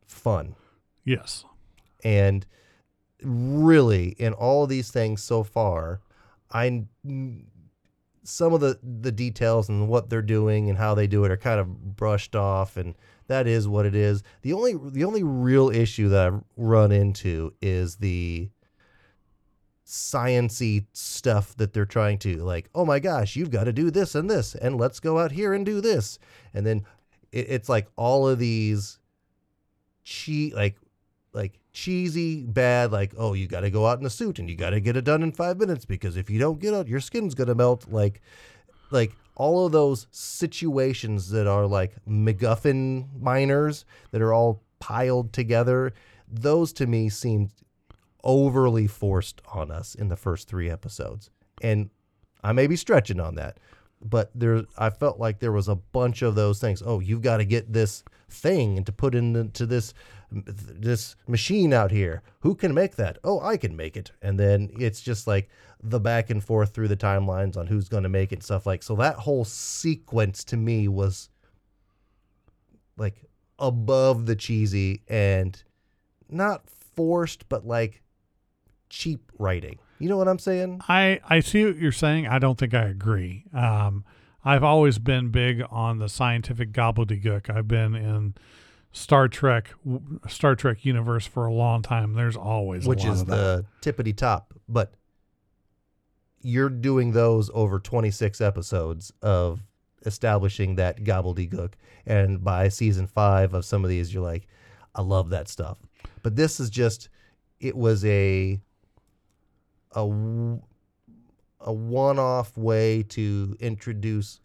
fun. 0.06 0.56
yes. 1.06 1.44
And 2.04 2.46
really, 3.24 4.10
in 4.20 4.34
all 4.34 4.64
of 4.64 4.70
these 4.70 4.92
things 4.92 5.22
so 5.22 5.44
far, 5.44 6.02
I 6.52 6.86
some 8.24 8.54
of 8.54 8.62
the 8.62 8.80
the 8.84 9.12
details 9.12 9.70
and 9.70 9.88
what 9.88 10.10
they're 10.10 10.22
doing 10.22 10.70
and 10.70 10.78
how 10.78 10.94
they 10.94 11.08
do 11.08 11.24
it 11.26 11.32
are 11.32 11.38
kind 11.38 11.60
of 11.60 11.96
brushed 11.96 12.36
off, 12.36 12.78
and 12.78 12.96
that 13.28 13.48
is 13.48 13.68
what 13.68 13.86
it 13.86 13.96
is. 13.96 14.24
The 14.42 14.54
only 14.54 14.76
the 14.78 15.04
only 15.04 15.24
real 15.24 15.70
issue 15.70 16.10
that 16.10 16.28
I've 16.28 16.42
run 16.58 16.92
into 16.92 17.54
is 17.62 17.98
the 17.98 18.50
sciency 19.90 20.86
stuff 20.94 21.56
that 21.58 21.74
they're 21.74 21.84
trying 21.84 22.20
to 22.20 22.38
like 22.44 22.70
oh 22.76 22.86
my 22.86 23.00
gosh 23.00 23.36
you've 23.36 23.50
got 23.50 23.64
to 23.64 23.74
do 23.74 23.90
this 23.90 24.14
and 24.14 24.30
this 24.30 24.54
and 24.54 24.78
let's 24.78 25.00
go 25.00 25.18
out 25.18 25.32
here 25.32 25.52
and 25.52 25.66
do 25.66 25.82
this 25.82 26.20
and 26.54 26.64
then 26.64 26.86
it, 27.32 27.48
it's 27.50 27.68
like 27.68 27.88
all 27.96 28.30
of 28.30 28.38
these 28.38 29.00
cheat 30.04 30.54
like 30.54 30.76
like 31.40 31.58
cheesy 31.72 32.44
bad 32.46 32.92
like 32.92 33.14
oh 33.18 33.34
you 33.34 33.48
got 33.48 33.62
to 33.62 33.70
go 33.70 33.88
out 33.88 34.00
in 34.00 34.06
a 34.06 34.10
suit 34.10 34.40
and 34.40 34.50
you 34.50 34.58
got 34.58 34.72
to 34.72 34.82
get 34.82 34.98
it 34.98 35.06
done 35.06 35.24
in 35.24 35.32
five 35.32 35.58
minutes 35.58 35.86
because 35.86 36.18
if 36.18 36.30
you 36.30 36.38
don't 36.38 36.60
get 36.60 36.74
out 36.74 36.88
your 36.88 37.00
skin's 37.00 37.34
gonna 37.34 37.56
melt 37.56 37.88
like 37.90 38.22
like 38.92 39.14
all 39.36 39.66
of 39.66 39.72
those 39.72 40.08
situations 40.12 41.30
that 41.30 41.48
are 41.48 41.66
like 41.66 41.94
MacGuffin 42.06 43.08
miners 43.22 43.86
that 44.12 44.22
are 44.22 44.34
all 44.34 44.62
piled 44.80 45.32
together 45.32 45.94
those 46.30 46.74
to 46.74 46.86
me 46.86 47.08
seemed 47.08 47.52
overly 48.26 48.86
forced 48.86 49.42
on 49.54 49.72
us 49.72 49.96
in 49.96 50.10
the 50.10 50.18
first 50.18 50.50
three 50.50 50.70
episodes. 50.70 51.30
And 51.62 51.90
I 52.44 52.52
may 52.52 52.68
be 52.68 52.76
stretching 52.76 53.22
on 53.22 53.36
that 53.36 53.60
but 54.02 54.32
there 54.34 54.64
I 54.78 54.90
felt 54.90 55.20
like 55.20 55.40
there 55.40 55.52
was 55.52 55.68
a 55.68 55.76
bunch 55.76 56.22
of 56.22 56.36
those 56.36 56.60
things. 56.60 56.82
Oh 56.86 57.00
you've 57.00 57.22
got 57.22 57.38
to 57.38 57.46
get 57.46 57.72
this 57.72 58.04
thing 58.30 58.78
and 58.78 58.86
to 58.86 58.92
put 58.92 59.16
into 59.16 59.66
this 59.66 59.94
this 60.32 61.16
machine 61.28 61.74
out 61.74 61.92
here. 61.92 62.22
Who 62.42 62.56
can 62.56 62.74
make 62.74 62.96
that? 62.96 63.18
Oh, 63.24 63.40
I 63.42 63.58
can 63.58 63.76
make 63.76 63.98
it. 63.98 64.12
And 64.22 64.40
then 64.40 64.70
it's 64.78 65.02
just 65.02 65.28
like 65.28 65.50
the 65.82 66.00
back 66.00 66.30
and 66.30 66.44
forth 66.44 66.74
through 66.74 66.90
the 66.90 66.98
timelines 66.98 67.58
on 67.58 67.68
who's 67.68 67.90
going 67.90 68.04
to 68.04 68.10
make 68.10 68.32
it 68.32 68.36
and 68.36 68.44
stuff 68.44 68.66
like. 68.66 68.84
So 68.84 68.96
that 68.98 69.16
whole 69.16 69.46
sequence 69.46 70.44
to 70.46 70.58
me 70.58 70.88
was 70.88 71.30
like 72.98 73.24
above 73.58 74.26
the 74.26 74.36
cheesy 74.36 75.02
and 75.08 75.62
not 76.30 76.64
forced, 76.96 77.48
but 77.50 77.66
like 77.66 78.02
cheap 78.90 79.32
writing. 79.38 79.80
You 80.00 80.10
know 80.10 80.18
what 80.18 80.28
I'm 80.28 80.40
saying? 80.40 80.82
I, 80.88 81.20
I 81.28 81.42
see 81.42 81.66
what 81.66 81.78
you're 81.78 81.92
saying. 81.92 82.28
I 82.28 82.40
don't 82.40 82.58
think 82.58 82.74
I 82.74 82.84
agree. 82.84 83.46
Um, 83.54 84.06
I've 84.44 84.64
always 84.64 84.98
been 84.98 85.30
big 85.30 85.64
on 85.70 86.00
the 86.00 86.08
scientific 86.08 86.72
gobbledygook. 86.72 87.50
I've 87.50 87.68
been 87.68 87.96
in 87.96 88.36
Star 88.92 89.28
Trek, 89.28 89.74
Star 90.28 90.56
Trek 90.56 90.84
universe 90.84 91.26
for 91.26 91.46
a 91.46 91.54
long 91.54 91.82
time. 91.82 92.14
There's 92.14 92.36
always 92.36 92.88
which 92.88 93.06
is 93.06 93.26
the 93.26 93.66
tippity 93.82 94.16
top. 94.16 94.54
But 94.68 94.94
you're 96.42 96.70
doing 96.70 97.12
those 97.12 97.50
over 97.54 97.80
26 97.80 98.42
episodes 98.42 99.14
of 99.22 99.62
establishing 100.06 100.76
that 100.76 101.04
gobbledygook. 101.04 101.74
And 102.06 102.44
by 102.44 102.70
season 102.70 103.08
five 103.08 103.54
of 103.54 103.66
some 103.66 103.84
of 103.84 103.90
these, 103.90 104.14
you're 104.14 104.24
like, 104.24 104.48
I 104.96 105.02
love 105.02 105.30
that 105.30 105.48
stuff. 105.48 105.78
But 106.24 106.36
this 106.36 106.60
is 106.60 106.70
just, 106.70 107.10
it 107.60 107.76
was 107.76 108.04
a 108.06 108.60
a 109.96 110.02
a 111.62 111.74
one-off 111.74 112.58
way 112.58 113.04
to 113.04 113.58
introduce 113.60 114.40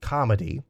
comedy 0.00 0.62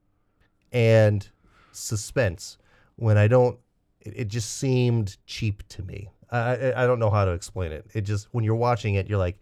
and 0.72 1.28
suspense 1.72 2.58
when 2.96 3.16
I 3.18 3.26
don't 3.28 3.58
it, 4.00 4.14
it 4.16 4.28
just 4.28 4.56
seemed 4.58 5.16
cheap 5.26 5.66
to 5.68 5.82
me. 5.82 6.08
I, 6.30 6.38
I 6.38 6.84
I 6.84 6.86
don't 6.86 6.98
know 6.98 7.10
how 7.10 7.24
to 7.24 7.32
explain 7.32 7.72
it. 7.72 7.86
It 7.94 8.02
just 8.02 8.28
when 8.32 8.44
you're 8.44 8.54
watching 8.54 8.94
it, 8.94 9.08
you're 9.08 9.18
like, 9.18 9.38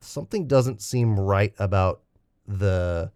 something 0.00 0.46
doesn't 0.46 0.80
seem 0.82 1.18
right 1.18 1.54
about 1.58 2.02
the 2.46 3.10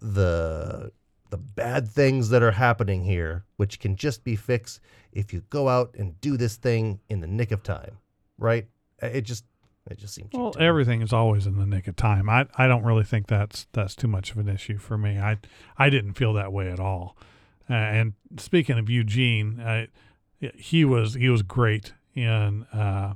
the 0.00 0.92
the 1.30 1.36
bad 1.38 1.88
things 1.88 2.28
that 2.28 2.42
are 2.42 2.50
happening 2.52 3.04
here, 3.04 3.44
which 3.56 3.80
can 3.80 3.96
just 3.96 4.22
be 4.22 4.36
fixed 4.36 4.80
if 5.12 5.32
you 5.32 5.42
go 5.48 5.68
out 5.68 5.94
and 5.98 6.20
do 6.20 6.36
this 6.36 6.56
thing 6.56 7.00
in 7.08 7.20
the 7.20 7.26
nick 7.26 7.50
of 7.52 7.62
time, 7.62 7.96
right? 8.38 8.66
It 9.00 9.22
just 9.22 9.44
it 9.90 9.98
just 9.98 10.14
seems 10.14 10.30
cheap 10.30 10.40
Well, 10.40 10.52
to 10.52 10.58
me. 10.58 10.66
everything 10.66 11.00
is 11.02 11.12
always 11.12 11.46
in 11.46 11.56
the 11.56 11.66
nick 11.66 11.88
of 11.88 11.96
time. 11.96 12.28
I, 12.28 12.46
I 12.56 12.66
don't 12.68 12.84
really 12.84 13.04
think 13.04 13.26
that's 13.28 13.66
that's 13.72 13.96
too 13.96 14.08
much 14.08 14.30
of 14.30 14.38
an 14.38 14.48
issue 14.48 14.76
for 14.78 14.98
me. 14.98 15.18
I 15.18 15.38
I 15.78 15.88
didn't 15.90 16.14
feel 16.14 16.34
that 16.34 16.52
way 16.52 16.70
at 16.70 16.78
all. 16.78 17.16
Uh, 17.68 17.74
and 17.74 18.12
speaking 18.38 18.78
of 18.78 18.90
Eugene, 18.90 19.60
I, 19.60 19.88
he 20.54 20.84
was 20.84 21.14
he 21.14 21.28
was 21.28 21.42
great 21.42 21.92
in 22.14 22.64
uh, 22.72 23.14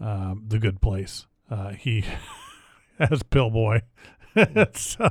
um, 0.00 0.44
the 0.46 0.58
Good 0.58 0.80
Place. 0.80 1.26
Uh, 1.50 1.70
he 1.70 2.04
as 2.98 3.22
Pillboi. 3.22 3.82
so, 4.74 5.10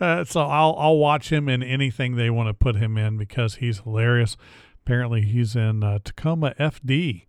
uh, 0.00 0.24
so 0.24 0.40
I'll 0.42 0.76
I'll 0.78 0.96
watch 0.96 1.30
him 1.30 1.48
in 1.48 1.62
anything 1.62 2.16
they 2.16 2.30
want 2.30 2.48
to 2.48 2.54
put 2.54 2.76
him 2.76 2.96
in 2.96 3.16
because 3.16 3.56
he's 3.56 3.80
hilarious. 3.80 4.36
Apparently, 4.84 5.22
he's 5.22 5.56
in 5.56 5.82
uh, 5.82 5.98
Tacoma 6.04 6.54
FD. 6.58 7.26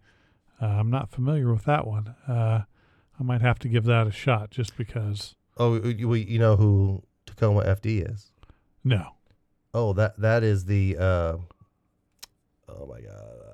Uh, 0.62 0.66
I'm 0.66 0.92
not 0.92 1.10
familiar 1.10 1.52
with 1.52 1.66
that 1.66 1.88
one. 1.88 2.16
Uh, 2.28 2.62
I 3.20 3.24
might 3.24 3.42
have 3.42 3.60
to 3.60 3.68
give 3.68 3.86
that 3.86 4.08
a 4.08 4.12
shot 4.12 4.52
just 4.52 4.78
because. 4.78 5.36
Oh, 5.58 5.76
you, 5.76 6.14
you 6.14 6.40
know 6.40 6.56
who 6.56 7.04
Tacoma 7.26 7.64
FD 7.64 8.12
is? 8.12 8.32
No, 8.84 9.16
Oh, 9.74 9.94
that 9.94 10.20
that 10.20 10.44
is 10.44 10.66
the. 10.66 10.98
Uh, 10.98 11.38
oh 12.70 12.86
my 12.88 13.02
god, 13.02 13.12
uh, 13.12 13.52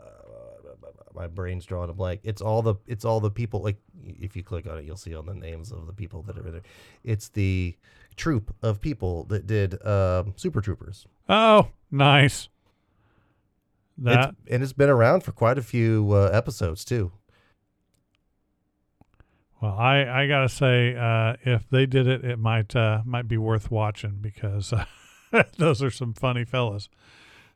my 1.14 1.28
brain's 1.28 1.66
drawing 1.66 1.90
a 1.90 1.94
blank. 1.94 2.22
It's 2.24 2.42
all 2.42 2.62
the 2.62 2.76
it's 2.86 3.06
all 3.06 3.20
the 3.20 3.32
people. 3.32 3.62
Like 3.62 3.78
if 4.04 4.36
you 4.36 4.44
click 4.44 4.68
on 4.68 4.78
it, 4.78 4.86
you'll 4.86 4.98
see 4.98 5.16
all 5.16 5.24
the 5.24 5.34
names 5.34 5.72
of 5.72 5.88
the 5.88 5.94
people 5.94 6.22
that 6.24 6.38
are 6.38 6.46
in 6.46 6.54
there. 6.54 6.62
It's 7.04 7.30
the 7.30 7.76
troop 8.16 8.56
of 8.62 8.82
people 8.82 9.26
that 9.26 9.46
did 9.48 9.84
um 9.86 10.34
Super 10.38 10.62
Troopers. 10.62 11.06
Oh, 11.30 11.70
nice. 11.92 12.50
That 14.00 14.30
it's, 14.30 14.38
and 14.52 14.64
it's 14.64 14.74
been 14.74 14.90
around 14.90 15.24
for 15.24 15.32
quite 15.32 15.58
a 15.58 15.64
few 15.64 16.12
uh, 16.14 16.30
episodes 16.32 16.86
too. 16.86 17.12
well, 19.60 19.76
I 19.76 20.06
I 20.24 20.28
gotta 20.28 20.50
say, 20.50 20.96
uh, 20.96 21.36
if 21.44 21.68
they 21.70 21.88
did 21.88 22.08
it, 22.08 22.24
it 22.24 22.38
might 22.38 22.76
uh, 22.76 23.02
might 23.06 23.28
be 23.28 23.38
worth 23.38 23.72
watching 23.72 24.20
because 24.22 24.72
uh, 24.72 24.86
those 25.58 25.82
are 25.82 25.92
some 25.92 26.14
funny 26.14 26.46
fellas. 26.46 26.90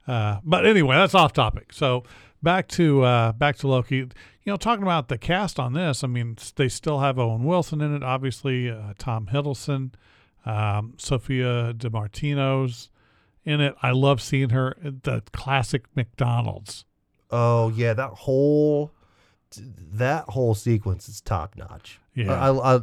Uh, 0.07 0.39
but 0.43 0.65
anyway, 0.65 0.95
that's 0.95 1.15
off 1.15 1.33
topic. 1.33 1.73
So 1.73 2.03
back 2.41 2.67
to 2.69 3.03
uh, 3.03 3.31
back 3.33 3.57
to 3.57 3.67
Loki. 3.67 3.97
You 3.97 4.07
know, 4.47 4.57
talking 4.57 4.83
about 4.83 5.07
the 5.07 5.17
cast 5.17 5.59
on 5.59 5.73
this. 5.73 6.03
I 6.03 6.07
mean, 6.07 6.37
they 6.55 6.67
still 6.67 6.99
have 6.99 7.19
Owen 7.19 7.43
Wilson 7.43 7.81
in 7.81 7.95
it. 7.95 8.03
Obviously, 8.03 8.69
uh, 8.69 8.93
Tom 8.97 9.27
Hiddleston, 9.31 9.91
um, 10.45 10.95
Sophia 10.97 11.73
Di 11.73 11.89
Martino's 11.89 12.89
in 13.45 13.61
it. 13.61 13.75
I 13.81 13.91
love 13.91 14.21
seeing 14.21 14.49
her 14.49 14.75
at 14.83 15.03
the 15.03 15.21
classic 15.31 15.83
McDonald's. 15.95 16.85
Oh 17.29 17.69
yeah, 17.69 17.93
that 17.93 18.11
whole 18.11 18.91
that 19.57 20.25
whole 20.29 20.55
sequence 20.55 21.07
is 21.07 21.21
top 21.21 21.55
notch. 21.55 21.99
Yeah. 22.15 22.33
I, 22.33 22.75
I, 22.75 22.79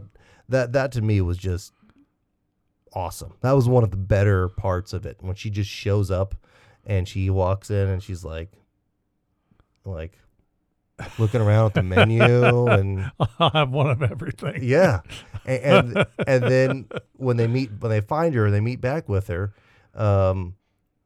that 0.48 0.72
that 0.72 0.92
to 0.92 1.02
me 1.02 1.20
was 1.20 1.38
just 1.38 1.72
awesome. 2.98 3.34
That 3.42 3.52
was 3.52 3.68
one 3.68 3.84
of 3.84 3.90
the 3.90 3.96
better 3.96 4.48
parts 4.48 4.92
of 4.92 5.06
it 5.06 5.18
when 5.20 5.34
she 5.36 5.50
just 5.50 5.70
shows 5.70 6.10
up 6.10 6.34
and 6.84 7.06
she 7.08 7.30
walks 7.30 7.70
in 7.70 7.88
and 7.88 8.02
she's 8.02 8.24
like, 8.24 8.50
like 9.84 10.18
looking 11.18 11.40
around 11.40 11.66
at 11.66 11.74
the 11.74 11.82
menu 11.82 12.22
and 12.68 13.10
I'll 13.38 13.50
have 13.50 13.70
one 13.70 13.88
of 13.90 14.02
everything. 14.02 14.62
yeah, 14.62 15.00
and 15.46 15.96
and, 15.96 16.06
and 16.26 16.44
then 16.44 16.88
when 17.16 17.36
they 17.36 17.46
meet 17.46 17.70
when 17.78 17.90
they 17.90 18.00
find 18.00 18.34
her 18.34 18.46
and 18.46 18.54
they 18.54 18.60
meet 18.60 18.80
back 18.80 19.08
with 19.08 19.28
her, 19.28 19.54
um, 19.94 20.56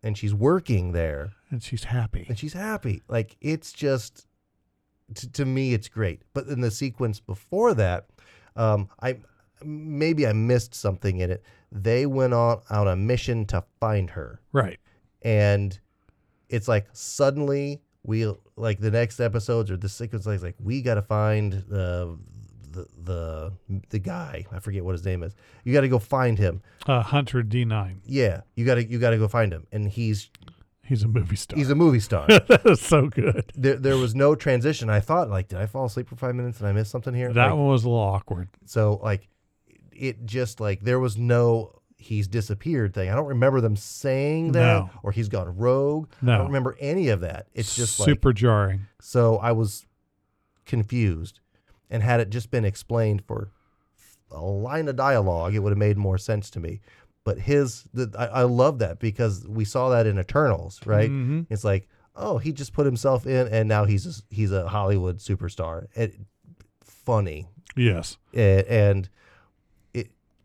and 0.03 0.17
she's 0.17 0.35
working 0.35 0.93
there 0.93 1.33
And 1.51 1.63
she's 1.63 1.85
happy. 1.85 2.25
and 2.29 2.39
she's 2.39 2.55
happy. 2.55 3.03
Like 3.09 3.37
it's 3.41 3.73
just 3.73 4.27
to, 5.15 5.31
to 5.33 5.45
me, 5.45 5.75
it's 5.75 5.89
great. 5.89 6.23
But 6.33 6.47
in 6.47 6.61
the 6.63 6.71
sequence 6.71 7.21
before 7.21 7.75
that, 7.75 8.07
um, 8.57 8.89
I 9.03 9.19
maybe 9.63 10.27
I 10.27 10.33
missed 10.33 10.75
something 10.75 11.19
in 11.19 11.31
it. 11.31 11.43
They 11.75 12.05
went 12.07 12.35
on 12.35 12.61
on 12.71 12.87
a 12.87 12.95
mission 12.97 13.47
to 13.47 13.65
find 13.81 14.11
her, 14.11 14.41
Right. 14.53 14.79
and 15.23 15.79
it's 16.51 16.69
like 16.69 16.87
suddenly 16.93 17.81
we 18.05 18.31
like 18.57 18.79
the 18.79 18.91
next 18.91 19.21
episodes 19.21 19.71
or 19.71 19.77
the 19.79 19.89
sequence 19.89 20.27
like 20.27 20.43
like 20.43 20.57
we 20.61 20.83
got 20.83 20.95
to 20.97 21.03
find 21.03 21.53
the 21.69 22.19
the 22.71 22.87
the 23.03 23.53
the 23.89 23.99
guy. 23.99 24.45
I 24.53 24.59
forget 24.59 24.85
what 24.85 24.93
his 24.93 25.05
name 25.05 25.23
is. 25.23 25.35
You 25.65 25.73
got 25.73 25.81
to 25.83 25.89
go 25.89 25.99
find 25.99 26.39
him. 26.39 26.61
Uh, 26.87 27.01
Hunter 27.03 27.43
D9. 27.43 28.01
Yeah, 28.07 28.43
you 28.55 28.67
got 28.67 28.75
to 28.77 28.85
you 28.85 28.99
got 28.99 29.11
to 29.11 29.19
go 29.19 29.29
find 29.29 29.53
him, 29.53 29.67
and 29.73 29.89
he's 29.89 30.31
He's 30.85 31.05
a 31.05 31.09
movie 31.09 31.37
star. 31.37 31.57
he's 31.57 31.71
a 31.71 31.75
movie 31.77 32.01
star. 32.01 32.27
that 32.27 32.63
is 32.67 32.81
so 32.83 33.07
good. 33.09 33.51
there, 33.55 33.77
there 33.77 33.97
was 33.97 34.15
no 34.17 34.35
transition. 34.35 34.91
I 34.91 34.99
thought, 35.01 35.31
like, 35.31 35.49
did 35.49 35.59
I 35.59 35.65
fall 35.67 35.85
asleep 35.87 36.09
for 36.09 36.17
five 36.17 36.35
minutes 36.35 36.59
and 36.59 36.69
I 36.69 36.73
missed 36.73 36.91
something 36.91 37.15
here? 37.15 37.33
That 37.33 37.47
Like, 37.51 37.55
one 37.57 37.69
was 37.69 37.85
a 37.85 37.89
little 37.89 38.03
awkward. 38.03 38.49
So, 38.67 39.01
like, 39.03 39.29
it 39.95 40.25
just 40.27 40.61
like 40.61 40.81
there 40.81 40.99
was 41.01 41.17
no 41.17 41.79
he's 41.97 42.27
disappeared 42.27 42.93
thing. 42.95 43.09
I 43.11 43.15
don't 43.15 43.29
remember 43.29 43.61
them 43.61 43.77
saying 43.77 44.53
that 44.53 44.61
No. 44.61 44.91
or 45.05 45.13
he's 45.13 45.29
gone 45.29 45.57
rogue. 45.57 46.09
I 46.23 46.27
don't 46.27 46.47
remember 46.47 46.77
any 46.81 47.09
of 47.09 47.21
that. 47.21 47.47
It's 47.55 47.77
just 47.77 48.01
like 48.01 48.09
super 48.09 48.33
jarring. 48.33 48.87
so. 49.01 49.37
I 49.39 49.53
was 49.53 49.87
confused, 50.67 51.41
and 51.91 52.03
had 52.03 52.21
it 52.21 52.31
just 52.31 52.51
been 52.51 52.65
explained 52.65 53.23
for 53.25 53.51
a 54.31 54.41
line 54.41 54.89
of 54.89 54.97
dialogue, 54.97 55.55
it 55.55 55.61
would 55.61 55.71
have 55.71 55.79
made 55.79 55.97
more 55.97 56.19
sense 56.19 56.51
to 56.51 56.61
me. 56.61 56.81
But 57.25 57.39
his, 57.39 57.85
the, 57.95 58.11
I, 58.19 58.27
I 58.27 58.43
love 58.43 58.81
that 58.81 58.99
because 58.99 59.47
we 59.47 59.65
saw 59.65 59.91
that 59.91 60.07
in 60.07 60.19
Eternals, 60.19 60.81
right? 60.85 61.11
Mhm. 61.11 61.47
It's 61.51 61.63
like, 61.65 61.89
oh, 62.17 62.39
he 62.39 62.53
just 62.53 62.73
put 62.73 62.85
himself 62.87 63.27
in, 63.27 63.47
and 63.49 63.69
now 63.69 63.85
he's 63.85 64.07
a, 64.07 64.35
he's 64.35 64.51
a 64.51 64.67
Hollywood 64.69 65.19
superstar. 65.19 65.87
It, 65.95 66.15
funny, 66.83 67.47
Yes. 67.77 68.17
And 68.35 69.09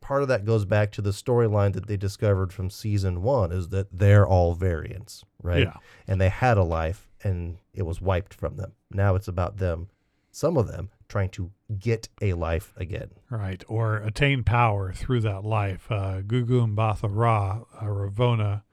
part 0.08 0.22
of 0.22 0.30
that 0.30 0.46
goes 0.46 0.64
back 0.64 0.90
to 0.94 1.02
the 1.02 1.10
storyline 1.10 1.74
that 1.74 1.88
they 1.88 1.98
discovered 1.98 2.54
from 2.54 2.70
season 2.70 3.22
one 3.22 3.52
is 3.52 3.68
that 3.70 3.88
they're 3.92 4.26
all 4.26 4.54
variants, 4.54 5.26
right? 5.44 5.64
Yeah. 5.64 5.74
And 6.08 6.22
they 6.22 6.30
had 6.30 6.58
a 6.58 6.64
life, 6.64 7.10
and 7.26 7.58
it 7.74 7.82
was 7.82 8.00
wiped 8.00 8.34
from 8.34 8.56
them. 8.56 8.72
Now 8.90 9.16
it's 9.16 9.28
about 9.28 9.58
them, 9.58 9.90
some 10.32 10.56
of 10.56 10.70
them 10.70 10.92
trying 11.10 11.28
to 11.32 11.52
get 11.78 12.08
a 12.22 12.34
life 12.34 12.74
again. 12.78 13.10
Right. 13.30 13.62
Or 13.68 13.98
attain 13.98 14.46
power 14.46 14.94
through 14.94 15.22
that 15.22 15.44
life. 15.44 15.92
Uh, 15.92 16.22
Gugu 16.22 16.74
Mbatha-Raw, 16.74 17.64
uh, 17.76 17.84
Ravona 17.84 18.64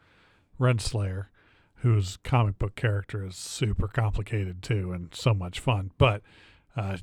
Renslayer, 0.61 1.27
whose 1.79 2.17
comic 2.19 2.59
book 2.59 2.77
character 2.77 3.27
is 3.27 3.35
super 3.35 3.89
complicated 3.89 4.63
too 4.63 4.93
and 4.93 5.13
so 5.13 5.35
much 5.35 5.59
fun. 5.59 5.91
But 5.99 6.23
uh, 6.77 6.99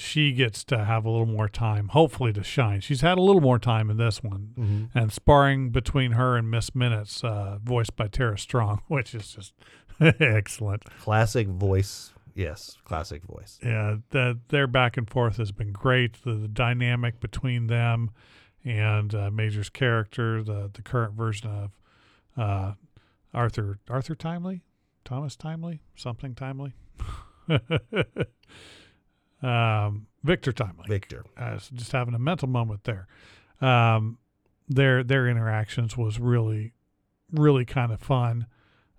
she 0.00 0.30
gets 0.30 0.62
to 0.62 0.84
have 0.84 1.04
a 1.04 1.10
little 1.10 1.26
more 1.26 1.48
time, 1.48 1.88
hopefully, 1.88 2.32
to 2.32 2.44
shine. 2.44 2.80
She's 2.80 3.00
had 3.00 3.18
a 3.18 3.20
little 3.20 3.42
more 3.42 3.58
time 3.58 3.90
in 3.90 3.96
this 3.96 4.22
one. 4.22 4.88
And 4.94 5.12
sparring 5.12 5.70
between 5.70 6.12
her 6.12 6.36
and 6.36 6.48
Miss 6.48 6.72
Minutes, 6.72 7.24
uh, 7.24 7.58
voiced 7.60 7.96
by 7.96 8.06
Tara 8.06 8.38
Strong, 8.38 8.82
which 8.88 9.12
is 9.12 9.32
just 9.32 9.54
Excellent. 10.00 10.84
Classic 11.00 11.48
voice. 11.48 12.12
Yes, 12.32 12.76
classic 12.84 13.24
voice. 13.24 13.58
Yeah, 13.60 13.96
the, 14.10 14.38
their 14.50 14.68
back 14.68 14.96
and 14.96 15.10
forth 15.10 15.38
has 15.38 15.50
been 15.50 15.72
great. 15.72 16.22
The, 16.22 16.34
the 16.34 16.46
dynamic 16.46 17.18
between 17.18 17.66
them 17.66 18.12
and 18.64 19.12
uh, 19.12 19.30
Major's 19.32 19.70
character, 19.70 20.44
the 20.44 20.70
the 20.72 20.82
current 20.82 21.14
version 21.14 21.50
of 21.50 21.70
uh, 22.40 22.74
Arthur 23.34 23.80
Arthur 23.90 24.14
Timely, 24.14 24.62
Thomas 25.04 25.34
Timely, 25.34 25.80
something 25.96 26.36
Timely, 26.36 26.74
um, 29.42 30.06
Victor 30.24 30.52
Timely. 30.52 30.84
Victor. 30.88 31.24
uh, 31.36 31.58
so 31.58 31.74
just 31.74 31.92
having 31.92 32.14
a 32.14 32.18
mental 32.18 32.48
moment 32.48 32.84
there. 32.84 33.06
Um, 33.60 34.18
their 34.68 35.02
their 35.02 35.28
interactions 35.28 35.96
was 35.96 36.18
really, 36.18 36.72
really 37.32 37.64
kind 37.64 37.92
of 37.92 38.00
fun. 38.00 38.46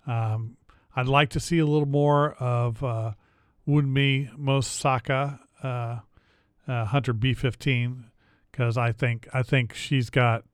Um, 0.06 0.56
I'd 0.96 1.06
like 1.06 1.30
to 1.30 1.40
see 1.40 1.58
a 1.58 1.66
little 1.66 1.88
more 1.88 2.32
of 2.34 2.82
uh, 2.82 3.12
Wunmi 3.68 4.36
Mosaku, 4.36 5.38
uh, 5.62 5.98
uh, 6.66 6.84
Hunter 6.86 7.12
B 7.12 7.34
fifteen, 7.34 8.06
because 8.50 8.76
I 8.76 8.92
think 8.92 9.28
I 9.32 9.42
think 9.42 9.74
she's 9.74 10.10
got. 10.10 10.44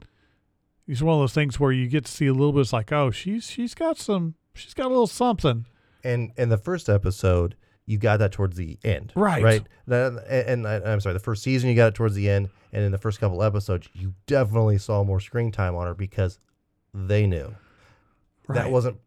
It's 0.89 1.03
one 1.03 1.15
of 1.15 1.21
those 1.21 1.33
things 1.33 1.59
where 1.59 1.73
you 1.73 1.89
get 1.89 2.05
to 2.05 2.13
see 2.13 2.27
a 2.27 2.33
little 2.33 2.53
bit. 2.53 2.61
It's 2.61 2.73
like, 2.73 2.93
oh, 2.93 3.11
she's 3.11 3.51
she's 3.51 3.75
got 3.75 3.99
some, 3.99 4.35
she's 4.55 4.75
got 4.75 4.87
a 4.87 4.91
little 4.91 5.09
something. 5.09 5.67
And 6.05 6.31
in 6.37 6.49
the 6.49 6.59
first 6.59 6.89
episode, 6.89 7.57
you 7.87 7.99
got 7.99 8.19
that 8.19 8.33
towards 8.33 8.57
the 8.57 8.79
end. 8.85 9.13
Right. 9.15 9.43
Right. 9.43 9.63
That- 9.87 10.25
And, 10.29 10.67
and 10.67 10.69
I- 10.69 10.93
I'm 10.93 11.01
sorry, 11.01 11.13
the 11.13 11.19
first 11.21 11.43
season 11.43 11.71
you 11.71 11.77
got 11.77 11.89
it 11.89 11.95
towards 11.95 12.15
the 12.15 12.29
end, 12.29 12.51
and 12.73 12.85
in 12.85 12.93
the 12.93 12.99
first 12.99 13.21
couple 13.21 13.43
episodes, 13.43 13.89
you 13.95 14.13
definitely 14.27 14.79
saw 14.79 15.05
more 15.05 15.21
screen 15.21 15.53
time 15.53 15.75
on 15.77 15.87
her 15.87 15.95
because 15.95 16.39
they 16.93 17.27
knew 17.27 17.55
that 18.49 18.71
wasn't. 18.71 18.99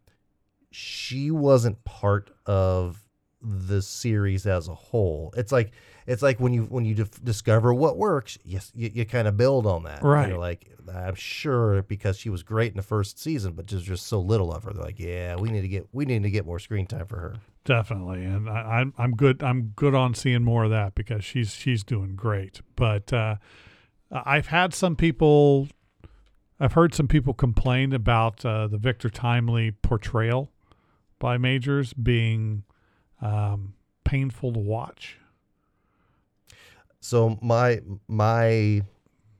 She 0.70 1.30
wasn't 1.30 1.82
part 1.84 2.30
of 2.46 3.02
the 3.42 3.80
series 3.82 4.46
as 4.46 4.68
a 4.68 4.74
whole. 4.74 5.32
It's 5.36 5.50
like 5.50 5.72
it's 6.06 6.22
like 6.22 6.38
when 6.38 6.52
you 6.52 6.64
when 6.64 6.84
you 6.84 6.94
dif- 6.94 7.24
discover 7.24 7.74
what 7.74 7.96
works, 7.96 8.38
yes, 8.44 8.70
you, 8.74 8.90
you 8.94 9.04
kind 9.04 9.26
of 9.26 9.36
build 9.36 9.66
on 9.66 9.82
that. 9.84 10.00
And 10.02 10.08
Right. 10.10 10.28
You're 10.28 10.38
like, 10.38 10.70
I'm 10.94 11.14
sure 11.16 11.82
because 11.82 12.16
she 12.18 12.30
was 12.30 12.42
great 12.42 12.70
in 12.70 12.76
the 12.76 12.82
first 12.82 13.18
season, 13.18 13.54
but 13.54 13.66
there's 13.66 13.82
just 13.82 14.06
so 14.06 14.20
little 14.20 14.52
of 14.52 14.62
her. 14.64 14.72
They're 14.72 14.84
like, 14.84 15.00
yeah, 15.00 15.36
we 15.36 15.50
need 15.50 15.62
to 15.62 15.68
get 15.68 15.88
we 15.92 16.04
need 16.04 16.22
to 16.22 16.30
get 16.30 16.46
more 16.46 16.58
screen 16.60 16.86
time 16.86 17.06
for 17.06 17.16
her. 17.18 17.36
Definitely, 17.64 18.24
and 18.24 18.48
I, 18.48 18.80
I'm 18.80 18.94
I'm 18.96 19.14
good. 19.14 19.42
I'm 19.42 19.72
good 19.76 19.94
on 19.94 20.14
seeing 20.14 20.42
more 20.42 20.64
of 20.64 20.70
that 20.70 20.94
because 20.94 21.24
she's 21.24 21.52
she's 21.52 21.84
doing 21.84 22.16
great. 22.16 22.62
But 22.74 23.12
uh, 23.12 23.36
I've 24.10 24.46
had 24.46 24.72
some 24.72 24.96
people, 24.96 25.68
I've 26.58 26.72
heard 26.72 26.94
some 26.94 27.06
people 27.06 27.34
complain 27.34 27.92
about 27.92 28.44
uh, 28.44 28.66
the 28.66 28.78
Victor 28.78 29.10
Timely 29.10 29.72
portrayal 29.72 30.50
by 31.18 31.36
Majors 31.36 31.92
being 31.92 32.64
um, 33.20 33.74
painful 34.04 34.52
to 34.54 34.58
watch. 34.58 35.18
So 37.00 37.38
my 37.42 37.80
my 38.08 38.82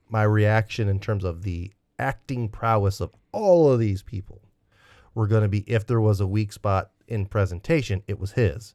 my 0.08 0.22
reaction 0.24 0.88
in 0.88 1.00
terms 1.00 1.24
of 1.24 1.42
the 1.42 1.72
acting 1.98 2.48
prowess 2.48 3.00
of 3.00 3.12
all 3.32 3.70
of 3.70 3.78
these 3.78 4.02
people 4.02 4.42
were 5.14 5.26
going 5.26 5.42
to 5.42 5.48
be 5.48 5.60
if 5.60 5.86
there 5.86 6.00
was 6.00 6.20
a 6.20 6.26
weak 6.26 6.52
spot 6.52 6.90
in 7.10 7.26
presentation, 7.26 8.02
it 8.06 8.18
was 8.18 8.32
his. 8.32 8.74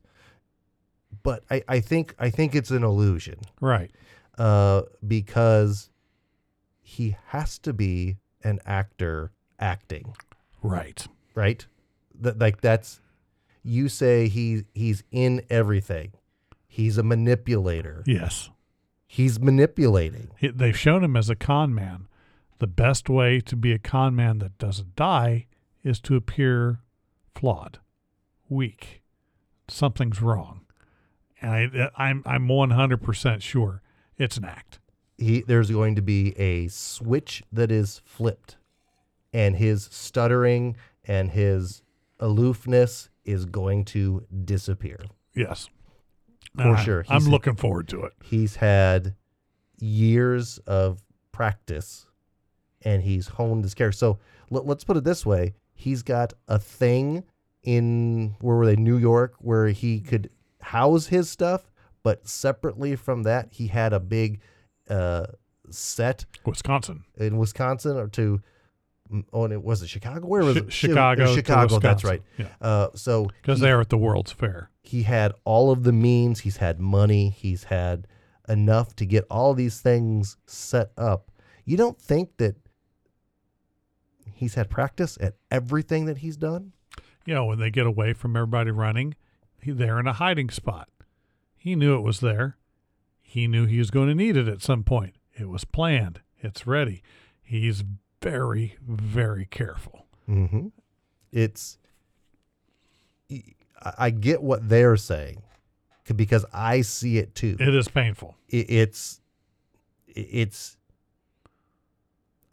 But 1.23 1.43
I, 1.49 1.63
I 1.67 1.79
think 1.79 2.13
I 2.19 2.29
think 2.29 2.53
it's 2.55 2.71
an 2.71 2.83
illusion 2.83 3.39
Right. 3.61 3.91
uh, 4.37 4.83
because 5.07 5.89
he 6.81 7.15
has 7.27 7.57
to 7.59 7.73
be 7.73 8.17
an 8.43 8.59
actor 8.65 9.31
acting, 9.59 10.15
Right. 10.61 11.07
right? 11.33 11.65
That 12.19 12.37
like 12.39 12.61
that's 12.61 12.99
you 13.63 13.87
say 13.89 14.27
he 14.27 14.65
he's 14.73 15.03
in 15.11 15.41
everything. 15.49 16.11
He's 16.67 16.97
a 16.97 17.03
manipulator. 17.03 18.03
Yes. 18.05 18.49
He's 19.07 19.39
manipulating. 19.39 20.31
He- 20.37 20.49
They've 20.49 20.77
shown 20.77 21.03
him 21.03 21.15
as 21.15 21.29
a 21.29 21.35
con 21.35 21.73
man. 21.73 22.07
The 22.59 22.67
best 22.67 23.09
way 23.09 23.39
to 23.41 23.55
be 23.55 23.71
a 23.71 23.79
con 23.79 24.15
man 24.15 24.39
that 24.39 24.57
doesn't 24.57 24.95
die 24.95 25.47
is 25.83 25.99
to 26.01 26.15
appear 26.15 26.79
flawed, 27.33 27.79
weak. 28.55 29.01
Something's 29.67 30.21
wrong, 30.21 30.61
and 31.41 31.51
I, 31.51 31.89
I'm 31.97 32.23
I'm 32.25 32.47
100 32.47 33.01
percent 33.01 33.43
sure 33.43 33.81
it's 34.17 34.37
an 34.37 34.45
act. 34.45 34.79
he 35.17 35.41
there's 35.41 35.69
going 35.71 35.95
to 35.95 36.01
be 36.01 36.37
a 36.39 36.67
switch 36.69 37.43
that 37.51 37.71
is 37.71 38.01
flipped 38.05 38.57
and 39.33 39.55
his 39.57 39.83
stuttering 39.91 40.75
and 41.03 41.31
his 41.31 41.81
aloofness 42.19 43.09
is 43.25 43.45
going 43.45 43.83
to 43.85 44.25
disappear 44.45 44.99
Yes, 45.35 45.67
For 46.55 46.69
Uh, 46.75 46.75
sure. 46.77 47.05
I'm 47.09 47.25
looking 47.25 47.55
forward 47.55 47.87
to 47.89 48.03
it. 48.03 48.13
he's 48.23 48.55
had 48.57 49.15
years 49.79 50.57
of 50.59 51.01
practice 51.31 52.05
and 52.81 53.03
he's 53.03 53.27
honed 53.29 53.63
his 53.63 53.73
character 53.73 53.97
so 53.97 54.19
let, 54.49 54.65
let's 54.65 54.83
put 54.83 54.95
it 54.97 55.03
this 55.03 55.25
way 55.25 55.53
he's 55.73 56.01
got 56.03 56.33
a 56.47 56.57
thing 56.59 57.23
in 57.65 58.35
where 58.39 58.55
were 58.55 58.65
they? 58.65 58.75
New 58.77 58.97
york 58.97 59.33
where 59.39 59.67
he 59.67 59.99
could 59.99 60.29
house 60.61 61.07
his 61.07 61.29
stuff 61.29 61.71
but 62.03 62.27
separately 62.27 62.95
from 62.95 63.23
that 63.23 63.49
he 63.51 63.67
had 63.67 63.91
a 63.93 63.99
big 63.99 64.39
uh 64.89 65.25
set 65.69 66.25
Wisconsin. 66.45 67.03
in 67.17 67.37
Wisconsin 67.37 67.97
or 67.97 68.07
to 68.09 68.41
oh 69.33 69.43
and 69.45 69.53
it 69.53 69.63
was 69.63 69.81
it 69.83 69.87
Chicago? 69.89 70.25
Where 70.27 70.43
was 70.43 70.57
Chi- 70.57 70.65
it? 70.65 70.73
Chicago 70.73 71.35
Chicago 71.35 71.79
that's 71.79 72.03
right. 72.03 72.21
Yeah, 72.37 72.47
uh 72.61 72.87
so 72.95 73.25
because 73.41 73.59
they're 73.59 73.81
at 73.81 73.89
the 73.89 73.97
World's 73.97 74.31
Fair. 74.31 74.69
he 74.83 75.03
had 75.03 75.33
all 75.43 75.71
of 75.71 75.83
the 75.83 75.91
means 75.91 76.41
he's 76.41 76.57
had 76.57 76.79
money 76.79 77.29
he's 77.29 77.65
had 77.65 78.07
enough 78.47 78.95
to 78.97 79.05
get 79.07 79.25
all 79.29 79.55
these 79.55 79.81
things 79.81 80.37
set 80.45 80.91
up. 80.97 81.31
You 81.65 81.77
don't 81.77 81.99
think 81.99 82.37
that 82.37 82.55
he's 84.33 84.53
had 84.53 84.69
practice 84.69 85.17
at 85.19 85.33
everything 85.49 86.05
that 86.05 86.19
he's 86.19 86.37
done 86.37 86.73
You 87.25 87.33
know, 87.33 87.45
when 87.45 87.59
they 87.59 87.71
get 87.71 87.87
away 87.87 88.13
from 88.13 88.35
everybody 88.35 88.71
running, 88.71 89.15
he, 89.61 89.71
they're 89.71 89.99
in 89.99 90.07
a 90.07 90.13
hiding 90.13 90.49
spot. 90.49 90.89
He 91.55 91.75
knew 91.75 91.95
it 91.95 92.01
was 92.01 92.19
there. 92.19 92.57
He 93.21 93.47
knew 93.47 93.65
he 93.65 93.79
was 93.79 93.91
going 93.91 94.07
to 94.07 94.15
need 94.15 94.37
it 94.37 94.47
at 94.47 94.61
some 94.61 94.83
point. 94.83 95.15
It 95.33 95.49
was 95.49 95.65
planned. 95.65 96.21
It's 96.39 96.67
ready. 96.67 97.01
He's 97.41 97.83
very, 98.21 98.77
very 98.81 99.45
careful. 99.45 100.05
mm-hmm. 100.29 100.67
it's 101.31 101.77
I 103.29 103.43
I 103.97 104.09
get 104.09 104.41
what 104.41 104.67
they're 104.67 104.97
saying 104.97 105.43
because 106.15 106.45
I 106.53 106.81
see 106.81 107.17
it 107.17 107.35
too. 107.35 107.55
It 107.59 107.73
is 107.75 107.87
painful. 107.87 108.35
it's 108.47 109.21
it's 110.07 110.74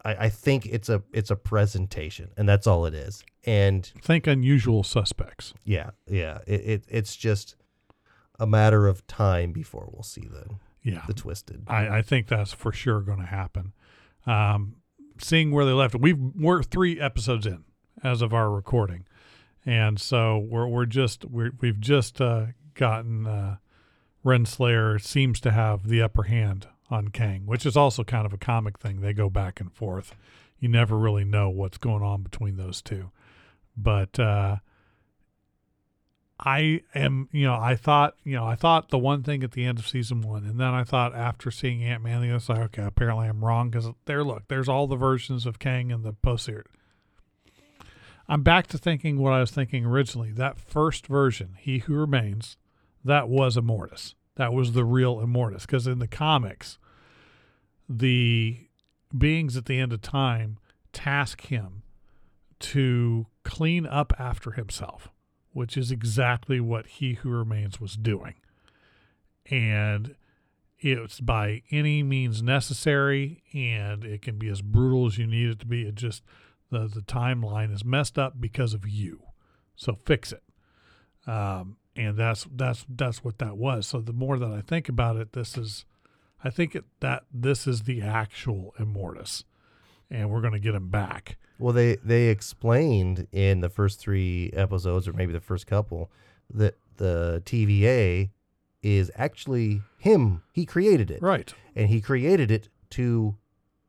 I, 0.04 0.14
I 0.26 0.28
think 0.28 0.66
it's 0.66 0.88
a 0.88 1.02
it's 1.12 1.30
a 1.30 1.36
presentation 1.36 2.30
and 2.36 2.48
that's 2.48 2.66
all 2.66 2.86
it 2.86 2.94
is 2.94 3.24
and 3.44 3.84
Think 4.02 4.26
unusual 4.26 4.82
suspects. 4.84 5.54
yeah 5.64 5.90
yeah 6.06 6.38
it, 6.46 6.60
it 6.60 6.84
it's 6.88 7.16
just 7.16 7.56
a 8.38 8.46
matter 8.46 8.86
of 8.88 9.06
time 9.06 9.52
before 9.52 9.88
we'll 9.92 10.02
see 10.02 10.26
the 10.28 10.46
Yeah. 10.82 11.02
the 11.06 11.14
twisted 11.14 11.64
I, 11.68 11.98
I 11.98 12.02
think 12.02 12.26
that's 12.28 12.52
for 12.52 12.72
sure 12.72 13.00
going 13.00 13.20
to 13.20 13.26
happen. 13.26 13.72
Um, 14.26 14.76
seeing 15.20 15.50
where 15.52 15.64
they 15.64 15.72
left, 15.72 15.94
we've 15.96 16.18
we're 16.18 16.62
three 16.62 16.98
episodes 17.00 17.46
in 17.46 17.64
as 18.02 18.22
of 18.22 18.32
our 18.32 18.50
recording, 18.50 19.04
and 19.66 20.00
so 20.00 20.38
we're 20.38 20.66
we're 20.66 20.86
just 20.86 21.24
we're, 21.24 21.52
we've 21.60 21.78
just 21.80 22.20
uh, 22.20 22.46
gotten 22.74 23.26
uh, 23.26 23.56
Renslayer 24.24 25.00
seems 25.00 25.40
to 25.40 25.50
have 25.50 25.88
the 25.88 26.00
upper 26.02 26.24
hand 26.24 26.66
on 26.92 27.08
Kang, 27.08 27.46
which 27.46 27.66
is 27.66 27.76
also 27.76 28.04
kind 28.04 28.26
of 28.26 28.32
a 28.32 28.38
comic 28.38 28.78
thing. 28.78 29.00
They 29.00 29.12
go 29.12 29.30
back 29.30 29.60
and 29.60 29.72
forth. 29.72 30.14
You 30.58 30.68
never 30.68 30.96
really 30.96 31.24
know 31.24 31.50
what's 31.50 31.78
going 31.78 32.02
on 32.02 32.22
between 32.22 32.56
those 32.56 32.82
two, 32.82 33.10
but. 33.76 34.18
Uh, 34.18 34.56
I 36.44 36.80
am, 36.94 37.28
you 37.30 37.46
know, 37.46 37.54
I 37.54 37.76
thought, 37.76 38.16
you 38.24 38.34
know, 38.34 38.44
I 38.44 38.56
thought 38.56 38.88
the 38.88 38.98
one 38.98 39.22
thing 39.22 39.44
at 39.44 39.52
the 39.52 39.64
end 39.64 39.78
of 39.78 39.86
season 39.86 40.22
one, 40.22 40.44
and 40.44 40.58
then 40.58 40.74
I 40.74 40.82
thought 40.82 41.14
after 41.14 41.52
seeing 41.52 41.84
Ant 41.84 42.02
Man, 42.02 42.28
I 42.28 42.34
was 42.34 42.48
like, 42.48 42.58
okay, 42.58 42.82
apparently 42.82 43.28
I'm 43.28 43.44
wrong 43.44 43.70
because 43.70 43.90
there, 44.06 44.24
look, 44.24 44.48
there's 44.48 44.68
all 44.68 44.88
the 44.88 44.96
versions 44.96 45.46
of 45.46 45.60
Kang 45.60 45.92
in 45.92 46.02
the 46.02 46.12
post. 46.12 46.50
I'm 48.28 48.42
back 48.42 48.66
to 48.68 48.78
thinking 48.78 49.18
what 49.18 49.32
I 49.32 49.40
was 49.40 49.52
thinking 49.52 49.84
originally. 49.84 50.32
That 50.32 50.58
first 50.58 51.06
version, 51.06 51.56
He 51.58 51.78
Who 51.78 51.94
Remains, 51.94 52.56
that 53.04 53.28
was 53.28 53.56
Immortus. 53.56 54.14
That 54.34 54.52
was 54.52 54.72
the 54.72 54.84
real 54.84 55.18
Immortus 55.18 55.62
because 55.62 55.86
in 55.86 56.00
the 56.00 56.08
comics, 56.08 56.78
the 57.88 58.68
beings 59.16 59.56
at 59.56 59.66
the 59.66 59.78
end 59.78 59.92
of 59.92 60.00
time 60.02 60.58
task 60.92 61.42
him 61.46 61.82
to 62.58 63.26
clean 63.44 63.86
up 63.86 64.12
after 64.18 64.52
himself 64.52 65.10
which 65.52 65.76
is 65.76 65.90
exactly 65.90 66.60
what 66.60 66.86
He 66.86 67.14
Who 67.14 67.30
Remains 67.30 67.80
was 67.80 67.96
doing. 67.96 68.34
And 69.50 70.14
it's 70.78 71.20
by 71.20 71.62
any 71.70 72.02
means 72.02 72.42
necessary, 72.42 73.42
and 73.52 74.04
it 74.04 74.22
can 74.22 74.38
be 74.38 74.48
as 74.48 74.62
brutal 74.62 75.06
as 75.06 75.18
you 75.18 75.26
need 75.26 75.50
it 75.50 75.60
to 75.60 75.66
be. 75.66 75.82
It 75.86 75.94
just, 75.94 76.22
the, 76.70 76.88
the 76.88 77.02
timeline 77.02 77.72
is 77.72 77.84
messed 77.84 78.18
up 78.18 78.40
because 78.40 78.74
of 78.74 78.88
you. 78.88 79.22
So 79.76 79.98
fix 80.04 80.32
it. 80.32 80.42
um, 81.26 81.76
and 81.94 82.16
that's 82.16 82.46
that's 82.50 82.86
that's 82.88 83.22
what 83.22 83.38
that 83.38 83.56
was. 83.58 83.86
So 83.86 84.00
the 84.00 84.14
more 84.14 84.38
that 84.38 84.50
I 84.50 84.62
think 84.62 84.88
about 84.88 85.16
it, 85.16 85.34
this 85.34 85.58
is, 85.58 85.84
I 86.44 86.50
think 86.50 86.74
it, 86.74 86.84
that 87.00 87.24
this 87.32 87.66
is 87.66 87.82
the 87.82 88.02
actual 88.02 88.74
Immortus, 88.78 89.44
and 90.10 90.30
we're 90.30 90.40
going 90.40 90.52
to 90.54 90.58
get 90.58 90.74
him 90.74 90.88
back. 90.88 91.36
Well, 91.58 91.72
they 91.72 91.96
they 91.96 92.28
explained 92.28 93.28
in 93.32 93.60
the 93.60 93.68
first 93.68 94.00
three 94.00 94.50
episodes, 94.54 95.06
or 95.06 95.12
maybe 95.12 95.32
the 95.32 95.40
first 95.40 95.66
couple, 95.66 96.10
that 96.52 96.76
the 96.96 97.42
TVA 97.44 98.30
is 98.82 99.10
actually 99.14 99.82
him. 99.98 100.42
He 100.52 100.66
created 100.66 101.10
it, 101.10 101.22
Right. 101.22 101.54
and 101.76 101.88
he 101.88 102.00
created 102.00 102.50
it 102.50 102.68
to 102.90 103.36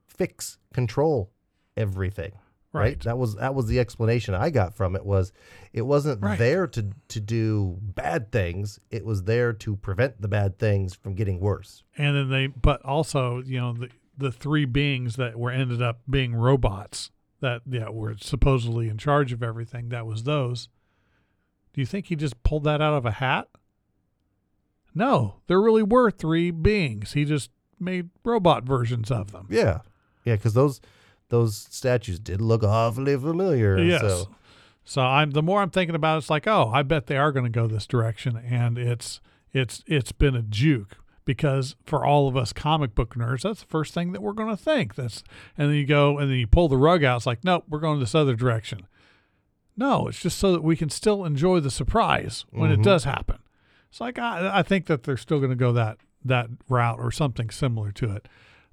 fix, 0.06 0.60
control 0.74 1.32
everything. 1.76 2.34
Right. 2.80 3.00
That 3.02 3.18
was 3.20 3.36
that 3.36 3.54
was 3.54 3.68
the 3.68 3.80
explanation 3.80 4.34
I 4.34 4.50
got 4.50 4.76
from 4.76 4.96
it. 4.96 5.06
Was 5.06 5.32
it 5.74 5.84
wasn't 5.84 6.24
Right. 6.24 6.40
there 6.40 6.66
to 6.68 6.90
to 7.10 7.20
do 7.20 7.78
bad 7.82 8.32
things. 8.32 8.80
It 8.90 9.06
was 9.06 9.24
there 9.24 9.54
to 9.54 9.76
prevent 9.76 10.20
the 10.22 10.28
bad 10.28 10.58
things 10.58 10.96
from 10.96 11.14
getting 11.14 11.40
worse. 11.40 11.84
And 11.98 12.16
then 12.16 12.30
they, 12.30 12.48
but 12.48 12.82
also, 12.84 13.42
you 13.44 13.60
know, 13.60 13.74
the 13.74 13.90
the 14.18 14.32
three 14.32 14.66
beings 14.66 15.16
that 15.18 15.38
were 15.38 15.52
ended 15.52 15.82
up 15.82 16.02
being 16.10 16.34
robots 16.36 17.12
that 17.42 17.62
yeah 17.70 17.90
were 17.90 18.16
supposedly 18.20 18.90
in 18.90 18.98
charge 18.98 19.32
of 19.32 19.44
everything. 19.44 19.90
That 19.90 20.06
was 20.08 20.24
those. 20.24 20.68
Do 21.74 21.82
you 21.82 21.86
think 21.86 22.08
he 22.08 22.16
just 22.16 22.42
pulled 22.44 22.64
that 22.66 22.82
out 22.82 22.94
of 22.94 23.06
a 23.06 23.12
hat? 23.12 23.50
No, 24.96 25.42
there 25.48 25.60
really 25.62 25.84
were 25.84 26.12
three 26.12 26.52
beings. 26.52 27.14
He 27.14 27.26
just 27.26 27.50
made 27.80 28.10
robot 28.24 28.64
versions 28.64 29.10
of 29.10 29.32
them. 29.32 29.48
Yeah, 29.50 29.80
yeah, 30.24 30.36
because 30.36 30.54
those 30.54 30.82
those 31.30 31.56
statues 31.56 32.20
did 32.20 32.42
look 32.42 32.64
awfully 32.64 33.16
familiar. 33.18 33.78
Yes. 33.80 34.02
So 34.02 34.36
So 34.84 35.02
I'm 35.02 35.32
the 35.32 35.42
more 35.44 35.62
I'm 35.62 35.70
thinking 35.70 35.96
about 35.96 36.16
it, 36.16 36.18
it's 36.20 36.30
like, 36.30 36.48
oh, 36.48 36.70
I 36.74 36.84
bet 36.84 37.08
they 37.08 37.18
are 37.18 37.32
going 37.32 37.46
to 37.46 37.50
go 37.52 37.68
this 37.68 37.88
direction, 37.88 38.38
and 38.38 38.78
it's 38.78 39.22
it's 39.54 39.84
it's 39.88 40.12
been 40.12 40.36
a 40.36 40.42
juke 40.42 40.98
because 41.26 41.76
for 41.86 42.06
all 42.06 42.28
of 42.28 42.36
us 42.36 42.52
comic 42.52 42.94
book 42.96 43.16
nerds, 43.16 43.44
that's 43.44 43.62
the 43.62 43.68
first 43.68 43.94
thing 43.94 44.12
that 44.12 44.22
we're 44.22 44.34
going 44.34 44.50
to 44.50 44.62
think. 44.62 44.96
That's 44.96 45.24
and 45.58 45.70
then 45.70 45.78
you 45.78 45.86
go 45.86 46.18
and 46.18 46.30
then 46.30 46.38
you 46.38 46.48
pull 46.48 46.68
the 46.68 46.78
rug 46.78 47.04
out. 47.04 47.18
It's 47.18 47.26
like, 47.26 47.44
nope, 47.44 47.64
we're 47.70 47.80
going 47.80 48.00
this 48.00 48.14
other 48.16 48.36
direction. 48.36 48.88
No, 49.76 50.08
it's 50.08 50.20
just 50.22 50.38
so 50.38 50.52
that 50.52 50.64
we 50.64 50.76
can 50.76 50.90
still 50.90 51.26
enjoy 51.26 51.60
the 51.60 51.72
surprise 51.72 52.46
when 52.52 52.72
it 52.72 52.80
Mhm. 52.80 52.84
does 52.84 53.06
happen. 53.06 53.40
It's 53.90 54.00
like 54.02 54.20
I, 54.20 54.60
I 54.60 54.64
think 54.64 54.86
that 54.88 55.04
they're 55.04 55.18
still 55.18 55.40
going 55.40 55.50
to 55.50 55.56
go 55.56 55.72
that 55.74 55.98
that 56.26 56.48
route 56.70 57.00
or 57.00 57.12
something 57.12 57.50
similar 57.50 57.92
to 57.94 58.12
it. 58.16 58.28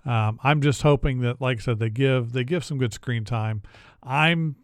Um, 0.05 0.39
I'm 0.43 0.63
just 0.63 0.83
hoping 0.83 1.21
that, 1.21 1.41
like 1.41 1.59
I 1.59 1.61
said, 1.61 1.79
they 1.79 1.91
give 1.91 2.33
they 2.33 2.45
give 2.45 2.65
some 2.65 2.79
good 2.79 2.93
screen 2.95 3.25
time. 3.25 3.63
I'm 4.03 4.57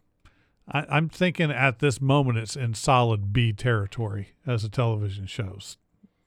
I, 0.69 0.87
I'm 0.89 1.09
thinking 1.09 1.51
at 1.51 1.79
this 1.81 2.01
moment 2.01 2.39
it's 2.39 2.57
in 2.57 2.75
solid 2.75 3.33
B 3.33 3.53
territory 3.53 4.31
as 4.47 4.65
a 4.65 4.69
television 4.69 5.27
show's 5.27 5.77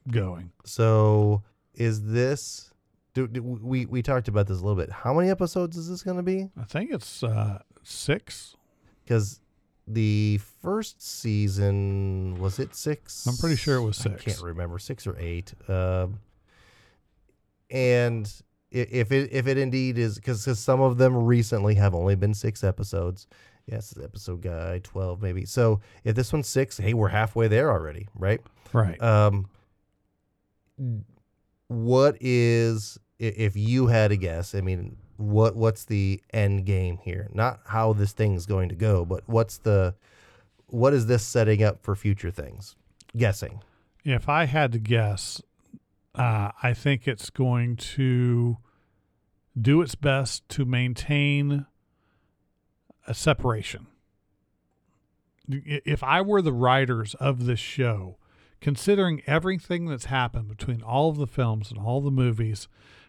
going. 0.09 0.51
so 0.65 1.43
is 1.73 2.03
this? 2.11 2.71
Do, 3.15 3.27
do, 3.27 3.41
we 3.41 3.85
we 3.87 4.01
talked 4.03 4.27
about 4.27 4.47
this 4.47 4.59
a 4.59 4.61
little 4.61 4.75
bit. 4.75 4.91
How 4.91 5.13
many 5.13 5.29
episodes 5.29 5.75
is 5.77 5.89
this 5.89 6.03
going 6.03 6.17
to 6.17 6.23
be? 6.23 6.49
I 6.59 6.63
think 6.63 6.91
it's 6.91 7.23
uh, 7.23 7.59
six. 7.83 8.55
Because 9.03 9.39
the 9.87 10.39
first 10.61 11.01
season 11.01 12.39
was 12.39 12.59
it 12.59 12.75
six? 12.75 13.25
I'm 13.25 13.35
pretty 13.37 13.55
sure 13.55 13.77
it 13.77 13.81
was 13.83 13.97
six. 13.97 14.21
I 14.21 14.29
can't 14.29 14.41
remember 14.43 14.77
six 14.77 15.07
or 15.07 15.17
eight. 15.19 15.51
Um, 15.67 16.19
and 17.71 18.25
i- 18.27 18.43
if 18.71 19.11
it 19.11 19.29
if 19.31 19.47
it 19.47 19.57
indeed 19.57 19.97
is 19.97 20.15
because 20.15 20.59
some 20.59 20.81
of 20.81 20.97
them 20.97 21.15
recently 21.15 21.75
have 21.75 21.95
only 21.95 22.15
been 22.15 22.33
six 22.33 22.63
episodes. 22.63 23.27
Yes, 23.65 23.93
episode 24.01 24.41
guy 24.41 24.79
twelve 24.79 25.21
maybe. 25.21 25.45
So 25.45 25.81
if 26.03 26.15
this 26.15 26.33
one's 26.33 26.47
six, 26.47 26.77
hey, 26.77 26.93
we're 26.93 27.09
halfway 27.09 27.47
there 27.47 27.71
already, 27.71 28.07
right? 28.15 28.41
Right. 28.73 29.01
Um, 29.01 29.47
what 31.67 32.17
is 32.19 32.97
if 33.19 33.55
you 33.55 33.87
had 33.87 34.11
a 34.11 34.17
guess? 34.17 34.55
I 34.55 34.61
mean, 34.61 34.97
what 35.17 35.55
what's 35.55 35.85
the 35.85 36.21
end 36.31 36.65
game 36.65 36.97
here? 37.03 37.29
Not 37.33 37.59
how 37.65 37.93
this 37.93 38.13
thing's 38.13 38.45
going 38.45 38.69
to 38.69 38.75
go, 38.75 39.05
but 39.05 39.23
what's 39.27 39.57
the 39.57 39.95
what 40.67 40.93
is 40.93 41.07
this 41.07 41.23
setting 41.23 41.63
up 41.63 41.83
for 41.83 41.95
future 41.95 42.31
things? 42.31 42.75
Guessing. 43.17 43.61
if 44.05 44.29
I 44.29 44.45
had 44.45 44.71
to 44.73 44.79
guess, 44.79 45.41
uh, 46.15 46.51
I 46.61 46.73
think 46.73 47.07
it's 47.07 47.29
going 47.29 47.75
to 47.77 48.57
do 49.59 49.81
its 49.81 49.95
best 49.95 50.47
to 50.49 50.65
maintain 50.65 51.65
a 53.07 53.13
separation. 53.13 53.87
If 55.47 56.03
I 56.03 56.21
were 56.21 56.41
the 56.41 56.53
writers 56.53 57.15
of 57.15 57.45
this 57.45 57.59
show, 57.59 58.17
considering 58.61 59.23
everything 59.25 59.87
that's 59.87 60.05
happened 60.05 60.47
between 60.47 60.81
all 60.81 61.09
of 61.09 61.17
the 61.17 61.27
films 61.27 61.71
and 61.71 61.79
all 61.79 62.01
the 62.01 62.11
movies, 62.11 62.67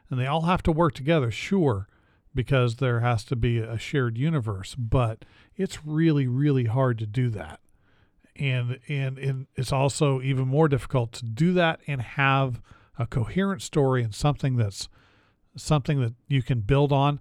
and 0.09 0.19
they 0.19 0.27
all 0.27 0.43
have 0.43 0.63
to 0.65 0.73
work 0.73 0.95
together, 0.95 1.31
sure, 1.31 1.87
because 2.35 2.77
there 2.77 3.01
has 3.01 3.25
to 3.25 3.37
be 3.37 3.59
a 3.59 3.79
shared 3.79 4.17
universe, 4.17 4.75
but 4.75 5.25
it's 5.57 5.85
really, 5.85 6.27
really 6.27 6.65
hard 6.65 6.99
to 6.99 7.07
do 7.07 7.29
that 7.31 7.61
and 8.41 8.79
and 8.89 9.19
and 9.19 9.47
it's 9.55 9.73
also 9.73 10.21
even 10.23 10.49
more 10.49 10.69
difficult 10.69 11.13
to 11.13 11.25
do 11.25 11.53
that 11.53 11.81
and 11.87 12.01
have 12.01 12.61
a 12.99 13.07
coherent 13.07 13.63
story 13.63 14.03
and 14.03 14.15
something 14.15 14.57
that's 14.57 14.89
something 15.57 16.01
that 16.01 16.15
you 16.29 16.43
can 16.43 16.61
build 16.61 16.93
on. 16.93 17.21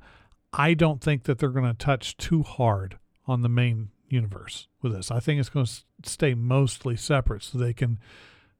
I 0.53 0.73
don't 0.73 1.01
think 1.01 1.23
that 1.23 1.39
they're 1.39 1.49
going 1.49 1.69
to 1.69 1.77
touch 1.77 2.17
too 2.17 2.43
hard 2.43 2.97
on 3.27 3.41
the 3.41 3.49
main 3.49 3.89
universe 4.07 4.67
with 4.81 4.93
this. 4.93 5.11
I 5.11 5.19
think 5.19 5.39
it's 5.39 5.49
going 5.49 5.65
to 5.65 5.81
stay 6.03 6.33
mostly 6.33 6.95
separate 6.95 7.43
so 7.43 7.57
they 7.57 7.73
can 7.73 7.99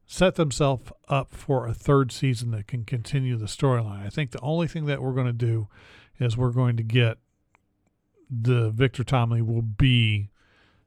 set 0.06 0.34
themselves 0.34 0.90
up 1.08 1.32
for 1.32 1.66
a 1.66 1.74
third 1.74 2.12
season 2.12 2.50
that 2.50 2.66
can 2.66 2.84
continue 2.84 3.36
the 3.36 3.46
storyline. 3.46 4.04
I 4.04 4.10
think 4.10 4.30
the 4.30 4.40
only 4.40 4.66
thing 4.66 4.86
that 4.86 5.02
we're 5.02 5.12
going 5.12 5.26
to 5.26 5.32
do 5.32 5.68
is 6.18 6.36
we're 6.36 6.50
going 6.50 6.76
to 6.76 6.82
get 6.82 7.18
the 8.30 8.70
Victor 8.70 9.04
Timely 9.04 9.42
will 9.42 9.62
be 9.62 10.30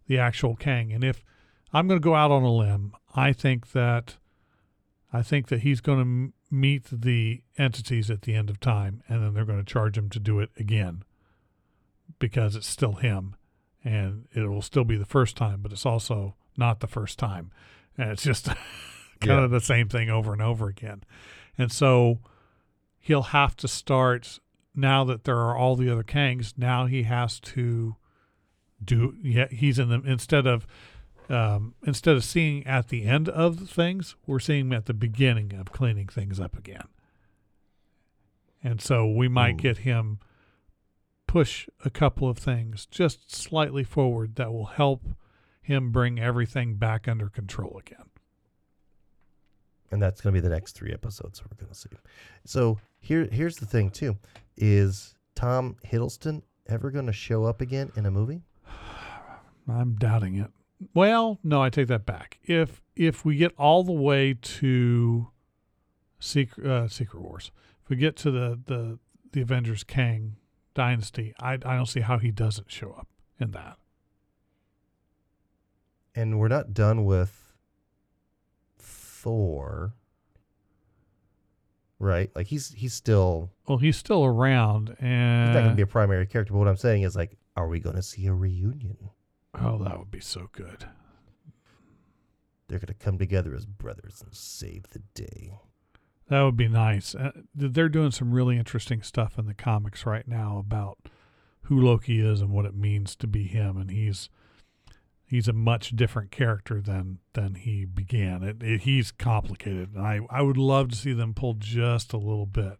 the 0.08 0.18
actual 0.20 0.56
Kang. 0.56 0.92
And 0.94 1.04
if 1.04 1.24
I'm 1.74 1.88
going 1.88 2.00
to 2.00 2.04
go 2.04 2.16
out 2.16 2.32
on 2.32 2.44
a 2.44 2.54
limb, 2.54 2.94
I 3.16 3.34
think 3.34 3.72
that 3.72 4.18
I 5.16 5.22
think 5.22 5.48
that 5.50 5.62
he's 5.62 5.80
going 5.80 5.98
to 6.00 6.02
m- 6.02 6.34
meet 6.50 6.86
the 6.92 7.44
entities 7.58 8.10
at 8.10 8.24
the 8.24 8.34
end 8.34 8.50
of 8.50 8.60
time, 8.60 9.04
and 9.08 9.24
then 9.24 9.34
they're 9.34 9.46
going 9.46 9.64
to 9.64 9.74
charge 9.74 9.98
him 9.98 10.10
to 10.10 10.20
do 10.20 10.40
it 10.40 10.50
again 10.58 11.04
because 12.20 12.56
it's 12.56 12.68
still 12.68 12.94
him, 12.94 13.36
and 13.84 14.26
it 14.34 14.48
will 14.50 14.62
still 14.62 14.84
be 14.84 14.98
the 14.98 15.06
first 15.06 15.38
time, 15.38 15.62
but 15.62 15.72
it's 15.72 15.86
also 15.86 16.36
not 16.58 16.80
the 16.80 16.88
first 16.88 17.20
time, 17.20 17.52
and 17.98 18.10
it's 18.12 18.24
just 18.24 18.46
kind 18.48 18.58
Yeah. 19.26 19.44
of 19.44 19.52
the 19.52 19.62
same 19.62 19.88
thing 19.88 20.10
over 20.10 20.34
and 20.34 20.42
over 20.42 20.68
again, 20.68 21.04
and 21.58 21.72
so 21.72 22.20
he'll 23.00 23.22
have 23.22 23.56
to 23.58 23.68
start 23.68 24.40
now 24.76 25.04
that 25.04 25.24
there 25.26 25.38
are 25.38 25.56
all 25.56 25.76
the 25.76 25.90
other 25.92 26.04
Kangs. 26.04 26.54
Now 26.58 26.88
he 26.88 27.04
has 27.04 27.40
to 27.42 27.96
do. 28.84 29.16
Yeah, 29.22 29.48
he's 29.52 29.78
in 29.78 29.90
the 29.90 30.02
instead 30.04 30.48
of 30.48 30.66
um, 31.34 31.74
instead 31.86 32.16
of 32.16 32.24
seeing 32.24 32.66
at 32.68 32.90
the 32.90 33.04
end 33.06 33.28
of 33.28 33.70
things, 33.70 34.16
we're 34.28 34.40
seeing 34.40 34.72
at 34.74 34.86
the 34.86 34.94
beginning 34.94 35.54
of 35.54 35.72
cleaning 35.72 36.08
things 36.08 36.40
up 36.40 36.58
again. 36.58 36.88
And 38.64 38.80
so 38.80 39.06
we 39.06 39.28
might 39.28 39.56
Ooh. 39.56 39.58
get 39.58 39.78
him 39.80 40.20
push 41.28 41.68
a 41.84 41.90
couple 41.90 42.30
of 42.30 42.38
things 42.38 42.86
just 42.86 43.34
slightly 43.36 43.84
forward 43.84 44.36
that 44.36 44.54
will 44.54 44.68
help 44.68 45.04
him 45.62 45.92
bring 45.92 46.20
everything 46.20 46.76
back 46.76 47.08
under 47.08 47.28
control 47.30 47.78
again. 47.80 48.06
and 49.92 50.02
that's 50.02 50.22
going 50.22 50.34
to 50.34 50.42
be 50.42 50.48
the 50.48 50.54
next 50.54 50.74
three 50.74 50.92
episodes 50.92 51.42
we're 51.42 51.56
going 51.58 51.72
to 51.72 51.78
see. 51.78 51.90
So 52.46 52.80
here, 53.00 53.28
here's 53.32 53.58
the 53.58 53.66
thing 53.66 53.90
too: 53.92 54.18
is 54.58 55.16
Tom 55.36 55.76
Hiddleston 55.86 56.42
ever 56.68 56.92
going 56.92 57.06
to 57.06 57.14
show 57.14 57.46
up 57.46 57.62
again 57.62 57.92
in 57.96 58.06
a 58.06 58.12
movie? 58.12 58.42
I'm 59.68 59.96
doubting 59.96 60.36
it. 60.36 60.52
Well, 60.94 61.40
no, 61.44 61.62
I 61.62 61.70
take 61.70 61.88
that 61.88 62.06
back. 62.06 62.40
If 62.44 62.82
if 62.96 63.26
we 63.26 63.36
get 63.36 63.54
all 63.58 63.84
the 63.84 63.92
way 63.92 64.34
to 64.34 65.30
Secret 66.20 66.66
uh, 66.66 66.88
Secret 66.88 67.22
Wars, 67.22 67.52
if 67.84 67.90
we 67.90 67.96
get 67.96 68.16
to 68.18 68.32
the 68.32 68.60
the 68.66 69.00
the 69.32 69.42
Avengers 69.42 69.84
Kang 69.84 70.38
dynasty, 70.74 71.34
I 71.40 71.54
I 71.54 71.76
don't 71.76 71.88
see 71.88 72.02
how 72.02 72.18
he 72.18 72.32
doesn't 72.32 72.72
show 72.72 72.92
up 72.92 73.08
in 73.40 73.52
that. 73.52 73.78
And 76.16 76.40
we're 76.40 76.48
not 76.48 76.74
done 76.74 77.06
with 77.06 77.54
Thor, 78.78 79.94
right? 81.98 82.30
Like 82.36 82.48
he's 82.48 82.72
he's 82.74 82.94
still 82.94 83.52
Well, 83.68 83.80
he's 83.80 83.98
still 83.98 84.24
around, 84.24 84.90
he's 85.00 85.02
not 85.02 85.54
going 85.54 85.70
to 85.70 85.76
be 85.76 85.82
a 85.82 85.88
primary 85.88 86.28
character. 86.28 86.54
But 86.54 86.60
what 86.60 86.68
I'm 86.68 86.78
saying 86.78 87.04
is 87.04 87.16
like, 87.16 87.38
are 87.56 87.68
we 87.68 87.80
going 87.80 87.96
to 87.96 88.04
see 88.04 88.28
a 88.28 88.34
reunion? 88.34 89.10
Oh, 89.60 89.84
that 89.84 89.98
would 89.98 90.12
be 90.12 90.20
so 90.20 90.50
good. 90.52 90.86
They're 92.68 92.80
going 92.80 92.88
to 92.88 92.94
come 92.94 93.18
together 93.18 93.54
as 93.56 93.66
brothers 93.66 94.22
and 94.24 94.34
save 94.34 94.90
the 94.90 95.02
day. 95.14 95.52
That 96.30 96.42
would 96.42 96.58
be 96.58 96.70
nice. 96.70 97.14
Uh, 97.14 97.32
they're 97.54 97.90
doing 97.90 98.12
some 98.12 98.32
really 98.32 98.58
interesting 98.58 99.04
stuff 99.04 99.38
in 99.38 99.46
the 99.46 99.54
comics 99.54 100.06
right 100.06 100.28
now 100.28 100.58
about 100.58 100.98
who 101.64 101.80
Loki 101.80 102.20
is 102.20 102.42
and 102.42 102.52
what 102.52 102.66
it 102.66 102.76
means 102.76 103.16
to 103.18 103.28
be 103.28 103.44
him, 103.44 103.78
and 103.78 103.92
he's 103.92 104.30
he's 105.26 105.48
a 105.48 105.54
much 105.54 105.96
different 105.96 106.32
character 106.32 106.82
than 106.82 107.20
than 107.34 107.56
he 107.56 107.86
began. 107.86 108.44
It, 108.44 108.64
it, 108.64 108.82
he's 108.82 109.12
complicated, 109.12 109.94
and 109.94 110.06
I 110.06 110.22
I 110.30 110.42
would 110.42 110.58
love 110.58 110.90
to 110.90 110.96
see 110.96 111.14
them 111.14 111.34
pull 111.34 111.56
just 111.56 112.14
a 112.14 112.18
little 112.18 112.46
bit 112.46 112.80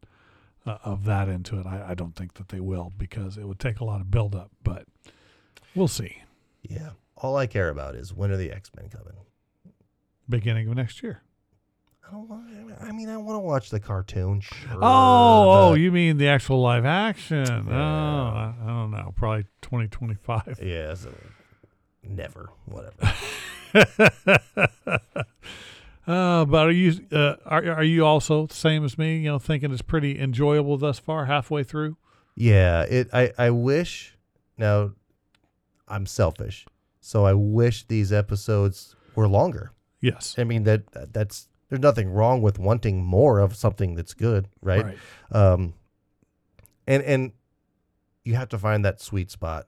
uh, 0.66 0.78
of 0.84 1.06
that 1.06 1.28
into 1.28 1.60
it. 1.60 1.66
I, 1.66 1.90
I 1.90 1.94
don't 1.94 2.16
think 2.16 2.36
that 2.36 2.50
they 2.50 2.60
will 2.60 2.92
because 2.98 3.38
it 3.38 3.48
would 3.48 3.60
take 3.60 3.80
a 3.80 3.86
lot 3.86 4.02
of 4.02 4.10
build 4.10 4.36
up, 4.36 4.52
but 4.64 4.86
we'll 5.76 5.88
see. 5.88 6.24
Yeah. 6.64 6.92
All 7.18 7.38
I 7.38 7.48
care 7.48 7.70
about 7.70 7.96
is 7.96 8.14
when 8.14 8.32
are 8.32 8.38
the 8.38 8.52
X 8.52 8.72
Men 8.76 8.90
coming? 8.90 9.14
Beginning 10.28 10.68
of 10.70 10.76
next 10.76 11.04
year. 11.04 11.22
I 12.08 12.12
don't 12.12 12.28
want. 12.28 12.44
I 12.82 12.92
mean, 12.92 13.10
I 13.10 13.18
want 13.18 13.36
to 13.36 13.40
watch 13.40 13.70
the 13.70 13.80
cartoon. 13.80 14.42
Sure. 14.42 14.78
Oh, 14.82 15.70
oh, 15.70 15.74
you 15.74 15.92
mean 15.92 16.18
the 16.18 16.28
actual 16.28 16.62
live 16.62 16.86
action? 16.86 17.68
Oh, 17.70 17.74
I, 17.74 18.54
I 18.62 18.68
don't 18.68 18.92
know. 18.92 19.14
Probably 19.16 19.46
2025. 19.62 20.60
Yeah. 20.62 20.94
So 20.96 21.14
never. 22.04 22.50
Whatever. 22.66 23.14
uh, 26.08 26.46
but 26.46 26.68
are 26.68 26.72
you 26.72 27.06
uh, 27.12 27.36
are 27.46 27.72
are 27.72 27.84
you 27.84 28.06
also 28.06 28.48
the 28.48 28.54
same 28.54 28.84
as 28.84 28.98
me? 28.98 29.18
You 29.18 29.32
know, 29.32 29.40
thinking 29.40 29.72
it's 29.72 29.82
pretty 29.82 30.20
enjoyable 30.20 30.78
thus 30.78 31.00
far, 31.00 31.26
halfway 31.26 31.64
through. 31.64 31.98
Yeah, 32.36 32.84
it. 32.84 33.10
I. 33.14 33.32
I 33.38 33.50
wish. 33.52 34.18
Now, 34.58 34.92
I'm 35.88 36.06
selfish, 36.06 36.66
so 37.02 37.26
I 37.26 37.34
wish 37.34 37.86
these 37.88 38.12
episodes 38.12 38.96
were 39.16 39.28
longer. 39.28 39.72
Yes. 40.02 40.36
I 40.38 40.44
mean 40.44 40.64
that 40.64 41.14
that's 41.14 41.48
there's 41.70 41.82
nothing 41.82 42.12
wrong 42.12 42.42
with 42.42 42.60
wanting 42.60 43.04
more 43.04 43.40
of 43.40 43.56
something 43.56 43.96
that's 43.96 44.14
good, 44.14 44.48
right? 44.62 44.98
Um, 45.32 45.74
and 46.86 47.02
and 47.04 47.32
you 48.24 48.36
have 48.36 48.50
to 48.50 48.58
find 48.58 48.86
that 48.86 49.02
sweet 49.02 49.32
spot, 49.32 49.68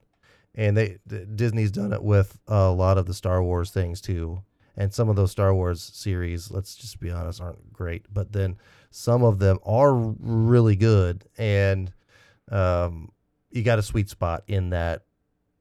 and 0.54 0.78
they 0.78 1.00
D- 1.08 1.26
Disney's 1.36 1.72
done 1.72 1.94
it 1.94 2.04
with 2.04 2.38
a 2.48 2.70
lot 2.70 2.98
of 2.98 3.06
the 3.06 3.14
Star 3.14 3.42
Wars 3.42 3.72
things 3.72 4.02
too, 4.02 4.44
and 4.78 4.94
some 4.94 5.10
of 5.10 5.16
those 5.16 5.32
Star 5.32 5.54
Wars 5.56 5.82
series, 5.82 6.52
let's 6.52 6.76
just 6.76 7.00
be 7.00 7.12
honest, 7.12 7.42
aren't 7.42 7.74
great, 7.74 8.06
but 8.14 8.32
then 8.34 8.58
some 8.92 9.24
of 9.24 9.40
them 9.40 9.58
are 9.66 9.94
really 9.94 10.76
good, 10.76 11.26
and 11.38 11.92
um, 12.52 13.12
you 13.52 13.64
got 13.64 13.80
a 13.80 13.84
sweet 13.84 14.10
spot 14.10 14.44
in 14.48 14.70
that 14.70 15.04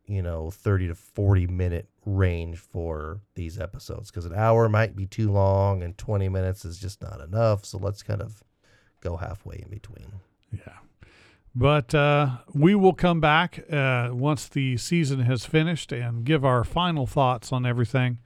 you 0.07 0.23
know 0.23 0.51
30 0.51 0.89
to 0.89 0.95
40 0.95 1.47
minute 1.47 1.89
range 2.05 2.59
for 2.59 3.21
these 3.35 3.59
episodes 3.59 4.11
because 4.11 4.27
an 4.27 4.35
hour 4.35 4.69
might 4.69 4.95
be 4.95 5.07
too 5.07 5.31
long 5.31 5.83
and 5.83 5.97
20 5.97 6.29
minutes 6.29 6.65
is 6.65 6.79
just 6.79 7.01
not 7.01 7.21
enough 7.21 7.65
so 7.65 7.79
let's 7.79 8.03
kind 8.03 8.21
of 8.21 8.43
go 9.01 9.17
halfway 9.17 9.57
in 9.57 9.69
between 9.69 10.07
Yeah. 10.53 10.79
But 11.55 11.95
uh, 11.95 12.39
we 12.53 12.75
will 12.75 12.95
come 12.95 13.21
back 13.21 13.65
uh, 13.71 14.11
once 14.13 14.49
the 14.49 14.77
season 14.77 15.21
has 15.21 15.45
finished 15.45 15.93
and 15.93 16.25
give 16.25 16.45
our 16.45 16.65
final 16.65 17.07
thoughts 17.07 17.53
on 17.53 17.65
everything. 17.65 18.19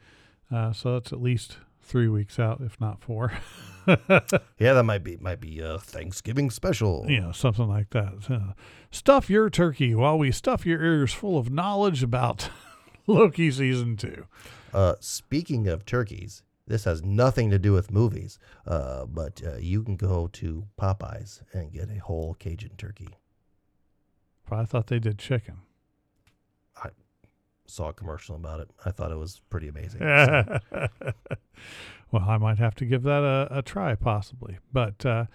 Uh, 0.50 0.72
so 0.72 0.94
that's 0.94 1.12
at 1.12 1.20
least 1.20 1.58
three 1.82 2.08
weeks 2.08 2.38
out, 2.38 2.62
if 2.62 2.80
not 2.80 3.02
four. 3.02 3.32
yeah 4.58 4.72
that 4.74 4.84
might 4.84 5.02
be 5.02 5.16
might 5.16 5.40
be 5.40 5.60
a 5.60 5.78
thanksgiving 5.78 6.50
special 6.50 7.04
know, 7.20 7.32
something 7.32 7.68
like 7.68 7.90
that. 7.90 8.30
Uh, 8.30 8.52
stuff 8.90 9.30
your 9.30 9.48
turkey 9.48 9.94
while 9.94 10.18
we 10.18 10.30
stuff 10.30 10.66
your 10.66 10.82
ears 10.82 11.12
full 11.12 11.38
of 11.38 11.50
knowledge 11.50 12.02
about 12.02 12.50
Loki 13.06 13.50
season 13.50 13.96
two. 13.96 14.26
uh 14.74 14.94
speaking 15.00 15.66
of 15.66 15.86
turkeys 15.86 16.42
this 16.66 16.84
has 16.84 17.02
nothing 17.02 17.50
to 17.50 17.58
do 17.58 17.72
with 17.72 17.90
movies 17.90 18.38
uh 18.66 19.06
but 19.06 19.40
uh, 19.46 19.56
you 19.56 19.82
can 19.82 19.96
go 19.96 20.28
to 20.28 20.64
popeyes 20.78 21.40
and 21.54 21.72
get 21.72 21.90
a 21.90 21.98
whole 21.98 22.34
cajun 22.34 22.72
turkey 22.76 23.08
I 24.50 24.64
thought 24.64 24.86
they 24.86 24.98
did 24.98 25.18
chicken. 25.18 25.58
Saw 27.68 27.90
a 27.90 27.92
commercial 27.92 28.34
about 28.34 28.60
it 28.60 28.70
i 28.84 28.90
thought 28.90 29.12
it 29.12 29.18
was 29.18 29.40
pretty 29.50 29.68
amazing 29.68 30.00
So, 30.00 30.58
well, 32.10 32.24
I 32.28 32.38
might 32.38 32.58
have 32.58 32.74
to 32.76 32.84
give 32.86 33.02
that 33.02 33.22
a, 33.22 33.58
a 33.58 33.62
try, 33.62 33.94
possibly. 33.94 34.58
But 34.72 35.04
uh, 35.04 35.26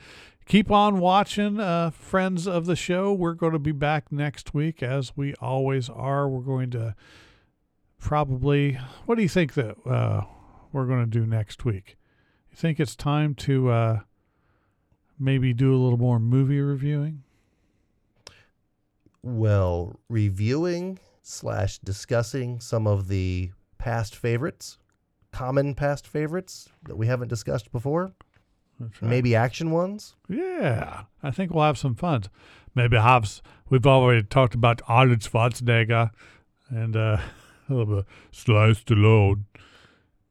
keep 0.47 0.71
on 0.71 0.99
watching, 0.99 1.59
uh, 1.59 1.91
friends 1.91 2.47
of 2.47 2.65
the 2.65 2.75
show. 2.75 3.13
We're 3.13 3.35
going 3.35 3.53
to 3.53 3.59
be 3.59 3.71
back 3.71 4.11
next 4.11 4.53
week, 4.53 4.81
as 4.81 5.15
we 5.15 5.33
always 5.35 5.89
are. 5.89 6.27
We're 6.27 6.41
going 6.41 6.71
to 6.71 6.95
probably. 7.99 8.79
What 9.05 9.15
do 9.15 9.21
you 9.21 9.29
think 9.29 9.53
that 9.53 9.75
uh, 9.85 10.23
we're 10.71 10.87
going 10.87 11.01
to 11.01 11.05
do 11.05 11.25
next 11.25 11.63
week? 11.63 11.95
You 12.49 12.57
think 12.57 12.79
it's 12.79 12.95
time 12.95 13.35
to 13.35 13.69
uh, 13.69 13.99
maybe 15.19 15.53
do 15.53 15.73
a 15.73 15.77
little 15.77 15.99
more 15.99 16.19
movie 16.19 16.61
reviewing? 16.61 17.23
well 19.25 19.97
reviewing 20.09 20.99
slash 21.23 21.79
discussing 21.79 22.59
some 22.59 22.85
of 22.85 23.07
the 23.07 23.51
past 23.77 24.15
favorites 24.15 24.77
common 25.31 25.73
past 25.73 26.05
favorites 26.05 26.69
that 26.83 26.95
we 26.95 27.07
haven't 27.07 27.27
discussed 27.27 27.71
before 27.71 28.13
right. 28.79 29.01
maybe 29.01 29.35
action 29.35 29.71
ones 29.71 30.15
Yeah, 30.29 31.03
I 31.23 31.31
think 31.31 31.51
we'll 31.51 31.63
have 31.63 31.77
some 31.77 31.95
fun. 31.95 32.23
Maybe 32.75 32.97
have 32.97 33.41
we've 33.69 33.85
already 33.85 34.23
talked 34.23 34.53
about 34.55 34.81
Arnold 34.87 35.19
Schwarzenegger 35.19 36.11
and 36.69 36.95
uh, 36.95 37.17
a 37.69 37.73
little 37.73 37.95
bit 37.97 38.05
Sly 38.31 38.69
Stallone, 38.69 39.45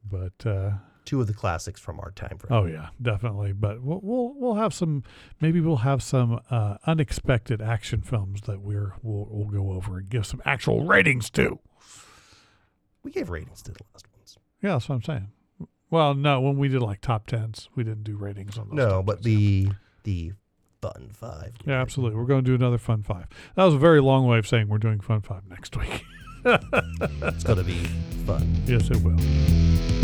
but 0.09 0.45
uh, 0.45 0.71
two 1.05 1.21
of 1.21 1.27
the 1.27 1.33
classics 1.33 1.79
from 1.79 1.99
our 1.99 2.11
time 2.11 2.37
frame 2.37 2.51
oh 2.51 2.65
yeah, 2.65 2.89
definitely. 3.01 3.53
But 3.53 3.81
we'll 3.81 3.99
we'll, 4.01 4.33
we'll 4.35 4.55
have 4.55 4.73
some. 4.73 5.03
Maybe 5.41 5.59
we'll 5.59 5.77
have 5.77 6.01
some 6.03 6.39
uh, 6.49 6.77
unexpected 6.85 7.61
action 7.61 8.01
films 8.01 8.41
that 8.41 8.61
we're 8.61 8.93
we'll, 9.01 9.27
we'll 9.29 9.47
go 9.49 9.71
over 9.71 9.97
and 9.97 10.09
give 10.09 10.25
some 10.25 10.41
actual 10.45 10.85
ratings 10.85 11.29
to. 11.31 11.59
we 13.03 13.11
gave 13.11 13.29
ratings 13.29 13.61
to 13.63 13.71
the 13.71 13.79
last 13.93 14.05
ones 14.15 14.37
Yeah, 14.61 14.73
that's 14.73 14.89
what 14.89 14.95
I'm 14.95 15.03
saying. 15.03 15.31
Well, 15.89 16.15
no, 16.15 16.41
when 16.41 16.57
we 16.57 16.69
did 16.69 16.81
like 16.81 17.01
top 17.01 17.27
tens, 17.27 17.69
we 17.75 17.83
didn't 17.83 18.03
do 18.03 18.15
ratings 18.15 18.57
on 18.57 18.69
those. 18.69 18.77
no 18.77 19.03
but 19.03 19.19
10s. 19.19 19.23
the 19.23 19.67
the 20.03 20.31
fun 20.81 21.09
five 21.13 21.53
Yeah, 21.65 21.79
absolutely. 21.81 22.17
We're 22.17 22.25
going 22.25 22.43
to 22.43 22.49
do 22.49 22.55
another 22.55 22.77
Fun 22.77 23.03
Five. 23.03 23.27
That 23.55 23.63
was 23.65 23.75
a 23.75 23.79
very 23.79 24.01
long 24.01 24.27
way 24.27 24.37
of 24.37 24.47
saying 24.47 24.67
we're 24.69 24.79
doing 24.79 24.99
Fun 24.99 25.21
Five 25.21 25.43
next 25.49 25.77
week. 25.77 26.03
it's 26.45 27.43
gonna 27.45 27.63
be 27.63 27.85
fun 28.25 28.53
yes, 28.65 28.89
it 28.89 28.97
will. 28.97 30.02